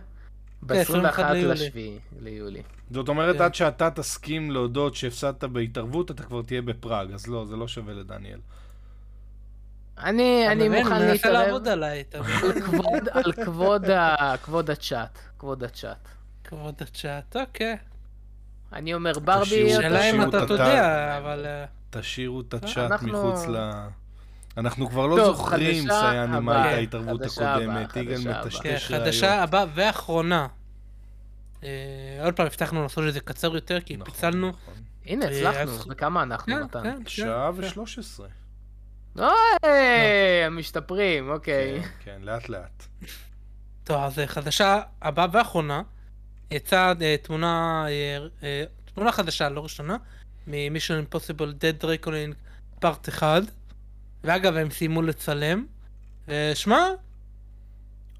[0.68, 1.76] כן, 21 ב-21
[2.22, 2.62] ליולי.
[2.90, 3.42] זאת אומרת, כן.
[3.42, 7.94] עד שאתה תסכים להודות שהפסדת בהתערבות, אתה כבר תהיה בפראג, אז לא, זה לא שווה
[7.94, 8.38] לדניאל.
[9.98, 10.68] אני אתה אני?
[10.68, 12.62] מוכן מנסה להתערב לעבוד עליי, אתה מבין?
[13.12, 14.32] על כבוד- ה-
[14.70, 15.18] הצ'אט.
[15.38, 16.08] כבוד הצ'אט.
[16.44, 17.76] כבוד הצ'אט, אוקיי.
[18.72, 21.22] אני אומר ברבי, תשאירו- אתה שאלה אם אתה את תודה, הטאג.
[21.22, 21.46] אבל...
[21.46, 23.56] אה, תשאירו את הצ'אט אנחנו- מחוץ ל...
[24.58, 26.62] אנחנו כבר לא טוב, זוכרים, סייני, מה.
[26.62, 27.96] הייתה ההתערבות חדשה הקודמת.
[27.96, 28.18] יגאל.
[28.18, 28.82] מטשטש כן, ראיות.
[28.82, 30.46] חדשה הבאה ואחרונה.
[31.64, 34.48] אה, עוד פעם הבטחנו לעשות את זה קצר יותר, כי נכון, פיצלנו.
[34.48, 34.74] נכון.
[35.06, 35.90] הנה, אה, הצלחנו.
[35.90, 36.82] וכמה אנחנו, כן, מתן?
[36.82, 37.08] כן, כן.
[37.08, 38.28] שעה ושלוש עשרה.
[39.18, 41.80] אוי, הם משתפרים, אוקיי.
[41.82, 42.86] כן, כן, לאט לאט.
[43.84, 45.82] טוב, אז אה, חדשה הבאה ואחרונה.
[46.50, 47.86] יצאה אה, תמונה,
[48.94, 49.96] תמונה חדשה, לא ראשונה,
[50.46, 52.34] מ-Mission Impossible Dead Reckoning
[52.80, 53.42] פארט 1.
[54.24, 55.66] ואגב, הם סיימו לצלם.
[56.28, 56.88] ושמע,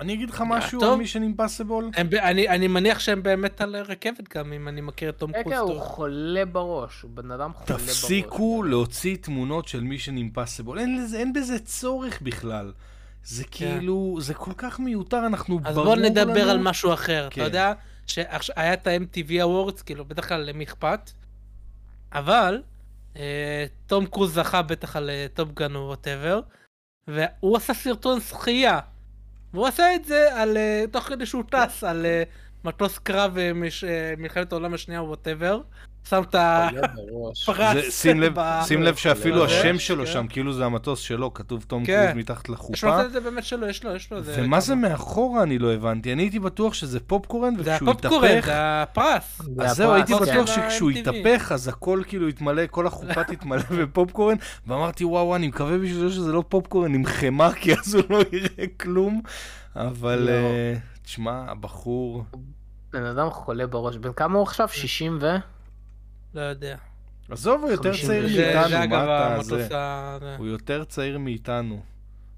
[0.01, 0.85] אני אגיד לך משהו.
[0.85, 1.91] על מישן אימפסיבול?
[1.97, 5.53] אני, אני מניח שהם באמת על רכבת גם, אם אני מכיר את תום כן, קרוז
[5.53, 5.81] כן, הוא.
[5.81, 7.83] חולה בראש, הוא בן אדם חולה בראש.
[7.83, 10.79] תפסיקו להוציא תמונות של מישן אימפסיבול.
[10.79, 12.73] אין, בזה צורך בכלל.
[13.25, 16.51] זה כאילו, זה כל כך מיותר, אנחנו אז ברור בוא נדבר לנו...
[16.51, 17.29] על משהו אחר.
[17.31, 17.41] כן.
[17.41, 17.73] אתה יודע
[18.07, 21.11] שהיה את ה-MTV Awards, כאילו, בדרך כלל למי אכפת,
[22.12, 22.62] אבל
[23.86, 26.41] תום קרוז זכה בטח על Top Gun או whatever,
[27.09, 28.81] והוא עשה סרטון שחייה.
[29.53, 32.23] והוא עשה את זה על, אה, תוך כדי שהוא טס על אה,
[32.65, 33.53] מטוס קרב אה,
[33.89, 35.61] אה, מלחמת העולם השנייה או whatever.
[36.11, 37.75] שם את הפרס.
[37.75, 40.13] זה- שים לב- ב- שים לב שאפילו השם שלו כן.
[40.13, 42.05] שם, כאילו זה המטוס שלו, כתוב תום כן.
[42.07, 43.03] קרוז מתחת יש לו לחופה.
[43.07, 44.19] את זה באמת שלו, יש לו, יש לו.
[44.25, 48.53] ומה זה מאחורה אני לא הבנתי, אני הייתי בטוח שזה פופקורן, וכשהוא הפופקורן, התהפך, זה
[48.83, 49.41] הפרס.
[49.57, 50.35] זה אז זהו, הפרס, הייתי כן.
[50.37, 50.99] בטוח של שכשהוא ה-MTV.
[50.99, 54.37] יתהפך, אז הכל כאילו יתמלא, כל החופה תתמלא בפופקורן,
[54.67, 58.03] ואמרתי, וואו, וואו, אני מקווה בשביל זה שזה לא פופקורן עם חמאה, כי אז הוא
[58.11, 59.23] לא יראה כלום.
[59.77, 60.31] אבל, לא.
[60.31, 62.25] אה, תשמע, הבחור,
[62.93, 63.97] בן אדם חולה בראש.
[63.97, 64.69] בן כמה הוא עכשיו?
[64.69, 65.27] 60 ו?
[66.35, 66.77] לא יודע.
[67.31, 69.69] עזוב, הוא יותר צעיר מאיתנו, מה אתה, זה.
[70.39, 71.83] הוא יותר צעיר מאיתנו.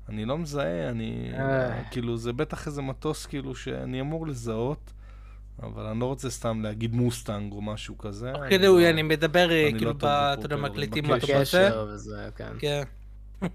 [0.08, 1.82] אני לא מזהה, אני, אה.
[1.90, 4.92] כאילו, זה בטח איזה מטוס, כאילו, שאני אמור לזהות.
[5.62, 8.32] אבל אני לא רוצה סתם להגיד מוסטנג או משהו כזה.
[8.34, 8.42] תוך
[8.90, 11.04] אני מדבר, כאילו, לא ב- אתה יודע, מקליטים.
[11.10, 11.38] אותו בזה.
[11.40, 12.52] בקשר כן.
[12.58, 12.82] כן.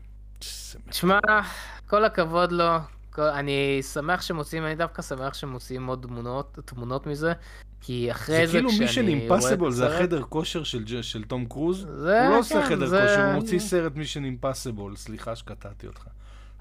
[0.90, 1.20] תשמע,
[1.88, 2.78] כל הכבוד לו.
[3.20, 7.34] אני שמח שמוציאים, אני דווקא שמח שמוציאים עוד תמונות, תמונות מזה,
[7.82, 11.24] כי אחרי זה זה, כאילו כשאני מישן רואה את אימפסיבול, זה החדר כושר של של
[11.24, 11.88] תום קרוז.
[11.98, 14.96] זה, הוא לא עושה כן, חדר זה- כושר, הוא מוציא סרט מישן אימפסיבול.
[14.96, 16.04] סליחה שקטעתי אותך.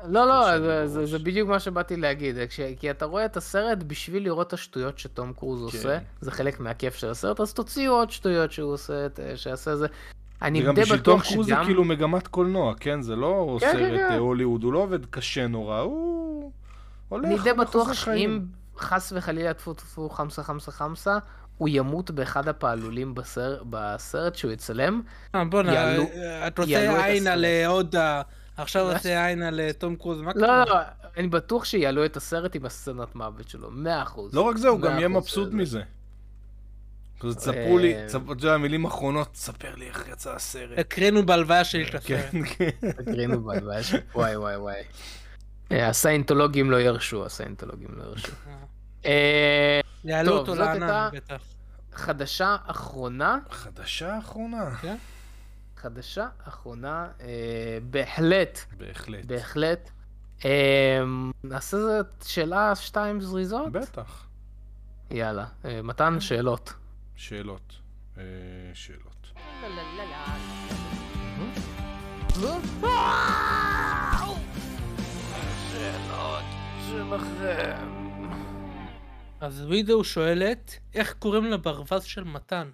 [0.09, 1.07] לא, לא, זה, זה.
[1.07, 2.37] זה בדיוק מה שבאתי להגיד.
[2.49, 5.89] כש, כי אתה רואה את הסרט בשביל לראות את השטויות שתום קרוז עושה,
[6.21, 9.07] זה חלק מהכיף של הסרט, אז תוציאו עוד שטויות שהוא עושה,
[9.37, 9.87] שיעשה זה.
[10.45, 11.65] אני וגם די בשביל תום בטוח קרוז זה שגם...
[11.65, 13.03] כאילו מגמת קולנוע, כן?
[13.03, 14.12] זה לא כן, סרט כן, כן.
[14.12, 16.53] אה, הוליווד, הוא לא עובד קשה נורא, הוא
[17.09, 17.93] הולך, אני די בטוח.
[17.93, 18.41] שאם
[18.79, 21.19] חס וחלילה טפו טפו חמסה חמסה חמסה,
[21.59, 25.03] הוא ימות באחד הפעלולים בסרט, בסרט שהוא יצלם.
[25.35, 27.95] אה, בואנה, אה, את עין על עוד...
[28.57, 30.65] עכשיו עושה עין על תום קרוז, מה לא, קרה?
[30.65, 30.81] לא, לא,
[31.16, 34.35] אני בטוח שיעלו את הסרט עם הסצנת מוות שלו, מאה אחוז.
[34.35, 35.53] לא רק זה, הוא גם יהיה מבסוט.
[35.53, 35.83] מזה.
[37.19, 40.78] תספרו לי, אה, אתה יודע, מילים אחרונות, תספר לי איך יצא הסרט.
[40.78, 42.09] הקראנו בהלוויה שלי את הסרט.
[42.31, 42.91] כן, כן.
[42.93, 43.99] תקרינו בהלוויה של...
[44.15, 44.82] וואי וואי וואי.
[45.73, 48.32] אה, הסיינטולוגים לא ירשו, הסיינטולוגים לא ירשו.
[49.07, 51.43] אה, יעלו אותו לענן, בטח.
[51.93, 54.74] חדשה אחרונה, חדשה אחרונה.
[55.77, 57.09] חדשה אחרונה,
[57.91, 59.24] בהחלט, בהחלט.
[59.24, 59.91] בהחלט.
[61.45, 61.77] נעשה
[62.24, 63.73] שאלה שתיים זריזות?
[63.73, 64.27] בטח.
[65.11, 65.45] יאללה,
[65.82, 66.73] מתן שאלות.
[67.16, 67.81] שאלות.
[68.19, 68.23] אה,
[68.74, 69.32] שאלות.
[79.41, 82.70] אז וידאו שואלת, איך קוראים לברווז של מתן?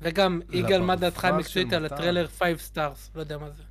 [0.00, 1.86] וגם, יגאל, מה דעתך המקצועית על.
[1.86, 3.10] הטריילר 5 stars?
[3.14, 3.62] לא יודע מה זה.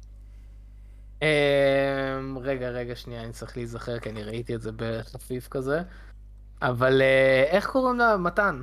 [1.22, 5.82] אמ, רגע, רגע, שנייה, אני צריך להיזכר, כי אני ראיתי את זה בחפיף כזה.
[6.62, 8.18] אבל אה, איך קוראים לה?
[8.18, 8.62] מתן.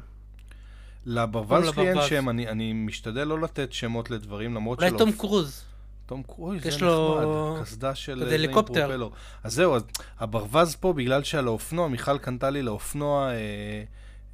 [1.06, 2.02] לברווז שלי אין.
[2.02, 4.98] שם, אני אני משתדל לא לתת שמות לדברים, למרות אולי שלא...
[4.98, 5.64] תום קרוז.
[6.06, 9.08] תום קרוז, זה לו נחמד, קסדה של עם הליקופטר.
[9.44, 9.82] אז זהו, אז
[10.18, 13.34] הברווז פה, בגלל שעל האופנוע, מיכל קנתה לי לאופנוע אה,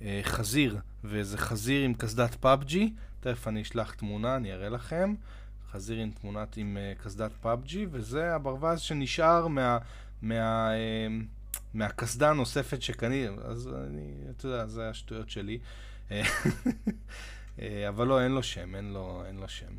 [0.03, 5.15] אה, חזיר, וזה חזיר עם קסדת PUBG, תכף אני אשלח תמונה, אני אראה לכם.
[5.73, 9.79] חזיר עם תמונת עם אה, קסדת PUBG, וזה הברווז שנשאר מה...
[10.23, 11.07] מה אה,
[11.75, 15.59] מהקסדה הנוספת שקניתי, אז אני, אתה יודע, זה השטויות שלי.
[16.11, 16.23] אה,
[17.63, 19.73] אה, אבל לא, אין לו שם, אין לו, אין לו שם.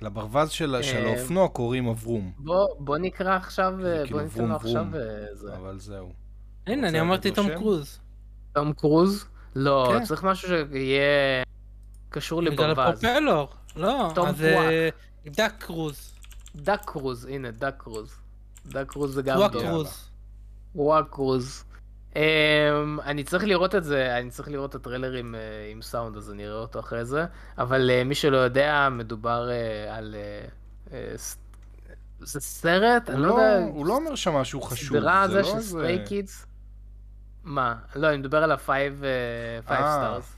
[0.00, 3.74] לברווז של, של אה, האופנוע קוראים אברום, בוא, בוא נקרא עכשיו,
[4.04, 4.84] כאילו בוא ניתן אברום לו עכשיו
[5.32, 5.56] זה.
[5.56, 6.12] אבל זהו.
[6.66, 7.48] הנה, רוצה אני אמרתי תום?
[7.48, 7.98] קרוז.
[8.52, 9.24] תום קרוז?
[9.54, 10.04] לא, כן.
[10.04, 11.42] צריך משהו שיהיה
[12.08, 13.04] קשור בגלל לברווז.
[13.04, 13.48] הפרופלור.
[13.76, 14.44] לא, תום אז
[15.26, 16.12] דק קרוז.
[16.56, 18.14] דק קרוז, הנה, דק קרוז.
[18.66, 19.62] דק קרוז זה גם טוב.
[19.62, 20.07] קרוז.
[20.74, 21.64] וואק קרוז.
[22.14, 22.16] Um,
[23.04, 26.30] אני צריך לראות את זה, אני צריך לראות את הטריילר עם, uh, עם סאונד, אז
[26.30, 27.24] אני אראה אותו אחרי זה.
[27.58, 30.14] אבל uh, מי שלא יודע, מדובר uh, על...
[30.86, 30.92] Uh, uh.
[32.20, 33.10] זה סרט?
[33.10, 33.66] אני לא לא, יודע.
[33.66, 34.98] הוא לא אומר שם משהו חשוב.
[34.98, 36.46] סדרה זה זה לא של איזה- סטריי קידס?
[37.44, 37.74] מה?
[37.96, 39.60] לא, אני מדבר על ה-5 אה.
[39.66, 40.36] Stars.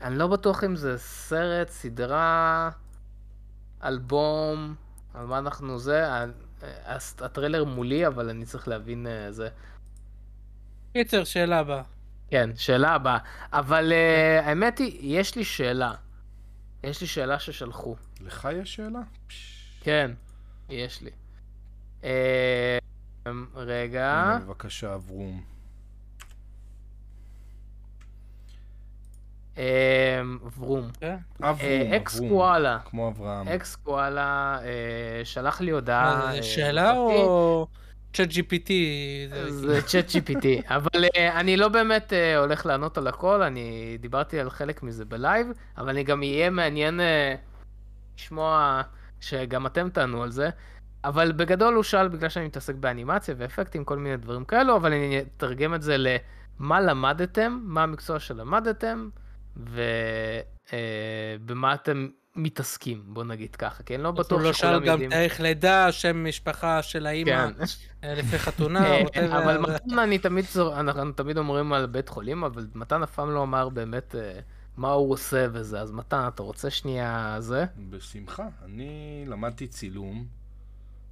[0.00, 2.70] אני לא בטוח אם זה סרט, סדרה,
[3.84, 4.74] אלבום,
[5.14, 6.06] על מה אנחנו זה.
[6.62, 9.48] ה- הס- הטריילר מולי, אבל אני צריך להבין uh, זה.
[10.92, 11.82] קיצר, שאלה הבאה.
[12.30, 13.18] כן, שאלה הבאה.
[13.52, 15.94] אבל uh, האמת היא, יש לי שאלה.
[16.84, 17.96] יש לי שאלה ששלחו.
[18.20, 19.00] לך יש שאלה?
[19.80, 20.10] כן,
[20.68, 21.10] יש לי.
[22.04, 22.78] אה,
[23.54, 24.12] רגע.
[24.12, 25.20] הנה, בבקשה, אברום.
[25.26, 25.42] אה, ורום.
[25.42, 25.42] כן?
[30.46, 32.30] אברום, אה, אקס אברום.
[32.30, 32.78] קואלה.
[32.84, 33.48] כמו אברהם.
[33.48, 36.36] אקס קואלה אה, שלח לי הודעה.
[36.36, 36.92] אה, שאלה.
[36.96, 37.66] או
[38.16, 38.70] ChatGPT?
[39.48, 40.46] זה ChatGPT,
[40.76, 45.04] אבל אה, אני לא באמת אה, הולך לענות על הכל, אני דיברתי על חלק מזה
[45.04, 45.46] בלייב,
[45.78, 47.34] אבל אני גם יהיה מעניין אה,
[48.18, 48.82] לשמוע
[49.20, 50.50] שגם אתם תענו על זה.
[51.04, 55.20] אבל בגדול הוא שאל בגלל שאני מתעסק באנימציה ואפקטים, כל מיני דברים כאלו, אבל אני
[55.20, 59.08] אתרגם את זה למה למדתם, מה המקצוע שלמדתם,
[59.56, 64.92] ובמה אתם מתעסקים, בוא נגיד ככה, כי אני לא בטוח הוא לא שאל שכולם גם
[64.92, 65.10] יודעים.
[65.10, 67.64] תאריך לידה, שם משפחה של האימא, כן.
[68.04, 69.38] אה, לפי חתונה, אה.
[69.38, 70.44] אבל מתן, אני תמיד,
[70.78, 74.40] אנחנו תמיד אומרים על בית חולים, אבל מתן אף פעם לא אמר באמת אה,
[74.76, 77.64] מה הוא עושה וזה, אז מתן, אתה רוצה שנייה זה?
[77.90, 78.48] בשמחה.
[78.64, 80.26] אני למדתי צילום.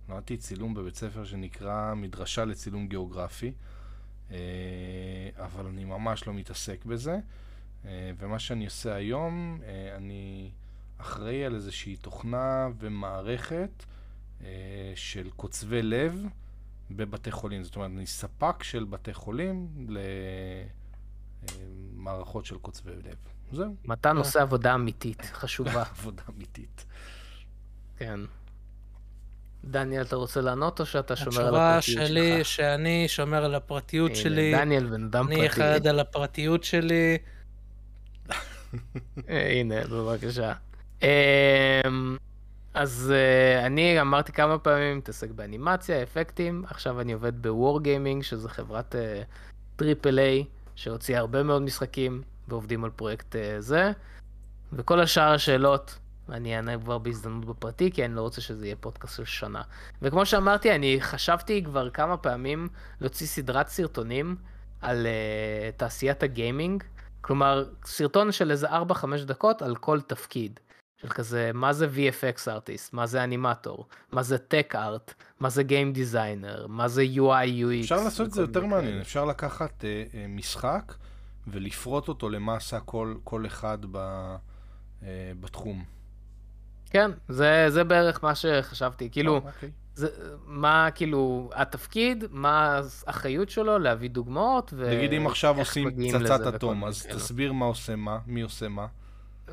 [0.08, 3.52] למדתי צילום בבית ספר שנקרא מדרשה לצילום גיאוגרפי,
[4.30, 7.18] אבל אני ממש לא מתעסק בזה.
[7.86, 10.50] אה, ומה שאני עושה היום, אה, אני
[10.98, 13.84] אחראי על איזושהי תוכנה ומערכת
[14.44, 16.24] אה, של קוצבי לב
[16.90, 17.64] בבתי חולים.
[17.64, 19.86] זאת אומרת, אני ספק של בתי חולים
[21.94, 23.16] למערכות של קוצבי לב.
[23.52, 26.86] זהו, מתן עושה עבודה אמיתית, חשובה, עבודה אמיתית.
[27.96, 28.20] כן.
[29.64, 32.46] דניאל, אתה רוצה לענות או שאתה שומר על התשובה הפרטיות שלי, שלך?
[32.46, 35.48] שאני שומר על הפרטיות שלי, דניאל בן אדם אני פרטי.
[35.48, 37.18] חרד על הפרטיות שלי.
[39.28, 40.52] אה, הנה, בבקשה.
[41.02, 42.16] אמ,
[42.74, 48.48] אז אה, אני אמרתי כמה פעמים, מתעסק באנימציה, אפקטים, עכשיו אני עובד בוור גיימינג, שזה
[48.48, 48.94] חברת
[49.76, 50.44] triple A,
[50.76, 53.92] שהוציאה הרבה מאוד משחקים, ועובדים על פרויקט אה, זה.
[54.72, 55.98] וכל השאר השאלות,
[56.28, 59.62] אני אענה כבר בהזדמנות בפרטי, כי אני לא רוצה שזה יהיה פודקאסט של שנה.
[60.02, 62.68] וכמו שאמרתי, אני חשבתי כבר כמה פעמים
[63.00, 64.36] להוציא סדרת סרטונים
[64.80, 66.84] על uh, תעשיית הגיימינג.
[67.24, 68.72] כלומר, סרטון של איזה 4-5
[69.26, 70.60] דקות על כל תפקיד.
[70.96, 75.62] של כזה, מה זה VFX artist, מה זה אנימטור, מה זה tech art, מה זה
[75.62, 77.80] גיים דיזיינר, מה זה UI UX.
[77.80, 79.00] אפשר לעשות את זה יותר מעניין.
[79.00, 80.94] אפשר לקחת אה, אה, משחק
[81.46, 83.96] ולפרוט אותו למה עשה כל, כל אחד ב,
[85.02, 85.84] אה, בתחום.
[86.90, 89.10] כן, זה, זה בערך מה שחשבתי.
[89.10, 89.70] כאילו, אה, אוקיי.
[89.94, 90.08] זה,
[90.46, 94.90] מה כאילו התפקיד, מה האחריות שלו להביא דוגמאות, ו...
[94.90, 95.90] נגיד אם עכשיו עושים
[96.20, 97.18] פצצת אטום, אז כאלו.
[97.18, 98.86] תסביר מה עושה מה, מי עושה מה.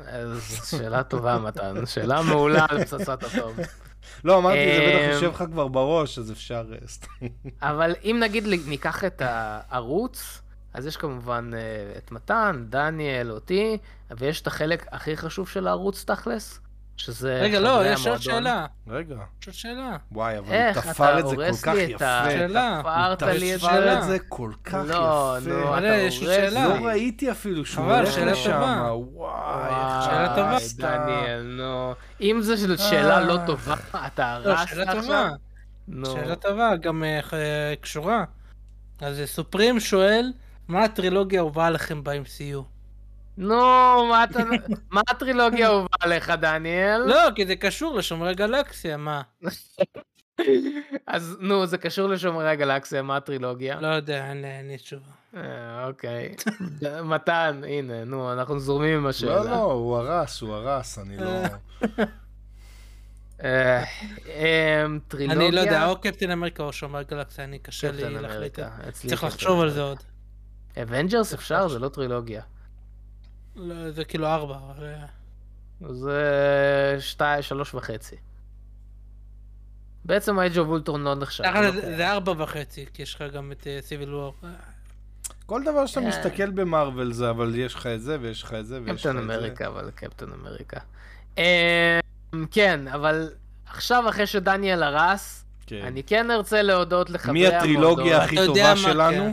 [0.06, 1.86] אז שאלה טובה, מתן.
[1.86, 3.52] שאלה מעולה על פצצת אטום.
[4.24, 6.72] לא, אמרתי, זה אמ, בטח יושב לך כבר בראש, אז אפשר...
[7.22, 7.28] אה.
[7.70, 10.42] אבל אם נגיד ניקח את הערוץ,
[10.74, 13.78] אז יש כמובן אה, את מתן, דניאל, אותי,
[14.18, 16.60] ויש את החלק הכי חשוב של הערוץ תכלס,
[17.02, 18.16] שזה רגע, לא, יש עוד.
[18.16, 18.66] אה, שאלה.
[18.88, 19.96] רגע, יש עוד שאלה.
[20.12, 22.22] וואי, אבל הוא איך, תפר אתה את זה כל הורס כך לי את ה...
[22.26, 22.30] יפה.
[22.30, 22.80] שאלה.
[22.82, 23.66] תפרת לי את זה.
[23.66, 25.50] תפר את זה כל כך לא, יפה.
[25.50, 26.68] אתה אבל יש לי הורס שאלה.
[26.74, 26.80] לי.
[26.80, 28.52] לא ראיתי אפילו שהוא אבל, הולך שאלה לשם.
[28.52, 28.92] טובה.
[28.92, 30.58] וואי, וואי, איך שאלה טובה.
[30.96, 31.92] דניאל, נו.
[32.20, 33.46] אם זו של- שאלה לא אה.
[33.46, 33.74] טובה,
[34.06, 35.02] אתה לא, הרסת שאלה עכשיו?
[35.02, 35.28] טובה.
[35.88, 36.06] נו.
[36.06, 38.24] שאלה טובה, גם אה, אה, קשורה.
[39.00, 40.32] אז אה, סופרים שואל,
[40.68, 42.62] מה הטרילוגיה האהובה עליכם ב-MCU?
[43.36, 43.56] נו,
[44.10, 44.40] מה אתה...
[44.90, 47.00] מה הטרילוגיה האהובה עליך, דניאל?
[47.06, 49.22] לא, כי זה קשור לשומרי גלקסיה, מה?
[51.06, 53.80] אז נו, זה קשור לשומרי הגלקסיה, מה הטרילוגיה?
[53.80, 55.02] לא יודע, אין לי- תשובה.
[55.36, 56.34] אה, אוקיי.
[57.04, 59.36] מתן, הנה, נו, אנחנו זורמים עם השאלה.
[59.36, 61.30] לא, לא, הוא הרס, הוא הרס, אני לא...
[63.44, 63.84] אה,
[64.26, 65.46] אמ, טרילוגיה?
[65.46, 68.58] אני לא יודע, או קפטן אמריקה או שומר גלקסיה, אני קשה לי להחליט.
[68.90, 69.70] צריך לחשוב על.
[69.70, 69.98] זה עוד.
[70.82, 72.42] Avengers אפשר, זה לא טרילוגיה.
[73.56, 74.58] לא, זה כאילו ארבע.
[74.82, 75.06] אה,
[75.92, 78.16] זה שתיים, שלוש וחצי.
[80.04, 81.44] בעצם ה Age of Ultron לא נחשב.
[81.44, 84.34] לא זה ארבע וחצי, כי יש לך גם את סיביל וור.
[85.46, 86.08] כל דבר שאתה אה.
[86.08, 89.12] מסתכל במרוויל זה, אבל יש לך את זה, ויש לך את זה, ויש לך את
[89.12, 89.34] קפטן זה.
[89.34, 90.80] אמריקה, אבל קפטן אמריקה.
[91.38, 91.42] אמ,
[92.50, 93.30] כן, אבל
[93.66, 95.80] עכשיו אחרי שדניאל הרס, כן.
[95.84, 98.24] אני כן ארצה להודות לחברי מי הטרילוגיה המועדון.
[98.24, 99.32] הכי טובה שלנו?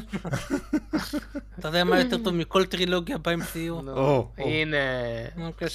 [1.60, 3.89] אתה יודע מה יותר טוב מכל טרילוגיה ב-MCU?
[4.38, 4.77] הנה.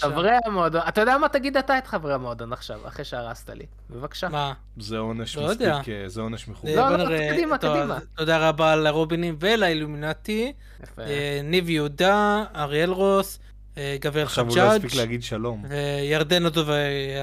[0.00, 0.80] חברי המועדון.
[0.88, 1.28] אתה יודע מה?
[1.28, 3.64] תגיד אתה את חברי המועדון עכשיו, אחרי שהרסת לי.
[3.90, 4.28] בבקשה.
[4.28, 4.52] מה?
[4.76, 5.48] זה עונש לא.
[5.48, 6.48] מספיק, אה, זה עונש.
[6.48, 6.54] לא,
[6.88, 7.30] בוא לא, נראה.
[7.32, 7.98] קדימה, קדימה.
[8.16, 10.52] תודה רבה לרובינים ולאילומינטי.
[10.98, 13.38] אה, ניב יהודה, אריאל רוס,
[13.78, 15.64] אה, גבריאל עכשיו הוא לא חג'אג', הספיק להגיד שלום.
[15.68, 16.58] וירדן עוד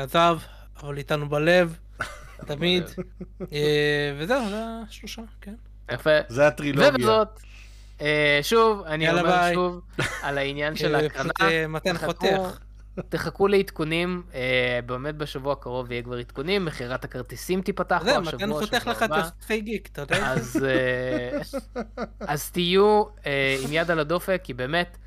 [0.03, 0.37] עזב,
[0.83, 1.77] אבל איתנו בלב,
[2.45, 2.83] תמיד.
[3.53, 5.55] אה, וזהו, זה השלושה, כן.
[5.91, 6.09] יפה.
[6.29, 6.89] זה הטרילוגיה.
[6.89, 7.27] ובזאת,
[8.01, 9.53] אה, שוב, אני אומר.
[9.53, 9.81] שוב
[10.23, 11.33] על העניין של אה, ההקרנה.
[11.33, 12.59] פשוט, מתן חותך.
[13.09, 14.23] תחכו לעדכונים,
[14.85, 19.03] באמת בשבוע הקרוב יהיה כבר עדכונים, מכירת הכרטיסים תיפתח כבר מתן השבוע, חותך שבוע לך
[19.03, 19.19] את הבא.
[19.19, 20.31] הספי גיק, אתה יודע?
[20.31, 20.65] אז,
[22.19, 23.03] אז תהיו
[23.63, 24.97] עם יד על הדופק, כי באמת,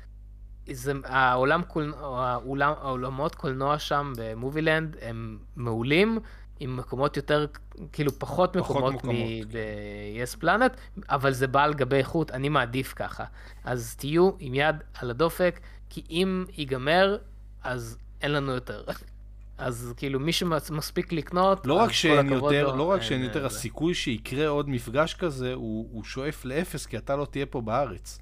[0.71, 6.19] זה, העולם קולנוע, העולם, העולמות קולנוע שם במובילנד הם מעולים,
[6.59, 7.45] עם מקומות יותר,
[7.91, 9.15] כאילו פחות פחות מקומות.
[9.15, 13.23] מ-yes planet, אבל זה בא על גבי איכות, אני מעדיף ככה.
[13.63, 15.59] אז תהיו עם יד על הדופק,
[15.89, 17.17] כי אם ייגמר,
[17.63, 18.83] אז אין לנו יותר.
[19.57, 23.39] אז כאילו מי שמספיק לקנות, לא רק שאין יותר, לו, לא רק אין, שאין יותר,
[23.39, 23.45] זה.
[23.45, 28.19] הסיכוי שיקרה עוד מפגש כזה הוא הוא שואף לאפס, כי אתה לא תהיה פה בארץ.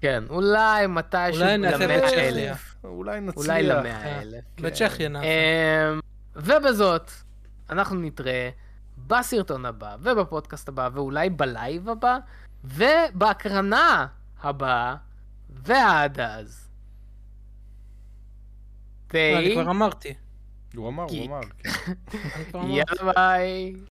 [0.00, 2.28] כן, אולי מתישהו אולי נעשה למאה.
[2.28, 2.74] אלף.
[2.84, 3.46] אולי נצליח.
[3.46, 4.44] אולי למאה אלף.
[4.60, 5.26] בצ'כיה נעשה.
[5.92, 6.00] אמ,
[6.36, 7.10] ובזאת,
[7.70, 8.50] אנחנו נתראה
[9.06, 12.18] בסרטון הבא, ובפודקאסט הבא, ואולי בלייב הבא,
[12.64, 14.06] ובהקרנה
[14.42, 14.96] הבאה,
[15.50, 16.68] ועד אז.
[19.14, 20.14] לא, אני כבר אמרתי.
[20.76, 21.26] הוא אמר, הוא.
[21.26, 21.40] אמר.
[21.58, 21.70] כן.
[22.70, 23.74] יאללה ביי.